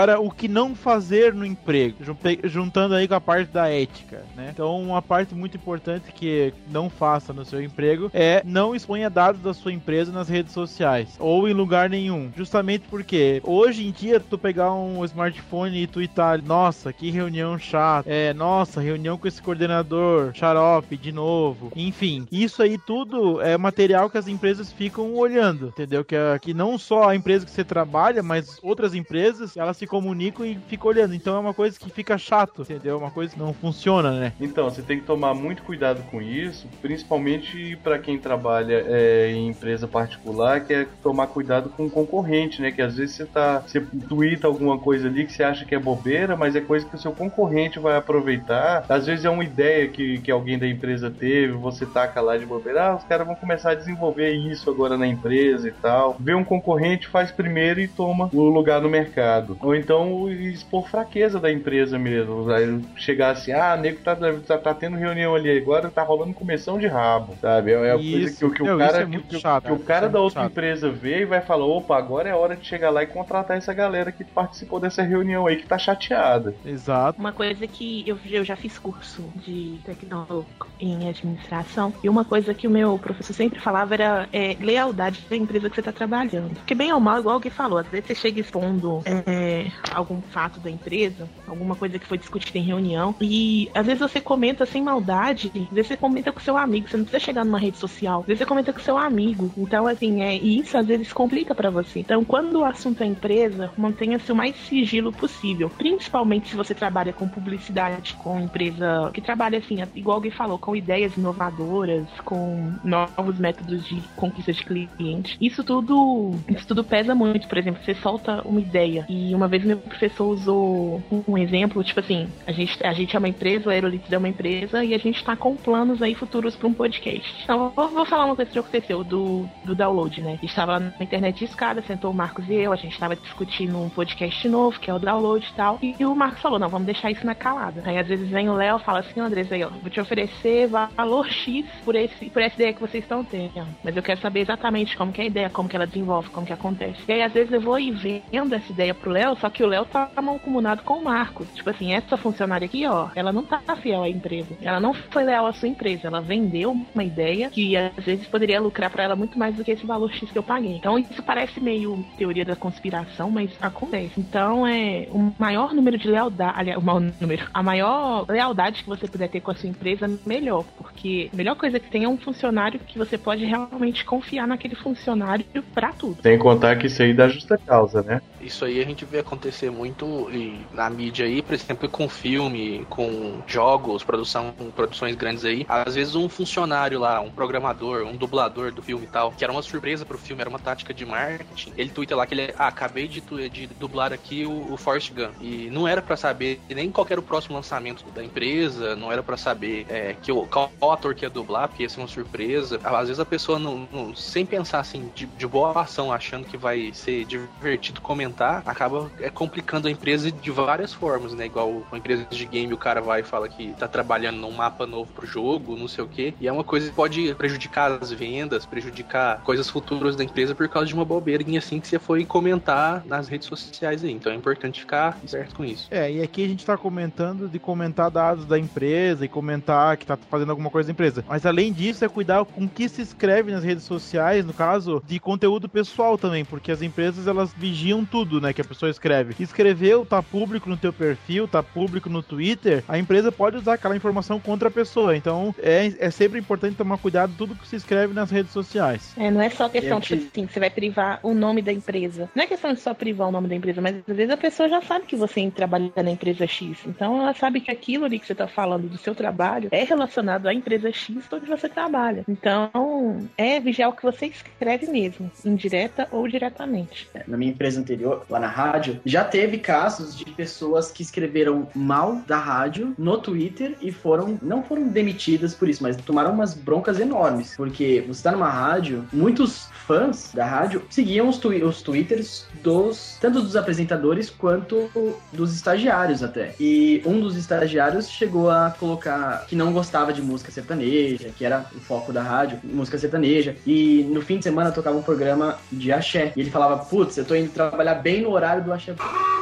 Agora, 0.00 0.18
o 0.18 0.30
que 0.30 0.48
não 0.48 0.74
fazer 0.74 1.34
no 1.34 1.44
emprego, 1.44 1.98
juntando 2.44 2.94
aí 2.94 3.06
com 3.06 3.12
a 3.12 3.20
parte 3.20 3.52
da 3.52 3.68
ética, 3.68 4.24
né? 4.34 4.48
Então, 4.50 4.80
uma 4.80 5.02
parte 5.02 5.34
muito 5.34 5.58
importante 5.58 6.10
que 6.10 6.54
não 6.70 6.88
faça 6.88 7.34
no 7.34 7.44
seu 7.44 7.62
emprego 7.62 8.10
é 8.14 8.40
não 8.42 8.74
exponha 8.74 9.10
dados 9.10 9.42
da 9.42 9.52
sua 9.52 9.74
empresa 9.74 10.10
nas 10.10 10.26
redes 10.26 10.54
sociais 10.54 11.16
ou 11.18 11.46
em 11.46 11.52
lugar 11.52 11.90
nenhum. 11.90 12.32
Justamente 12.34 12.86
porque 12.88 13.42
hoje 13.44 13.86
em 13.86 13.90
dia 13.90 14.18
tu 14.18 14.38
pegar 14.38 14.72
um 14.72 15.04
smartphone 15.04 15.82
e 15.82 15.86
tweetar, 15.86 16.42
nossa, 16.42 16.94
que 16.94 17.10
reunião 17.10 17.58
chata, 17.58 18.08
é, 18.08 18.32
nossa, 18.32 18.80
reunião 18.80 19.18
com 19.18 19.28
esse 19.28 19.42
coordenador, 19.42 20.32
xarope 20.32 20.96
de 20.96 21.12
novo. 21.12 21.70
Enfim, 21.76 22.26
isso 22.32 22.62
aí 22.62 22.78
tudo 22.78 23.42
é 23.42 23.58
material 23.58 24.08
que 24.08 24.16
as 24.16 24.28
empresas 24.28 24.72
ficam 24.72 25.14
olhando, 25.14 25.66
entendeu? 25.66 26.02
Que, 26.02 26.16
que 26.40 26.54
não 26.54 26.78
só 26.78 27.10
a 27.10 27.14
empresa 27.14 27.44
que 27.44 27.52
você 27.52 27.62
trabalha, 27.62 28.22
mas 28.22 28.58
outras 28.62 28.94
empresas, 28.94 29.58
elas 29.58 29.76
se 29.76 29.89
comunicam 29.90 30.46
e 30.46 30.56
ficam 30.68 30.88
olhando. 30.88 31.14
Então 31.14 31.36
é 31.36 31.38
uma 31.40 31.52
coisa 31.52 31.78
que 31.78 31.90
fica 31.90 32.16
chato, 32.16 32.62
entendeu? 32.62 32.94
É 32.94 32.98
uma 32.98 33.10
coisa 33.10 33.34
que 33.34 33.38
não 33.38 33.52
funciona, 33.52 34.12
né? 34.12 34.32
Então, 34.40 34.70
você 34.70 34.80
tem 34.80 35.00
que 35.00 35.04
tomar 35.04 35.34
muito 35.34 35.62
cuidado 35.64 36.02
com 36.10 36.22
isso, 36.22 36.68
principalmente 36.80 37.76
para 37.82 37.98
quem 37.98 38.16
trabalha 38.16 38.84
é, 38.86 39.32
em 39.32 39.48
empresa 39.48 39.88
particular, 39.88 40.60
que 40.60 40.72
é 40.72 40.86
tomar 41.02 41.26
cuidado 41.26 41.68
com 41.70 41.86
o 41.86 41.90
concorrente, 41.90 42.62
né? 42.62 42.70
Que 42.70 42.80
às 42.80 42.96
vezes 42.96 43.16
você 43.16 43.26
tá, 43.26 43.58
você 43.60 43.80
twitta 43.80 44.46
alguma 44.46 44.78
coisa 44.78 45.08
ali 45.08 45.26
que 45.26 45.32
você 45.32 45.42
acha 45.42 45.64
que 45.64 45.74
é 45.74 45.78
bobeira, 45.78 46.36
mas 46.36 46.54
é 46.54 46.60
coisa 46.60 46.86
que 46.86 46.94
o 46.94 46.98
seu 46.98 47.12
concorrente 47.12 47.80
vai 47.80 47.96
aproveitar. 47.96 48.84
Às 48.88 49.06
vezes 49.06 49.24
é 49.24 49.30
uma 49.30 49.44
ideia 49.44 49.88
que, 49.88 50.20
que 50.20 50.30
alguém 50.30 50.58
da 50.58 50.68
empresa 50.68 51.10
teve, 51.10 51.52
você 51.54 51.84
taca 51.84 52.20
lá 52.20 52.36
de 52.36 52.46
bobeira, 52.46 52.90
ah, 52.90 52.96
os 52.96 53.04
caras 53.04 53.26
vão 53.26 53.34
começar 53.34 53.72
a 53.72 53.74
desenvolver 53.74 54.30
isso 54.32 54.70
agora 54.70 54.96
na 54.96 55.06
empresa 55.06 55.68
e 55.68 55.72
tal. 55.72 56.16
Vê 56.20 56.34
um 56.34 56.44
concorrente, 56.44 57.08
faz 57.08 57.32
primeiro 57.32 57.80
e 57.80 57.88
toma 57.88 58.30
o 58.32 58.42
lugar 58.44 58.80
no 58.80 58.88
mercado. 58.88 59.58
Ou 59.60 59.74
então 59.80 60.28
expor 60.30 60.88
fraqueza 60.88 61.40
da 61.40 61.50
empresa 61.52 61.98
mesmo. 61.98 62.48
Aí 62.50 62.66
chegar 62.96 63.30
assim, 63.32 63.52
ah, 63.52 63.76
nego 63.76 64.02
tá, 64.02 64.16
tá, 64.16 64.58
tá 64.58 64.74
tendo 64.74 64.96
reunião 64.96 65.34
ali 65.34 65.50
agora, 65.58 65.90
tá 65.90 66.02
rolando 66.02 66.34
começão 66.34 66.78
de 66.78 66.86
rabo, 66.86 67.36
sabe? 67.40 67.72
É 67.72 67.92
a 67.92 67.96
coisa 67.96 68.30
que, 68.36 68.44
o- 68.44 68.52
que 68.52 68.62
o 68.62 68.78
cara, 68.78 69.02
é 69.02 69.06
que, 69.06 69.22
que- 69.24 69.38
chato, 69.38 69.64
que 69.66 69.72
o 69.72 69.78
cara. 69.78 69.84
cara 69.84 70.06
Isso 70.06 70.10
é 70.10 70.12
da 70.12 70.20
outra 70.20 70.42
chato. 70.42 70.50
empresa 70.52 70.90
vê 70.92 71.20
e 71.22 71.26
vai 71.26 71.40
falar, 71.40 71.66
opa, 71.66 71.96
agora 71.96 72.28
é 72.28 72.34
hora 72.34 72.56
de 72.56 72.66
chegar 72.66 72.90
lá 72.90 73.02
e 73.02 73.06
contratar 73.06 73.56
essa 73.56 73.72
galera 73.74 74.12
que 74.12 74.24
participou 74.24 74.80
dessa 74.80 75.02
reunião 75.02 75.46
aí 75.46 75.56
que 75.56 75.66
tá 75.66 75.78
chateada. 75.78 76.54
Exato. 76.64 77.18
Uma 77.20 77.32
coisa 77.32 77.66
que 77.66 78.08
eu, 78.08 78.18
eu 78.24 78.44
já 78.44 78.56
fiz 78.56 78.78
curso 78.78 79.30
de 79.36 79.80
tecnólogo 79.84 80.48
em 80.78 81.08
administração 81.08 81.92
e 82.02 82.08
uma 82.08 82.24
coisa 82.24 82.54
que 82.54 82.66
o 82.66 82.70
meu 82.70 82.98
professor 82.98 83.32
sempre 83.34 83.60
falava 83.60 83.94
era 83.94 84.28
é, 84.32 84.54
lealdade 84.60 85.26
da 85.28 85.36
empresa 85.36 85.68
que 85.68 85.74
você 85.74 85.80
está 85.80 85.92
trabalhando. 85.92 86.54
Porque 86.54 86.74
bem 86.74 86.92
ou 86.92 87.00
mal, 87.00 87.18
igual 87.18 87.34
alguém 87.34 87.50
falou, 87.50 87.78
às 87.78 87.88
vezes 87.88 88.06
você 88.06 88.14
chega 88.14 88.40
expondo 88.40 89.02
é, 89.06 89.69
algum 89.92 90.20
fato 90.20 90.60
da 90.60 90.70
empresa, 90.70 91.28
alguma 91.46 91.74
coisa 91.74 91.98
que 91.98 92.06
foi 92.06 92.18
discutida 92.18 92.58
em 92.58 92.62
reunião 92.62 93.14
e 93.20 93.70
às 93.74 93.86
vezes 93.86 94.00
você 94.00 94.20
comenta 94.20 94.66
sem 94.66 94.82
maldade, 94.82 95.50
às 95.54 95.68
vezes 95.70 95.88
você 95.88 95.96
comenta 95.96 96.32
com 96.32 96.40
seu 96.40 96.56
amigo, 96.56 96.88
você 96.88 96.96
não 96.96 97.04
precisa 97.04 97.24
chegar 97.24 97.44
numa 97.44 97.58
rede 97.58 97.78
social, 97.78 98.20
às 98.20 98.26
vezes 98.26 98.38
você 98.38 98.46
comenta 98.46 98.72
com 98.72 98.80
seu 98.80 98.96
amigo. 98.96 99.52
Então, 99.56 99.86
assim, 99.86 100.22
é, 100.22 100.36
e 100.36 100.60
isso 100.60 100.76
às 100.76 100.86
vezes 100.86 101.12
complica 101.12 101.54
para 101.54 101.70
você. 101.70 102.00
Então, 102.00 102.24
quando 102.24 102.60
o 102.60 102.64
assunto 102.64 103.02
é 103.02 103.06
empresa, 103.06 103.70
mantenha-se 103.76 104.30
o 104.30 104.36
mais 104.36 104.56
sigilo 104.56 105.12
possível, 105.12 105.70
principalmente 105.70 106.48
se 106.48 106.56
você 106.56 106.74
trabalha 106.74 107.12
com 107.12 107.28
publicidade, 107.28 108.14
com 108.14 108.40
empresa 108.40 109.10
que 109.12 109.20
trabalha 109.20 109.58
assim, 109.58 109.76
igual 109.94 110.16
alguém 110.16 110.30
falou, 110.30 110.58
com 110.58 110.76
ideias 110.76 111.16
inovadoras, 111.16 112.06
com 112.24 112.72
novos 112.82 113.38
métodos 113.38 113.84
de 113.84 114.02
conquista 114.16 114.52
de 114.52 114.64
cliente. 114.64 115.36
Isso 115.40 115.64
tudo, 115.64 116.34
isso 116.48 116.66
tudo 116.66 116.84
pesa 116.84 117.14
muito. 117.14 117.48
Por 117.48 117.58
exemplo, 117.58 117.82
você 117.84 117.94
solta 117.94 118.42
uma 118.42 118.60
ideia 118.60 119.04
e 119.08 119.34
uma 119.34 119.48
vez 119.48 119.59
meu 119.66 119.78
professor 119.78 120.26
usou 120.26 121.02
um 121.26 121.38
exemplo, 121.38 121.82
tipo 121.82 122.00
assim, 122.00 122.28
a 122.46 122.52
gente, 122.52 122.84
a 122.84 122.92
gente 122.92 123.14
é 123.14 123.18
uma 123.18 123.28
empresa, 123.28 123.68
o 123.68 123.70
Aerolitz 123.70 124.10
é 124.12 124.18
uma 124.18 124.28
empresa 124.28 124.84
e 124.84 124.94
a 124.94 124.98
gente 124.98 125.24
tá 125.24 125.36
com 125.36 125.56
planos 125.56 126.02
aí 126.02 126.14
futuros 126.14 126.56
para 126.56 126.68
um 126.68 126.74
podcast. 126.74 127.34
Então, 127.44 127.72
vou, 127.74 127.88
vou 127.88 128.06
falar 128.06 128.26
uma 128.26 128.36
coisa 128.36 128.50
que 128.50 128.58
aconteceu 128.58 129.04
do, 129.04 129.48
do 129.64 129.74
download, 129.74 130.20
né? 130.20 130.32
A 130.32 130.36
gente 130.36 130.54
tava 130.54 130.78
na 130.78 130.92
internet 131.00 131.38
de 131.38 131.44
escada, 131.44 131.82
sentou 131.82 132.10
o 132.10 132.14
Marcos 132.14 132.48
e 132.48 132.54
eu, 132.54 132.72
a 132.72 132.76
gente 132.76 132.98
tava 132.98 133.16
discutindo 133.16 133.78
um 133.78 133.88
podcast 133.88 134.48
novo, 134.48 134.78
que 134.78 134.90
é 134.90 134.94
o 134.94 134.98
download 134.98 135.46
e 135.46 135.54
tal. 135.54 135.78
E 135.82 136.04
o 136.04 136.14
Marcos 136.14 136.40
falou, 136.40 136.58
não, 136.58 136.68
vamos 136.68 136.86
deixar 136.86 137.10
isso 137.10 137.26
na 137.26 137.34
calada. 137.34 137.82
Aí 137.84 137.98
às 137.98 138.06
vezes 138.06 138.28
vem 138.28 138.48
o 138.48 138.54
Léo 138.54 138.78
fala 138.78 139.00
assim, 139.00 139.20
Andrés, 139.20 139.50
aí, 139.52 139.62
ó, 139.64 139.68
vou 139.68 139.90
te 139.90 140.00
oferecer 140.00 140.68
valor 140.68 141.28
X 141.28 141.66
por, 141.84 141.94
esse, 141.94 142.30
por 142.30 142.42
essa 142.42 142.54
ideia 142.54 142.72
que 142.72 142.80
vocês 142.80 143.04
estão 143.04 143.24
tendo. 143.24 143.50
Mas 143.82 143.96
eu 143.96 144.02
quero 144.02 144.20
saber 144.20 144.40
exatamente 144.40 144.96
como 144.96 145.12
que 145.12 145.20
é 145.20 145.24
a 145.24 145.26
ideia, 145.26 145.50
como 145.50 145.68
que 145.68 145.76
ela 145.76 145.86
desenvolve, 145.86 146.30
como 146.30 146.46
que 146.46 146.52
acontece. 146.52 147.00
E 147.08 147.12
aí 147.12 147.22
às 147.22 147.32
vezes 147.32 147.52
eu 147.52 147.60
vou 147.60 147.78
e 147.78 147.90
vendo 147.90 148.54
essa 148.54 148.72
ideia 148.72 148.94
pro 148.94 149.10
Léo, 149.10 149.36
só 149.36 149.49
que 149.50 149.62
o 149.62 149.66
Léo 149.66 149.84
tá 149.84 150.08
mancomunado 150.22 150.82
com 150.82 150.94
o 150.94 151.04
Marcos. 151.04 151.48
Tipo 151.54 151.70
assim, 151.70 151.92
essa 151.92 152.16
funcionária 152.16 152.64
aqui, 152.64 152.86
ó, 152.86 153.08
ela 153.14 153.32
não 153.32 153.44
tá 153.44 153.60
fiel 153.76 154.02
à 154.02 154.08
empresa. 154.08 154.56
Ela 154.62 154.80
não 154.80 154.92
foi 154.94 155.24
leal 155.24 155.46
à 155.46 155.52
sua 155.52 155.68
empresa. 155.68 156.06
Ela 156.06 156.20
vendeu 156.20 156.76
uma 156.94 157.04
ideia 157.04 157.50
que 157.50 157.76
às 157.76 158.04
vezes 158.04 158.26
poderia 158.26 158.60
lucrar 158.60 158.90
pra 158.90 159.04
ela 159.04 159.16
muito 159.16 159.38
mais 159.38 159.54
do 159.54 159.64
que 159.64 159.70
esse 159.70 159.86
valor 159.86 160.12
X 160.12 160.30
que 160.30 160.38
eu 160.38 160.42
paguei. 160.42 160.76
Então 160.76 160.98
isso 160.98 161.22
parece 161.22 161.60
meio 161.60 162.04
teoria 162.16 162.44
da 162.44 162.56
conspiração, 162.56 163.30
mas 163.30 163.50
acontece. 163.60 164.18
Então 164.18 164.66
é 164.66 165.08
o 165.10 165.32
maior 165.38 165.72
número 165.74 165.98
de 165.98 166.08
lealdade, 166.08 166.58
aliás, 166.58 166.78
o 166.78 166.84
maior 166.84 167.00
número, 167.20 167.48
a 167.52 167.62
maior 167.62 168.26
lealdade 168.28 168.82
que 168.82 168.88
você 168.88 169.06
puder 169.06 169.28
ter 169.28 169.40
com 169.40 169.50
a 169.50 169.54
sua 169.54 169.68
empresa, 169.68 170.08
melhor, 170.26 170.64
porque 170.76 171.30
a 171.32 171.36
melhor 171.36 171.56
coisa 171.56 171.78
que 171.78 171.90
tem 171.90 172.04
é 172.04 172.08
um 172.08 172.18
funcionário 172.18 172.80
que 172.80 172.98
você 172.98 173.16
pode 173.16 173.44
realmente 173.44 174.04
confiar 174.04 174.46
naquele 174.46 174.74
funcionário 174.74 175.44
pra 175.74 175.92
tudo. 175.92 176.22
Sem 176.22 176.38
contar 176.38 176.76
que 176.76 176.86
isso 176.86 177.02
aí 177.02 177.14
dá 177.14 177.28
justa 177.28 177.58
causa, 177.58 178.02
né? 178.02 178.20
Isso 178.40 178.64
aí 178.64 178.80
a 178.80 178.84
gente 178.84 179.04
vê 179.04 179.18
acontecer 179.18 179.39
muito 179.72 180.30
e, 180.30 180.66
na 180.72 180.88
mídia 180.90 181.26
aí, 181.26 181.42
por 181.42 181.54
exemplo, 181.54 181.88
com 181.88 182.08
filme, 182.08 182.84
com 182.88 183.42
jogos, 183.46 184.04
produção, 184.04 184.54
produções 184.74 185.14
grandes 185.16 185.44
aí. 185.44 185.64
Às 185.68 185.94
vezes 185.94 186.14
um 186.14 186.28
funcionário 186.28 186.98
lá, 186.98 187.20
um 187.20 187.30
programador, 187.30 188.04
um 188.06 188.16
dublador 188.16 188.72
do 188.72 188.82
filme 188.82 189.04
e 189.04 189.08
tal, 189.08 189.32
que 189.32 189.44
era 189.44 189.52
uma 189.52 189.62
surpresa 189.62 190.04
pro 190.04 190.18
filme, 190.18 190.40
era 190.40 190.50
uma 190.50 190.58
tática 190.58 190.92
de 190.92 191.04
marketing. 191.04 191.72
Ele 191.76 191.90
twitta 191.90 192.16
lá 192.16 192.26
que 192.26 192.34
ele, 192.34 192.54
ah, 192.56 192.68
acabei 192.68 193.08
de, 193.08 193.20
de 193.48 193.66
dublar 193.66 194.12
aqui 194.12 194.44
o, 194.44 194.72
o 194.72 194.76
Forrest 194.76 195.12
Gump. 195.12 195.34
E 195.40 195.70
não 195.70 195.86
era 195.86 196.02
pra 196.02 196.16
saber 196.16 196.60
nem 196.68 196.90
qual 196.90 197.06
era 197.08 197.20
o 197.20 197.22
próximo 197.22 197.56
lançamento 197.56 198.04
da 198.10 198.22
empresa, 198.24 198.96
não 198.96 199.12
era 199.12 199.22
pra 199.22 199.36
saber 199.36 199.86
é, 199.88 200.14
que 200.14 200.32
qual, 200.50 200.70
qual 200.78 200.92
ator 200.92 201.14
que 201.14 201.24
ia 201.24 201.30
dublar, 201.30 201.68
porque 201.68 201.82
ia 201.82 201.88
ser 201.88 202.00
uma 202.00 202.08
surpresa. 202.08 202.80
Às 202.82 203.08
vezes 203.08 203.20
a 203.20 203.24
pessoa, 203.24 203.58
não, 203.58 203.88
não- 203.90 204.14
sem 204.14 204.44
pensar 204.44 204.80
assim, 204.80 205.10
de, 205.14 205.26
de 205.26 205.46
boa 205.46 205.80
ação, 205.80 206.12
achando 206.12 206.46
que 206.46 206.56
vai 206.56 206.92
ser 206.92 207.24
divertido 207.24 208.00
comentar, 208.00 208.62
acaba 208.66 209.10
é, 209.20 209.30
complicando 209.30 209.88
a 209.88 209.90
empresa 209.90 210.30
de 210.30 210.50
várias 210.50 210.92
formas, 210.92 211.34
né? 211.34 211.46
Igual 211.46 211.82
uma 211.90 211.98
empresa 211.98 212.26
de 212.30 212.44
game, 212.46 212.72
o 212.72 212.78
cara 212.78 213.00
vai 213.00 213.20
e 213.20 213.24
fala 213.24 213.48
que 213.48 213.72
tá 213.78 213.88
trabalhando 213.88 214.38
num 214.38 214.50
mapa 214.50 214.86
novo 214.86 215.10
pro 215.12 215.26
jogo, 215.26 215.76
não 215.76 215.88
sei 215.88 216.04
o 216.04 216.08
quê. 216.08 216.34
E 216.40 216.48
é 216.48 216.52
uma 216.52 216.64
coisa 216.64 216.88
que 216.88 216.94
pode 216.94 217.34
prejudicar 217.34 217.92
as 217.92 218.12
vendas, 218.12 218.66
prejudicar 218.66 219.42
coisas 219.42 219.68
futuras 219.68 220.16
da 220.16 220.24
empresa 220.24 220.54
por 220.54 220.68
causa 220.68 220.86
de 220.88 220.94
uma 220.94 221.04
bobeirinha 221.04 221.58
assim 221.58 221.80
que 221.80 221.88
você 221.88 221.98
foi 221.98 222.24
comentar 222.24 223.04
nas 223.06 223.28
redes 223.28 223.46
sociais 223.46 224.04
aí. 224.04 224.12
Então 224.12 224.32
é 224.32 224.34
importante 224.34 224.80
ficar 224.80 225.18
esperto 225.22 225.54
com 225.54 225.64
isso. 225.64 225.88
É, 225.90 226.10
e 226.10 226.22
aqui 226.22 226.44
a 226.44 226.48
gente 226.48 226.64
tá 226.64 226.76
comentando 226.76 227.48
de 227.48 227.58
comentar 227.58 228.10
dados 228.10 228.46
da 228.46 228.58
empresa 228.58 229.24
e 229.24 229.28
comentar 229.28 229.96
que 229.96 230.06
tá 230.06 230.16
fazendo 230.16 230.50
alguma 230.50 230.70
coisa 230.70 230.88
da 230.88 230.92
empresa. 230.92 231.24
Mas 231.28 231.44
além 231.44 231.72
disso, 231.72 232.04
é 232.04 232.08
cuidar 232.08 232.44
com 232.44 232.64
o 232.64 232.68
que 232.68 232.88
se 232.88 233.02
escreve 233.02 233.52
nas 233.52 233.64
redes 233.64 233.84
sociais, 233.84 234.44
no 234.44 234.52
caso, 234.52 235.02
de 235.06 235.18
conteúdo 235.18 235.68
pessoal 235.68 236.16
também, 236.16 236.44
porque 236.44 236.72
as 236.72 236.82
empresas 236.82 237.26
elas 237.26 237.52
vigiam 237.52 238.04
tudo, 238.04 238.40
né, 238.40 238.52
que 238.52 238.60
a 238.60 238.64
pessoa 238.64 238.90
escreve. 238.90 239.09
Escreveu, 239.38 240.04
tá 240.06 240.22
público 240.22 240.68
no 240.68 240.76
teu 240.76 240.92
perfil, 240.92 241.48
tá 241.48 241.62
público 241.62 242.08
no 242.08 242.22
Twitter, 242.22 242.82
a 242.88 242.98
empresa 242.98 243.32
pode 243.32 243.56
usar 243.56 243.74
aquela 243.74 243.96
informação 243.96 244.38
contra 244.38 244.68
a 244.68 244.70
pessoa. 244.70 245.16
Então, 245.16 245.54
é, 245.62 245.92
é 245.98 246.10
sempre 246.10 246.38
importante 246.38 246.76
tomar 246.76 246.98
cuidado 246.98 247.30
com 247.32 247.36
tudo 247.36 247.54
que 247.54 247.66
se 247.66 247.76
escreve 247.76 248.14
nas 248.14 248.30
redes 248.30 248.52
sociais. 248.52 249.12
É, 249.16 249.30
não 249.30 249.40
é 249.40 249.50
só 249.50 249.68
questão, 249.68 249.98
Eu 249.98 250.00
te- 250.00 250.16
tipo 250.16 250.30
assim, 250.32 250.46
que 250.46 250.52
você 250.52 250.60
vai 250.60 250.70
privar 250.70 251.20
o 251.22 251.34
nome 251.34 251.62
da 251.62 251.72
empresa. 251.72 252.28
Não 252.34 252.44
é 252.44 252.46
questão 252.46 252.72
de 252.72 252.80
só 252.80 252.94
privar 252.94 253.28
o 253.28 253.32
nome 253.32 253.48
da 253.48 253.54
empresa, 253.54 253.80
mas 253.80 253.96
às 254.08 254.16
vezes 254.16 254.32
a 254.32 254.36
pessoa 254.36 254.68
já 254.68 254.80
sabe 254.82 255.06
que 255.06 255.16
você 255.16 255.50
trabalha 255.50 255.90
na 255.96 256.10
empresa 256.10 256.46
X. 256.46 256.78
Então 256.86 257.20
ela 257.20 257.34
sabe 257.34 257.60
que 257.60 257.70
aquilo 257.70 258.04
ali 258.04 258.18
que 258.18 258.26
você 258.26 258.34
tá 258.34 258.46
falando 258.46 258.88
do 258.88 258.98
seu 258.98 259.14
trabalho 259.14 259.68
é 259.70 259.84
relacionado 259.84 260.46
à 260.46 260.54
empresa 260.54 260.92
X 260.92 261.16
onde 261.32 261.46
você 261.46 261.68
trabalha. 261.68 262.24
Então, 262.28 263.28
é 263.36 263.58
vigiar 263.60 263.88
o 263.88 263.92
que 263.92 264.02
você 264.02 264.26
escreve 264.26 264.86
mesmo, 264.88 265.30
indireta 265.44 266.08
ou 266.10 266.26
diretamente. 266.28 267.08
na 267.26 267.36
minha 267.36 267.50
empresa 267.52 267.80
anterior, 267.80 268.24
lá 268.28 268.38
na 268.40 268.48
rádio, 268.48 268.99
já 269.04 269.24
teve 269.24 269.58
casos 269.58 270.16
de 270.16 270.24
pessoas 270.24 270.90
que 270.90 271.02
escreveram 271.02 271.68
mal 271.74 272.20
da 272.26 272.38
rádio 272.38 272.94
no 272.98 273.18
Twitter 273.18 273.76
e 273.80 273.90
foram, 273.92 274.38
não 274.42 274.62
foram 274.62 274.88
demitidas 274.88 275.54
por 275.54 275.68
isso, 275.68 275.82
mas 275.82 275.96
tomaram 275.96 276.32
umas 276.32 276.54
broncas 276.54 276.98
enormes. 277.00 277.54
Porque 277.56 278.04
você 278.06 278.22
tá 278.22 278.32
numa 278.32 278.48
rádio, 278.48 279.04
muitos 279.12 279.68
fãs 279.86 280.30
da 280.34 280.44
rádio 280.44 280.82
seguiam 280.90 281.28
os, 281.28 281.38
twi- 281.38 281.62
os 281.62 281.82
twitters 281.82 282.46
dos, 282.62 283.16
tanto 283.20 283.40
dos 283.42 283.56
apresentadores 283.56 284.30
quanto 284.30 284.88
dos 285.32 285.54
estagiários 285.54 286.22
até. 286.22 286.54
E 286.60 287.02
um 287.04 287.20
dos 287.20 287.36
estagiários 287.36 288.08
chegou 288.08 288.50
a 288.50 288.74
colocar 288.78 289.46
que 289.46 289.56
não 289.56 289.72
gostava 289.72 290.12
de 290.12 290.22
música 290.22 290.50
sertaneja, 290.50 291.30
que 291.36 291.44
era 291.44 291.64
o 291.74 291.80
foco 291.80 292.12
da 292.12 292.22
rádio, 292.22 292.58
música 292.64 292.98
sertaneja. 292.98 293.56
E 293.66 294.04
no 294.10 294.20
fim 294.22 294.38
de 294.38 294.44
semana 294.44 294.70
tocava 294.70 294.96
um 294.96 295.02
programa 295.02 295.58
de 295.70 295.92
axé. 295.92 296.32
E 296.36 296.40
ele 296.40 296.50
falava, 296.50 296.84
putz, 296.84 297.16
eu 297.16 297.24
tô 297.24 297.34
indo 297.34 297.50
trabalhar 297.50 297.94
bem 297.96 298.22
no 298.22 298.30
horário 298.30 298.62
do 298.64 298.72
axé. 298.72 298.89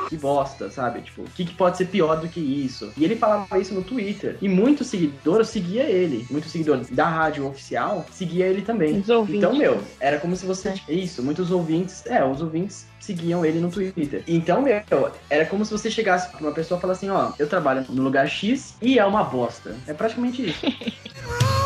Que 0.09 0.16
bosta, 0.16 0.70
sabe? 0.70 1.03
Tipo, 1.03 1.22
o 1.22 1.30
que, 1.30 1.44
que 1.44 1.55
pode 1.55 1.76
ser 1.76 1.86
pior 1.86 2.20
do 2.20 2.28
que 2.28 2.40
isso? 2.40 2.92
E 2.96 3.05
ele 3.05 3.16
falava 3.16 3.59
isso 3.59 3.74
no 3.74 3.82
Twitter. 3.82 4.36
E 4.40 4.49
muitos 4.49 4.88
seguidores 4.88 5.49
seguia 5.49 5.84
ele. 5.84 6.26
Muitos 6.30 6.51
seguidores 6.51 6.88
da 6.90 7.09
rádio 7.09 7.46
oficial 7.46 8.07
seguia 8.11 8.46
ele 8.46 8.62
também. 8.62 8.96
Então, 8.96 9.57
meu, 9.57 9.82
era 10.01 10.18
como 10.18 10.34
se 10.34 10.46
você. 10.46 10.74
Isso, 10.88 11.22
muitos 11.22 11.51
ouvintes. 11.51 12.05
É, 12.07 12.24
os 12.24 12.40
ouvintes 12.40 12.86
seguiam 12.99 13.44
ele 13.44 13.61
no 13.61 13.70
Twitter. 13.70 14.22
Então, 14.26 14.62
meu, 14.62 14.82
era 15.30 15.46
como 15.46 15.64
se 15.64 15.70
você 15.70 15.90
chegasse 15.90 16.30
pra 16.30 16.40
uma 16.40 16.53
pessoa 16.53 16.78
e 16.78 16.80
falasse 16.80 17.07
assim, 17.07 17.14
ó, 17.14 17.32
eu 17.38 17.49
trabalho 17.49 17.84
no 17.88 18.03
lugar 18.03 18.28
X 18.28 18.74
e 18.82 18.99
é 18.99 19.05
uma 19.05 19.24
bosta. 19.24 19.74
É 19.86 19.94
praticamente 19.94 20.46
isso. 20.46 20.66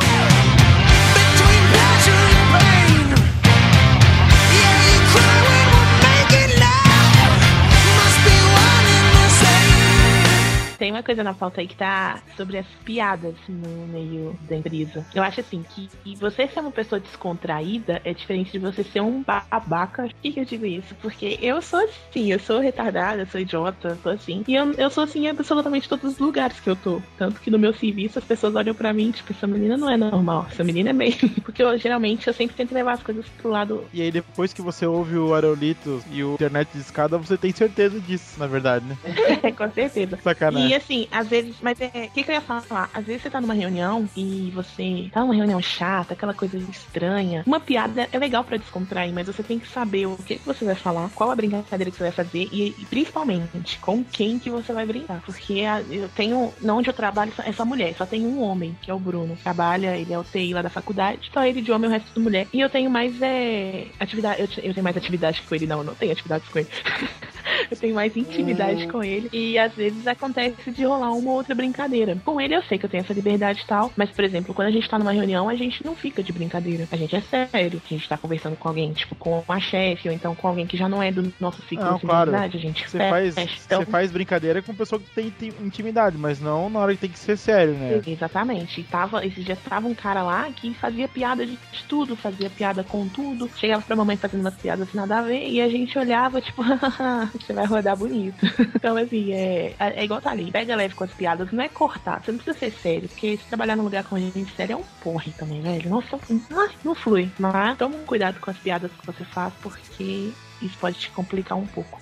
Tem 10.93 10.99
uma 10.99 11.03
coisa 11.03 11.25
na 11.25 11.33
pauta 11.33 11.63
aí 11.63 11.67
que 11.67 11.75
tá 11.75 12.21
sobre 12.37 12.59
as 12.59 12.67
piadas 12.85 13.35
no 13.49 13.87
meio 13.87 14.39
da 14.43 14.57
empresa. 14.57 15.07
Eu 15.15 15.23
acho 15.23 15.41
assim 15.41 15.65
que 15.75 15.89
você 16.17 16.47
ser 16.47 16.61
uma 16.61 16.71
pessoa 16.71 17.01
descontraída 17.01 18.03
é 18.05 18.13
diferente 18.13 18.53
de 18.53 18.59
você 18.59 18.85
ser 18.85 19.01
um 19.01 19.23
babaca. 19.23 20.03
Por 20.03 20.15
que, 20.21 20.33
que 20.33 20.41
eu 20.41 20.45
digo 20.45 20.67
isso? 20.67 20.95
Porque 20.97 21.39
eu 21.41 21.63
sou 21.63 21.81
assim, 21.81 22.31
eu 22.31 22.39
sou 22.39 22.61
retardada, 22.61 23.23
eu 23.23 23.27
sou 23.27 23.41
idiota, 23.41 23.99
sou 24.03 24.13
assim. 24.13 24.45
E 24.47 24.55
eu, 24.55 24.71
eu 24.73 24.91
sou 24.91 25.05
assim 25.05 25.25
em 25.25 25.31
absolutamente 25.31 25.89
todos 25.89 26.13
os 26.13 26.19
lugares 26.19 26.61
que 26.61 26.69
eu 26.69 26.77
tô. 26.77 27.01
Tanto 27.17 27.41
que 27.41 27.51
no 27.51 27.59
meu 27.59 27.73
serviço 27.73 28.19
as 28.19 28.25
pessoas 28.27 28.55
olham 28.55 28.75
pra 28.75 28.93
mim, 28.93 29.13
tipo, 29.13 29.33
essa 29.33 29.47
menina 29.47 29.79
não 29.79 29.89
é 29.89 29.97
normal, 29.97 30.47
essa 30.51 30.63
menina 30.63 30.91
é 30.91 30.93
meio. 30.93 31.17
Porque 31.43 31.63
eu 31.63 31.79
geralmente 31.79 32.27
eu 32.27 32.35
sempre 32.35 32.55
tento 32.55 32.75
levar 32.75 32.93
as 32.93 33.03
coisas 33.03 33.25
pro 33.39 33.49
lado 33.49 33.87
E 33.95 34.03
aí 34.03 34.11
depois 34.11 34.53
que 34.53 34.61
você 34.61 34.85
ouve 34.85 35.17
o 35.17 35.33
Aerolito 35.33 36.05
e 36.11 36.23
o 36.23 36.35
Internet 36.35 36.69
de 36.75 36.81
Escada, 36.81 37.17
você 37.17 37.39
tem 37.39 37.51
certeza 37.51 37.99
disso, 37.99 38.39
na 38.39 38.47
verdade, 38.47 38.85
né? 38.85 38.99
com 39.57 39.71
certeza. 39.71 40.19
Sacanagem. 40.23 40.71
E 40.71 40.75
assim, 40.83 41.07
às 41.11 41.29
vezes, 41.29 41.61
mas 41.61 41.81
é, 41.81 41.87
o 42.07 42.11
que, 42.11 42.25
que 42.25 42.31
eu 42.31 42.35
ia 42.35 42.41
falar? 42.41 42.91
Às 42.93 43.05
vezes 43.07 43.23
você 43.23 43.31
tá 43.31 43.41
numa 43.41 43.55
reunião 43.55 44.11
e 44.17 44.51
você 44.53 45.09
tá 45.13 45.21
numa 45.21 45.35
reunião 45.35 45.61
chata, 45.61 46.15
aquela 46.15 46.35
coisa 46.35 46.59
estranha. 46.59 47.43
Uma 47.47 47.61
piada 47.61 48.09
é 48.13 48.19
legal 48.19 48.45
pra 48.45 48.57
descontrair, 48.57 49.13
mas 49.13 49.27
você 49.27 49.43
tem 49.43 49.59
que 49.59 49.67
saber 49.69 50.07
o 50.07 50.17
que, 50.17 50.39
que 50.39 50.47
você 50.47 50.65
vai 50.65 50.75
falar, 50.77 51.11
qual 51.11 51.31
a 51.31 51.37
brincadeira 51.37 51.91
que 51.91 51.97
você 51.97 52.05
vai 52.05 52.13
fazer 52.13 52.49
e, 52.53 52.75
e 52.83 52.87
principalmente 52.87 53.79
com 53.81 54.05
quem 54.05 54.39
que 54.39 54.51
você 54.51 54.73
vai 54.73 54.87
brincar. 54.87 55.23
Porque 55.23 55.61
a- 55.65 55.81
eu 55.83 56.09
tenho, 56.09 56.55
não 56.61 56.79
onde 56.79 56.91
eu 56.91 56.95
trabalho, 56.95 57.33
é 57.45 57.53
só 57.53 57.65
mulher, 57.65 57.95
só 57.97 58.07
tem 58.07 58.27
um 58.27 58.41
homem, 58.41 58.77
que 58.83 58.91
é 58.91 58.95
o 58.95 59.01
Bruno. 59.01 59.37
Trabalha, 59.43 59.97
ele 59.97 60.13
é 60.13 60.19
o 60.19 60.25
TI 60.25 60.53
lá 60.55 60.63
da 60.63 60.71
faculdade, 60.71 61.29
só 61.33 61.45
ele 61.45 61.63
de 61.63 61.73
homem, 61.73 61.89
o 61.89 61.93
resto 61.93 62.13
tudo 62.13 62.23
mulher. 62.25 62.49
E 62.53 62.61
eu 62.61 62.71
tenho 62.71 62.91
mais 62.91 63.21
é, 63.21 63.93
atividade, 63.99 64.41
eu, 64.43 64.49
eu 64.65 64.75
tenho 64.75 64.85
mais 64.85 64.97
atividade 64.97 65.43
com 65.43 65.55
ele, 65.55 65.67
não, 65.67 65.79
eu 65.79 65.85
não 65.85 65.95
tenho 65.95 66.13
atividades 66.13 66.49
com 66.49 66.59
ele. 66.59 66.69
eu 67.71 67.77
tenho 67.77 67.95
mais 67.95 68.17
intimidade 68.17 68.87
com 68.89 69.03
ele. 69.03 69.29
E 69.33 69.59
às 69.59 69.73
vezes 69.75 70.07
acontece 70.07 70.71
de 70.71 70.85
rolar 70.85 71.13
uma 71.13 71.31
ou 71.31 71.37
outra 71.37 71.55
brincadeira. 71.55 72.17
Com 72.25 72.41
ele 72.41 72.55
eu 72.55 72.63
sei 72.63 72.79
que 72.79 72.87
eu 72.87 72.91
tenho 72.91 73.03
essa 73.03 73.13
liberdade 73.13 73.63
e 73.63 73.67
tal. 73.67 73.93
Mas, 73.97 74.11
por 74.11 74.25
exemplo, 74.25 74.55
quando 74.55 74.69
a 74.69 74.71
gente 74.71 74.89
tá 74.89 74.99
numa 74.99 75.13
reunião, 75.13 75.49
a 75.49 75.55
gente 75.55 75.85
não 75.85 75.95
fica 75.95 76.23
de 76.23 76.33
brincadeira. 76.33 76.89
A 76.91 76.97
gente 76.97 77.17
é 77.17 77.21
sério. 77.21 77.83
A 77.85 77.89
gente 77.89 78.09
tá 78.09 78.17
conversando 78.17 78.57
com 78.57 78.69
alguém, 78.69 78.93
tipo, 78.93 79.15
com 79.15 79.43
a 79.49 79.61
chefe, 79.61 80.09
ou 80.09 80.15
então 80.15 80.35
com 80.35 80.49
alguém 80.49 80.67
que 80.67 80.77
já 80.77 80.89
não 80.89 81.03
é 81.03 81.11
do 81.11 81.33
nosso 81.41 81.63
ciclo 81.63 81.85
Não, 81.85 81.95
de 81.97 82.07
claro. 82.07 82.31
intimidade. 82.31 82.57
A 82.57 82.61
gente 82.61 82.91
Você 82.91 82.99
faz, 82.99 83.37
Então, 83.67 83.81
você 83.81 83.91
faz 83.91 84.11
brincadeira 84.11 84.63
com 84.63 84.75
pessoa 84.75 85.01
que 85.01 85.11
tem, 85.15 85.31
tem 85.31 85.53
intimidade, 85.61 86.17
mas 86.17 86.41
não 86.41 86.69
na 86.69 86.81
hora 86.81 86.95
que 86.95 87.01
tem 87.01 87.11
que 87.11 87.19
ser 87.19 87.37
sério, 87.37 87.75
né? 87.75 88.01
Exatamente. 88.07 88.81
E 88.81 88.85
tava, 88.85 89.25
esses 89.25 89.45
dias 89.45 89.59
tava 89.69 89.87
um 89.87 89.95
cara 89.95 90.23
lá 90.23 90.51
que 90.51 90.75
fazia 90.75 91.09
piada 91.09 91.47
de 91.47 91.59
tudo, 91.89 92.17
fazia 92.17 92.51
piada 92.51 92.83
com 92.85 93.09
tudo. 93.09 93.49
Chegava 93.57 93.83
pra 93.83 93.97
mamãe 93.97 94.17
fazendo 94.17 94.41
umas 94.41 94.55
piadas 94.55 94.89
assim, 94.89 94.97
nada 94.97 95.19
a 95.19 95.23
ver, 95.23 95.49
e 95.49 95.61
a 95.61 95.69
gente 95.69 95.99
olhava, 95.99 96.41
tipo, 96.41 96.63
você 97.53 97.55
vai 97.55 97.67
rodar 97.67 97.97
bonito. 97.97 98.45
então, 98.75 98.97
assim, 98.97 99.33
é, 99.33 99.75
é 99.79 100.05
igual 100.05 100.21
tá 100.21 100.31
ali. 100.31 100.51
Pega 100.51 100.75
leve 100.75 100.95
com 100.95 101.05
as 101.05 101.13
piadas, 101.13 101.53
não 101.53 101.63
é 101.63 101.69
cortar. 101.69 102.23
Você 102.23 102.33
não 102.33 102.39
precisa 102.39 102.59
ser 102.59 102.73
sério, 102.73 103.09
porque 103.09 103.37
se 103.37 103.45
trabalhar 103.45 103.77
num 103.77 103.85
lugar 103.85 104.05
com 104.05 104.19
gente 104.19 104.55
séria 104.55 104.75
é 104.75 104.77
um 104.77 104.85
porre 105.03 105.33
também, 105.33 105.61
velho. 105.61 105.91
Nossa, 105.91 106.19
ai, 106.31 106.71
não 106.85 106.95
flui. 106.95 107.31
Mas 107.39 107.79
toma 107.79 107.97
cuidado 108.07 108.41
com 108.41 108.51
as 108.51 108.57
piadas 108.57 108.91
que 108.93 109.07
você 109.07 109.25
faz, 109.25 109.53
porque 109.63 110.33
isso 110.61 110.77
pode 110.81 110.99
te 110.99 111.11
complicar 111.11 111.59
um 111.59 111.67
pouco. 111.67 112.01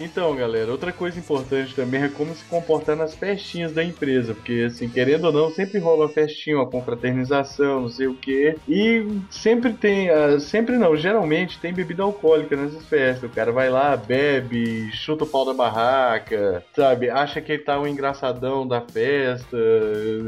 Então, 0.00 0.34
galera, 0.36 0.70
outra 0.70 0.92
coisa 0.92 1.18
importante 1.18 1.74
também 1.74 2.02
é 2.02 2.08
como 2.08 2.34
se 2.34 2.44
comportar 2.44 2.96
nas 2.96 3.14
festinhas 3.14 3.72
da 3.72 3.82
empresa, 3.82 4.34
porque 4.34 4.64
assim, 4.66 4.88
querendo 4.88 5.24
ou 5.24 5.32
não, 5.32 5.50
sempre 5.50 5.78
rola 5.78 6.06
uma 6.06 6.08
festinha, 6.08 6.56
uma 6.56 6.70
confraternização, 6.70 7.82
não 7.82 7.88
sei 7.88 8.06
o 8.06 8.14
que, 8.14 8.56
e 8.68 9.06
sempre 9.30 9.72
tem, 9.72 10.08
ah, 10.10 10.38
sempre 10.38 10.76
não, 10.78 10.96
geralmente 10.96 11.58
tem 11.58 11.72
bebida 11.72 12.02
alcoólica 12.02 12.56
nessas 12.56 12.86
festas. 12.86 13.28
O 13.30 13.34
cara 13.34 13.50
vai 13.50 13.68
lá, 13.68 13.96
bebe, 13.96 14.90
chuta 14.92 15.24
o 15.24 15.26
pau 15.26 15.44
da 15.44 15.52
barraca, 15.52 16.64
sabe? 16.74 17.10
Acha 17.10 17.40
que 17.40 17.52
ele 17.52 17.62
tá 17.62 17.78
o 17.78 17.86
engraçadão 17.86 18.66
da 18.66 18.80
festa, 18.80 19.56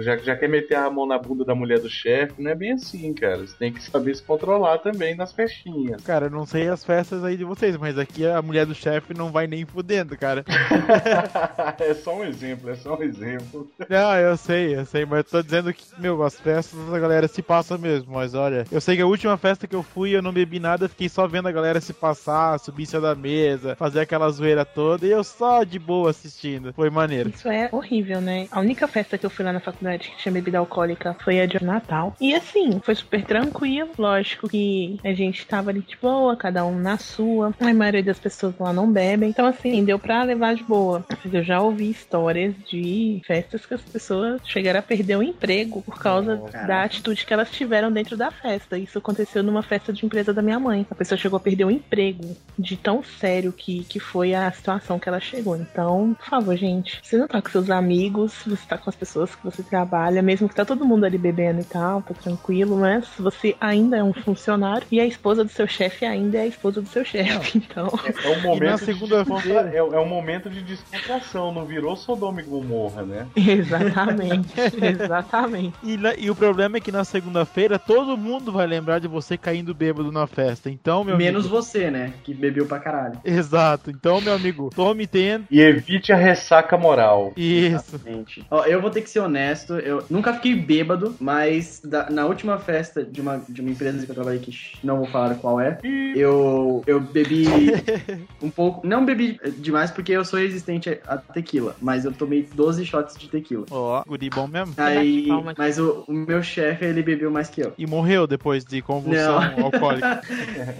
já, 0.00 0.16
já 0.16 0.36
quer 0.36 0.48
meter 0.48 0.76
a 0.76 0.90
mão 0.90 1.06
na 1.06 1.18
bunda 1.18 1.44
da 1.44 1.54
mulher 1.54 1.78
do 1.78 1.88
chefe. 1.88 2.42
Não 2.42 2.50
é 2.50 2.54
bem 2.54 2.72
assim, 2.72 3.12
cara. 3.14 3.38
Você 3.38 3.56
tem 3.56 3.72
que 3.72 3.82
saber 3.82 4.14
se 4.14 4.22
controlar 4.22 4.78
também 4.78 5.14
nas 5.14 5.32
festinhas. 5.32 6.02
Cara, 6.02 6.26
eu 6.26 6.30
não 6.30 6.46
sei 6.46 6.68
as 6.68 6.84
festas 6.84 7.22
aí 7.24 7.36
de 7.36 7.44
vocês, 7.44 7.76
mas 7.76 7.98
aqui 7.98 8.26
a 8.26 8.42
mulher 8.42 8.66
do 8.66 8.74
chefe 8.74 9.14
não 9.14 9.30
vai 9.30 9.46
nem 9.46 9.59
fudendo, 9.64 10.16
cara. 10.16 10.44
é 11.78 11.94
só 11.94 12.16
um 12.16 12.24
exemplo, 12.24 12.70
é 12.70 12.76
só 12.76 12.96
um 12.96 13.02
exemplo. 13.02 13.70
Não, 13.88 14.16
eu 14.16 14.36
sei, 14.36 14.76
eu 14.76 14.84
sei, 14.84 15.04
mas 15.04 15.18
eu 15.18 15.24
tô 15.24 15.42
dizendo 15.42 15.72
que, 15.72 15.84
meu, 15.98 16.22
as 16.22 16.38
festas 16.38 16.78
a 16.92 16.98
galera 16.98 17.28
se 17.28 17.42
passa 17.42 17.76
mesmo, 17.78 18.12
mas 18.12 18.34
olha, 18.34 18.64
eu 18.70 18.80
sei 18.80 18.96
que 18.96 19.02
a 19.02 19.06
última 19.06 19.36
festa 19.36 19.66
que 19.66 19.74
eu 19.74 19.82
fui 19.82 20.10
eu 20.10 20.22
não 20.22 20.32
bebi 20.32 20.58
nada, 20.58 20.88
fiquei 20.88 21.08
só 21.08 21.26
vendo 21.26 21.48
a 21.48 21.52
galera 21.52 21.80
se 21.80 21.92
passar, 21.92 22.58
subir 22.58 22.84
em 22.84 22.86
cima 22.86 23.02
da 23.02 23.14
mesa, 23.14 23.76
fazer 23.76 24.00
aquela 24.00 24.30
zoeira 24.30 24.64
toda 24.64 25.06
e 25.06 25.10
eu 25.10 25.22
só 25.24 25.64
de 25.64 25.78
boa 25.78 26.10
assistindo. 26.10 26.72
Foi 26.72 26.90
maneiro. 26.90 27.30
Isso 27.30 27.48
é 27.48 27.68
horrível, 27.72 28.20
né? 28.20 28.46
A 28.50 28.60
única 28.60 28.86
festa 28.88 29.16
que 29.16 29.26
eu 29.26 29.30
fui 29.30 29.44
lá 29.44 29.52
na 29.52 29.60
faculdade 29.60 30.10
que 30.10 30.16
tinha 30.18 30.32
bebida 30.32 30.58
alcoólica 30.58 31.16
foi 31.22 31.40
a 31.40 31.46
de 31.46 31.62
Natal. 31.62 32.14
E 32.20 32.34
assim, 32.34 32.80
foi 32.82 32.94
super 32.94 33.24
tranquilo. 33.24 33.90
Lógico 33.98 34.48
que 34.48 34.98
a 35.04 35.12
gente 35.12 35.46
tava 35.46 35.70
ali 35.70 35.80
de 35.80 35.96
boa, 35.96 36.36
cada 36.36 36.64
um 36.64 36.78
na 36.78 36.98
sua. 36.98 37.52
A 37.60 37.74
maioria 37.74 38.02
das 38.02 38.18
pessoas 38.18 38.54
lá 38.58 38.72
não 38.72 38.90
bebem. 38.90 39.30
Então, 39.30 39.46
assim, 39.50 39.84
deu 39.84 39.98
pra 39.98 40.22
levar 40.22 40.54
de 40.54 40.62
boa. 40.64 41.04
Eu 41.32 41.42
já 41.42 41.60
ouvi 41.60 41.90
histórias 41.90 42.54
de 42.68 43.20
festas 43.26 43.66
que 43.66 43.74
as 43.74 43.82
pessoas 43.82 44.40
chegaram 44.44 44.80
a 44.80 44.82
perder 44.82 45.16
o 45.16 45.22
emprego 45.22 45.82
por 45.82 45.98
causa 45.98 46.36
da 46.66 46.82
atitude 46.84 47.24
que 47.26 47.32
elas 47.32 47.50
tiveram 47.50 47.92
dentro 47.92 48.16
da 48.16 48.30
festa. 48.30 48.78
Isso 48.78 48.98
aconteceu 48.98 49.42
numa 49.42 49.62
festa 49.62 49.92
de 49.92 50.04
empresa 50.06 50.32
da 50.32 50.42
minha 50.42 50.58
mãe. 50.58 50.86
A 50.90 50.94
pessoa 50.94 51.18
chegou 51.18 51.36
a 51.36 51.40
perder 51.40 51.64
o 51.64 51.70
emprego 51.70 52.36
de 52.58 52.76
tão 52.76 53.02
sério 53.02 53.52
que, 53.52 53.84
que 53.84 54.00
foi 54.00 54.34
a 54.34 54.50
situação 54.50 54.98
que 54.98 55.08
ela 55.08 55.20
chegou. 55.20 55.56
Então, 55.56 56.14
por 56.18 56.26
favor, 56.26 56.56
gente, 56.56 56.98
você 57.02 57.16
não 57.16 57.26
tá 57.28 57.40
com 57.42 57.48
seus 57.50 57.70
amigos, 57.70 58.34
você 58.46 58.66
tá 58.66 58.78
com 58.78 58.88
as 58.88 58.96
pessoas 58.96 59.34
que 59.34 59.44
você 59.44 59.62
trabalha, 59.62 60.22
mesmo 60.22 60.48
que 60.48 60.54
tá 60.54 60.64
todo 60.64 60.84
mundo 60.84 61.04
ali 61.04 61.18
bebendo 61.18 61.60
e 61.60 61.64
tal, 61.64 62.02
tá 62.02 62.14
tranquilo, 62.14 62.76
mas 62.76 63.06
você 63.18 63.54
ainda 63.60 63.96
é 63.96 64.02
um 64.04 64.12
funcionário 64.12 64.86
e 64.90 65.00
a 65.00 65.06
esposa 65.06 65.44
do 65.44 65.50
seu 65.50 65.66
chefe 65.66 66.04
ainda 66.04 66.38
é 66.38 66.42
a 66.42 66.46
esposa 66.46 66.80
do 66.80 66.88
seu 66.88 67.04
chefe. 67.04 67.58
Então, 67.58 67.88
É 68.24 68.28
um 68.28 68.40
momento, 68.42 68.64
na 68.64 68.74
de 68.76 68.84
segunda-feira- 68.84 69.39
é, 69.46 69.76
é 69.76 69.98
um 70.00 70.08
momento 70.08 70.48
de 70.50 70.62
descontração, 70.62 71.52
não 71.52 71.64
virou 71.64 71.96
Sodoma 71.96 72.40
e 72.40 72.44
Gomorra, 72.44 73.02
né? 73.02 73.26
exatamente, 73.36 74.48
exatamente. 74.82 75.74
E, 75.82 75.98
e 76.18 76.30
o 76.30 76.34
problema 76.34 76.76
é 76.76 76.80
que 76.80 76.92
na 76.92 77.04
segunda-feira 77.04 77.78
todo 77.78 78.16
mundo 78.16 78.52
vai 78.52 78.66
lembrar 78.66 78.98
de 78.98 79.08
você 79.08 79.36
caindo 79.36 79.74
bêbado 79.74 80.10
na 80.12 80.26
festa. 80.26 80.70
Então, 80.70 81.04
meu 81.04 81.16
Menos 81.16 81.44
amigo. 81.46 81.56
você, 81.62 81.90
né? 81.90 82.12
Que 82.24 82.34
bebeu 82.34 82.66
pra 82.66 82.78
caralho. 82.78 83.18
Exato. 83.24 83.90
Então, 83.90 84.20
meu 84.20 84.34
amigo, 84.34 84.70
tome 84.74 85.06
tempo. 85.06 85.46
E 85.50 85.60
evite 85.60 86.12
a 86.12 86.16
ressaca 86.16 86.76
moral. 86.76 87.32
Isso. 87.36 87.98
Gente. 88.04 88.44
Ó, 88.50 88.64
eu 88.64 88.80
vou 88.80 88.90
ter 88.90 89.02
que 89.02 89.10
ser 89.10 89.20
honesto, 89.20 89.74
eu 89.74 90.04
nunca 90.10 90.32
fiquei 90.34 90.54
bêbado, 90.54 91.14
mas 91.20 91.80
da- 91.84 92.08
na 92.10 92.26
última 92.26 92.58
festa 92.58 93.04
de 93.04 93.20
uma, 93.20 93.40
de 93.48 93.60
uma 93.60 93.70
empresa 93.70 94.04
que 94.04 94.10
eu 94.10 94.14
trabalhei, 94.14 94.40
que 94.40 94.50
não 94.82 94.98
vou 94.98 95.06
falar 95.06 95.34
qual 95.36 95.60
é, 95.60 95.78
eu, 96.14 96.82
eu 96.86 97.00
bebi 97.00 97.44
um 98.42 98.50
pouco. 98.50 98.86
Não 98.86 99.04
bebi 99.04 99.29
demais 99.58 99.90
porque 99.90 100.12
eu 100.12 100.24
sou 100.24 100.38
resistente 100.38 100.98
a 101.06 101.16
tequila, 101.18 101.76
mas 101.80 102.04
eu 102.04 102.12
tomei 102.12 102.42
12 102.54 102.84
shots 102.86 103.16
de 103.16 103.28
tequila. 103.28 103.66
Ó, 103.70 104.02
guri 104.06 104.30
bom 104.30 104.46
mesmo. 104.46 104.74
Aí, 104.76 105.30
aqui. 105.30 105.54
mas 105.58 105.78
o, 105.78 106.04
o 106.08 106.12
meu 106.12 106.42
chefe, 106.42 106.84
ele 106.84 107.02
bebeu 107.02 107.30
mais 107.30 107.48
que 107.48 107.60
eu. 107.62 107.72
E 107.78 107.86
morreu 107.86 108.26
depois 108.26 108.64
de 108.64 108.80
convulsão 108.82 109.40
Não. 109.40 109.64
alcoólica. 109.66 110.20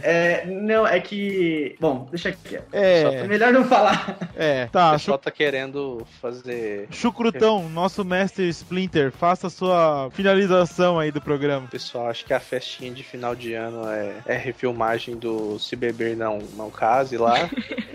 É, 0.03 0.47
não, 0.47 0.87
é 0.87 0.99
que. 1.01 1.77
Bom, 1.81 2.07
deixa 2.11 2.33
quieto. 2.33 2.69
É, 2.73 3.03
É 3.03 3.27
melhor 3.27 3.53
não 3.53 3.65
falar. 3.65 4.17
é. 4.37 4.65
O 4.65 4.71
Tá, 4.71 4.93
pessoal 4.93 5.19
tá 5.19 5.31
querendo 5.31 6.07
fazer. 6.21 6.87
Chucrutão, 6.91 7.69
nosso 7.69 8.05
mestre 8.05 8.49
Splinter, 8.49 9.11
faça 9.13 9.47
a 9.49 9.51
sua 9.51 10.11
finalização 10.13 10.99
aí 10.99 11.11
do 11.11 11.21
programa. 11.21 11.67
O 11.67 11.71
pessoal 11.71 12.09
acha 12.09 12.25
que 12.25 12.33
a 12.33 12.41
festinha 12.41 12.91
de 12.93 13.03
final 13.03 13.35
de 13.35 13.55
ano 13.55 13.87
é, 13.89 14.15
é 14.27 14.37
refilmagem 14.37 15.17
do 15.17 15.59
Se 15.59 15.77
Beber 15.77 16.17
Não, 16.17 16.39
não 16.57 16.71
Case 16.71 17.17
lá. 17.17 17.49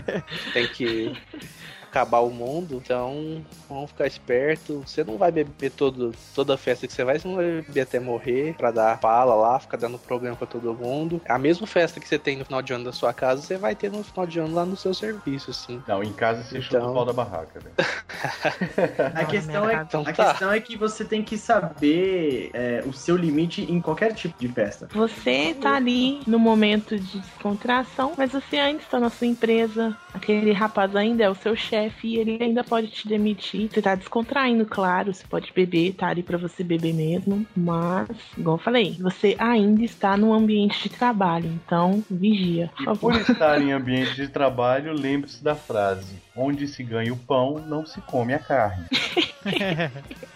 Tem 0.52 0.66
que. 0.66 1.16
acabar 1.92 2.20
o 2.20 2.30
mundo, 2.30 2.80
então 2.82 3.44
vamos 3.68 3.90
ficar 3.90 4.06
esperto. 4.06 4.82
Você 4.86 5.04
não 5.04 5.18
vai 5.18 5.30
beber 5.30 5.70
todo, 5.70 6.12
toda 6.34 6.56
festa 6.56 6.86
que 6.86 6.92
você 6.92 7.04
vai, 7.04 7.18
você 7.18 7.28
não 7.28 7.36
vai 7.36 7.44
beber 7.60 7.82
até 7.82 8.00
morrer 8.00 8.54
pra 8.56 8.70
dar 8.70 8.98
pala 8.98 9.34
lá, 9.34 9.58
ficar 9.60 9.76
dando 9.76 9.98
problema 9.98 10.34
pra 10.34 10.46
todo 10.46 10.72
mundo. 10.74 11.20
A 11.28 11.38
mesma 11.38 11.66
festa 11.66 12.00
que 12.00 12.08
você 12.08 12.18
tem 12.18 12.38
no 12.38 12.46
final 12.46 12.62
de 12.62 12.72
ano 12.72 12.84
da 12.84 12.92
sua 12.92 13.12
casa, 13.12 13.42
você 13.42 13.58
vai 13.58 13.74
ter 13.74 13.90
no 13.92 14.02
final 14.02 14.26
de 14.26 14.38
ano 14.40 14.54
lá 14.54 14.64
no 14.64 14.74
seu 14.76 14.94
serviço, 14.94 15.50
assim. 15.50 15.82
Não, 15.86 16.02
em 16.02 16.12
casa 16.14 16.42
você 16.42 16.62
chuta 16.62 16.78
Então. 16.78 16.90
o 16.90 16.94
pau 16.94 17.04
da 17.04 17.12
barraca, 17.12 17.60
velho. 17.60 17.74
A 19.14 19.24
questão, 19.26 19.68
é, 19.68 19.82
Então 19.82 20.00
a 20.02 20.12
tá. 20.12 20.30
questão 20.30 20.52
é 20.52 20.60
que 20.60 20.76
você 20.76 21.04
tem 21.04 21.22
que 21.22 21.36
saber 21.36 22.50
é, 22.54 22.82
o 22.86 22.92
seu 22.92 23.16
limite 23.16 23.62
em 23.70 23.80
qualquer 23.80 24.14
tipo 24.14 24.34
de 24.38 24.48
festa. 24.48 24.88
Você 24.92 25.54
tá 25.60 25.74
ali 25.76 26.20
no 26.26 26.38
momento 26.38 26.98
de 26.98 27.18
descontração, 27.18 28.12
mas 28.16 28.32
você 28.32 28.56
ainda 28.56 28.80
está 28.82 28.98
na 28.98 29.10
sua 29.10 29.26
empresa. 29.26 29.96
Aquele 30.14 30.52
rapaz 30.52 30.94
ainda 30.96 31.24
é 31.24 31.28
o 31.30 31.34
seu 31.34 31.54
chefe 31.56 31.81
e 32.04 32.16
ele 32.18 32.38
ainda 32.40 32.62
pode 32.64 32.88
te 32.88 33.08
demitir. 33.08 33.68
Você 33.70 33.80
tá 33.82 33.94
descontraindo, 33.94 34.64
claro. 34.66 35.12
Você 35.12 35.24
pode 35.26 35.52
beber, 35.52 35.94
tá 35.94 36.08
ali 36.08 36.22
pra 36.22 36.38
você 36.38 36.62
beber 36.62 36.92
mesmo. 36.94 37.46
Mas, 37.56 38.08
igual 38.36 38.56
eu 38.56 38.62
falei, 38.62 38.96
você 39.00 39.34
ainda 39.38 39.82
está 39.84 40.16
no 40.16 40.32
ambiente 40.32 40.82
de 40.82 40.88
trabalho. 40.90 41.46
Então, 41.64 42.02
vigia, 42.10 42.70
por 42.76 42.82
E 42.82 42.84
favor. 42.84 43.12
por 43.12 43.20
estar 43.20 43.60
em 43.62 43.72
ambiente 43.72 44.14
de 44.14 44.28
trabalho, 44.28 44.92
lembre-se 44.92 45.42
da 45.42 45.54
frase: 45.54 46.14
onde 46.36 46.66
se 46.68 46.82
ganha 46.82 47.12
o 47.12 47.16
pão, 47.16 47.62
não 47.66 47.84
se 47.86 48.00
come 48.02 48.34
a 48.34 48.38
carne. 48.38 48.84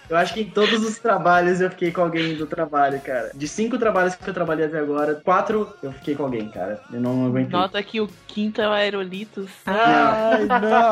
Eu 0.09 0.16
acho 0.16 0.34
que 0.34 0.42
em 0.42 0.50
todos 0.50 0.84
os 0.84 0.98
trabalhos 0.98 1.61
eu 1.61 1.68
fiquei 1.70 1.90
com 1.90 2.02
alguém 2.02 2.36
do 2.36 2.46
trabalho, 2.46 3.00
cara. 3.00 3.32
De 3.34 3.48
cinco 3.48 3.76
trabalhos 3.76 4.14
que 4.14 4.28
eu 4.28 4.34
trabalhei 4.34 4.66
até 4.66 4.78
agora, 4.78 5.16
quatro 5.16 5.74
eu 5.82 5.92
fiquei 5.92 6.14
com 6.14 6.24
alguém, 6.24 6.48
cara. 6.48 6.80
Eu 6.92 7.00
não 7.00 7.26
aguentei. 7.26 7.59
Nota 7.59 7.82
que 7.82 8.00
o 8.00 8.09
quinto 8.28 8.61
é 8.61 8.68
o 8.68 8.72
Aerolitos. 8.72 9.50
Ai, 9.66 10.44
não! 10.46 10.86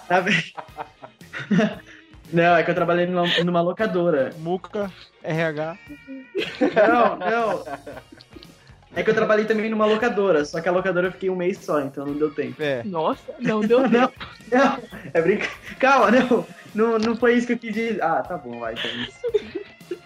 Tá? 0.08 0.24
Não, 2.32 2.56
é 2.56 2.62
que 2.62 2.70
eu 2.70 2.74
trabalhei 2.74 3.06
numa, 3.06 3.26
numa 3.44 3.60
locadora. 3.60 4.30
Muca, 4.38 4.90
RH. 5.22 5.76
Não, 6.60 7.16
não. 7.16 7.64
É 8.94 9.02
que 9.04 9.10
eu 9.10 9.14
trabalhei 9.14 9.44
também 9.44 9.70
numa 9.70 9.86
locadora, 9.86 10.44
só 10.44 10.60
que 10.60 10.68
a 10.68 10.72
locadora 10.72 11.06
eu 11.08 11.12
fiquei 11.12 11.30
um 11.30 11.36
mês 11.36 11.58
só, 11.58 11.80
então 11.80 12.04
não 12.04 12.14
deu 12.14 12.34
tempo. 12.34 12.60
É. 12.60 12.82
Nossa, 12.84 13.32
não 13.38 13.60
deu 13.60 13.80
Não, 13.88 14.08
tempo. 14.08 14.26
não, 14.50 14.78
é 15.14 15.22
brinca... 15.22 15.48
Calma, 15.78 16.10
não, 16.10 16.46
não. 16.74 16.98
Não 16.98 17.16
foi 17.16 17.34
isso 17.34 17.46
que 17.46 17.52
eu 17.52 17.58
quis 17.58 17.72
dizer. 17.72 18.02
Ah, 18.02 18.22
tá 18.22 18.36
bom, 18.36 18.58
vai, 18.58 18.74
então. 18.74 19.98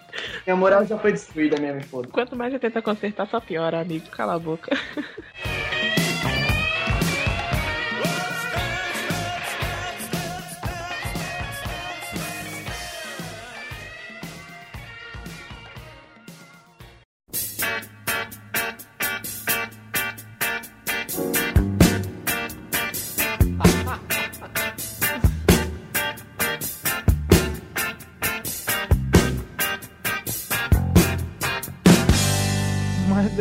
Minha 0.45 0.55
moral 0.55 0.85
já 0.85 0.97
foi 0.97 1.11
destruída 1.11 1.59
mesmo, 1.59 1.83
foda. 1.83 2.07
Quanto 2.09 2.35
mais 2.35 2.53
você 2.53 2.59
tenta 2.59 2.81
consertar, 2.81 3.27
só 3.27 3.39
piora, 3.39 3.81
amigo. 3.81 4.07
Cala 4.11 4.35
a 4.35 4.39
boca. 4.39 4.71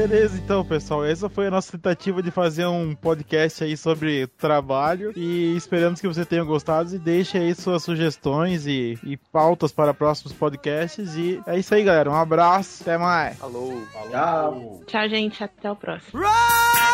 beleza, 0.07 0.37
então, 0.37 0.65
pessoal. 0.65 1.05
Essa 1.05 1.29
foi 1.29 1.47
a 1.47 1.51
nossa 1.51 1.73
tentativa 1.73 2.23
de 2.23 2.31
fazer 2.31 2.67
um 2.67 2.95
podcast 2.95 3.65
aí 3.65 3.77
sobre 3.77 4.27
trabalho. 4.27 5.13
E 5.17 5.57
esperamos 5.57 6.01
que 6.01 6.07
você 6.07 6.25
tenha 6.25 6.45
gostado. 6.45 6.95
E 6.95 6.99
deixe 6.99 7.39
aí 7.39 7.55
suas 7.55 7.83
sugestões 7.83 8.67
e, 8.67 8.99
e 9.03 9.17
pautas 9.17 9.73
para 9.73 9.95
próximos 9.95 10.33
podcasts. 10.33 11.15
E 11.17 11.41
é 11.47 11.59
isso 11.59 11.75
aí, 11.75 11.83
galera. 11.83 12.11
Um 12.11 12.15
abraço. 12.15 12.83
Até 12.83 12.99
mais. 12.99 13.39
Falou. 13.39 13.83
Tchau. 14.11 14.83
Tchau, 14.87 15.09
gente. 15.09 15.43
Até 15.43 15.71
o 15.71 15.77
próximo. 15.77 16.21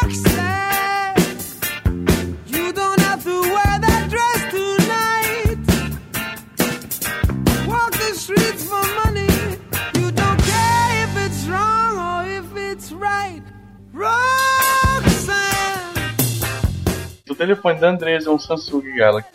Roxanne, 0.03 0.70
telefone 17.41 17.81
da 17.81 17.89
Andresa 17.89 18.29
é 18.29 18.33
um 18.33 18.39
Samsung 18.39 18.83
Galaxy. 18.95 19.31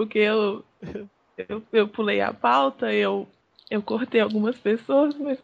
Porque 0.00 0.18
eu, 0.18 0.64
eu, 1.36 1.62
eu 1.70 1.86
pulei 1.86 2.22
a 2.22 2.32
pauta, 2.32 2.90
eu, 2.90 3.28
eu 3.70 3.82
cortei 3.82 4.18
algumas 4.18 4.56
pessoas, 4.56 5.14
mas 5.14 5.38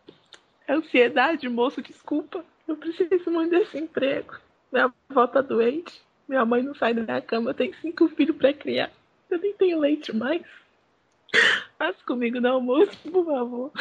é 0.67 0.73
ansiedade, 0.73 1.47
moço, 1.47 1.83
desculpa. 1.83 2.43
Eu 2.67 2.75
preciso 2.75 3.31
muito 3.31 3.51
desse 3.51 3.77
emprego. 3.77 4.39
Minha 4.73 4.91
avó 5.11 5.27
tá 5.27 5.43
doente, 5.43 6.01
minha 6.27 6.43
mãe 6.47 6.63
não 6.63 6.75
sai 6.75 6.95
da 6.95 7.03
minha 7.03 7.21
cama, 7.21 7.51
eu 7.51 7.55
tenho 7.55 7.77
cinco 7.83 8.09
filhos 8.09 8.35
pra 8.35 8.55
criar. 8.55 8.91
Eu 9.29 9.39
nem 9.39 9.53
tenho 9.53 9.79
leite 9.79 10.17
mais. 10.17 10.41
Faz 11.77 12.01
comigo 12.01 12.41
no 12.41 12.49
almoço, 12.49 12.97
por 13.13 13.27
favor. 13.27 13.73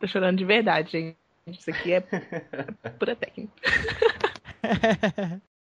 Tô 0.00 0.06
chorando 0.06 0.38
de 0.38 0.46
verdade, 0.46 0.92
gente. 0.92 1.18
Isso 1.46 1.68
aqui 1.68 1.92
é 1.92 2.00
pura 2.98 3.14
técnica. 3.14 3.52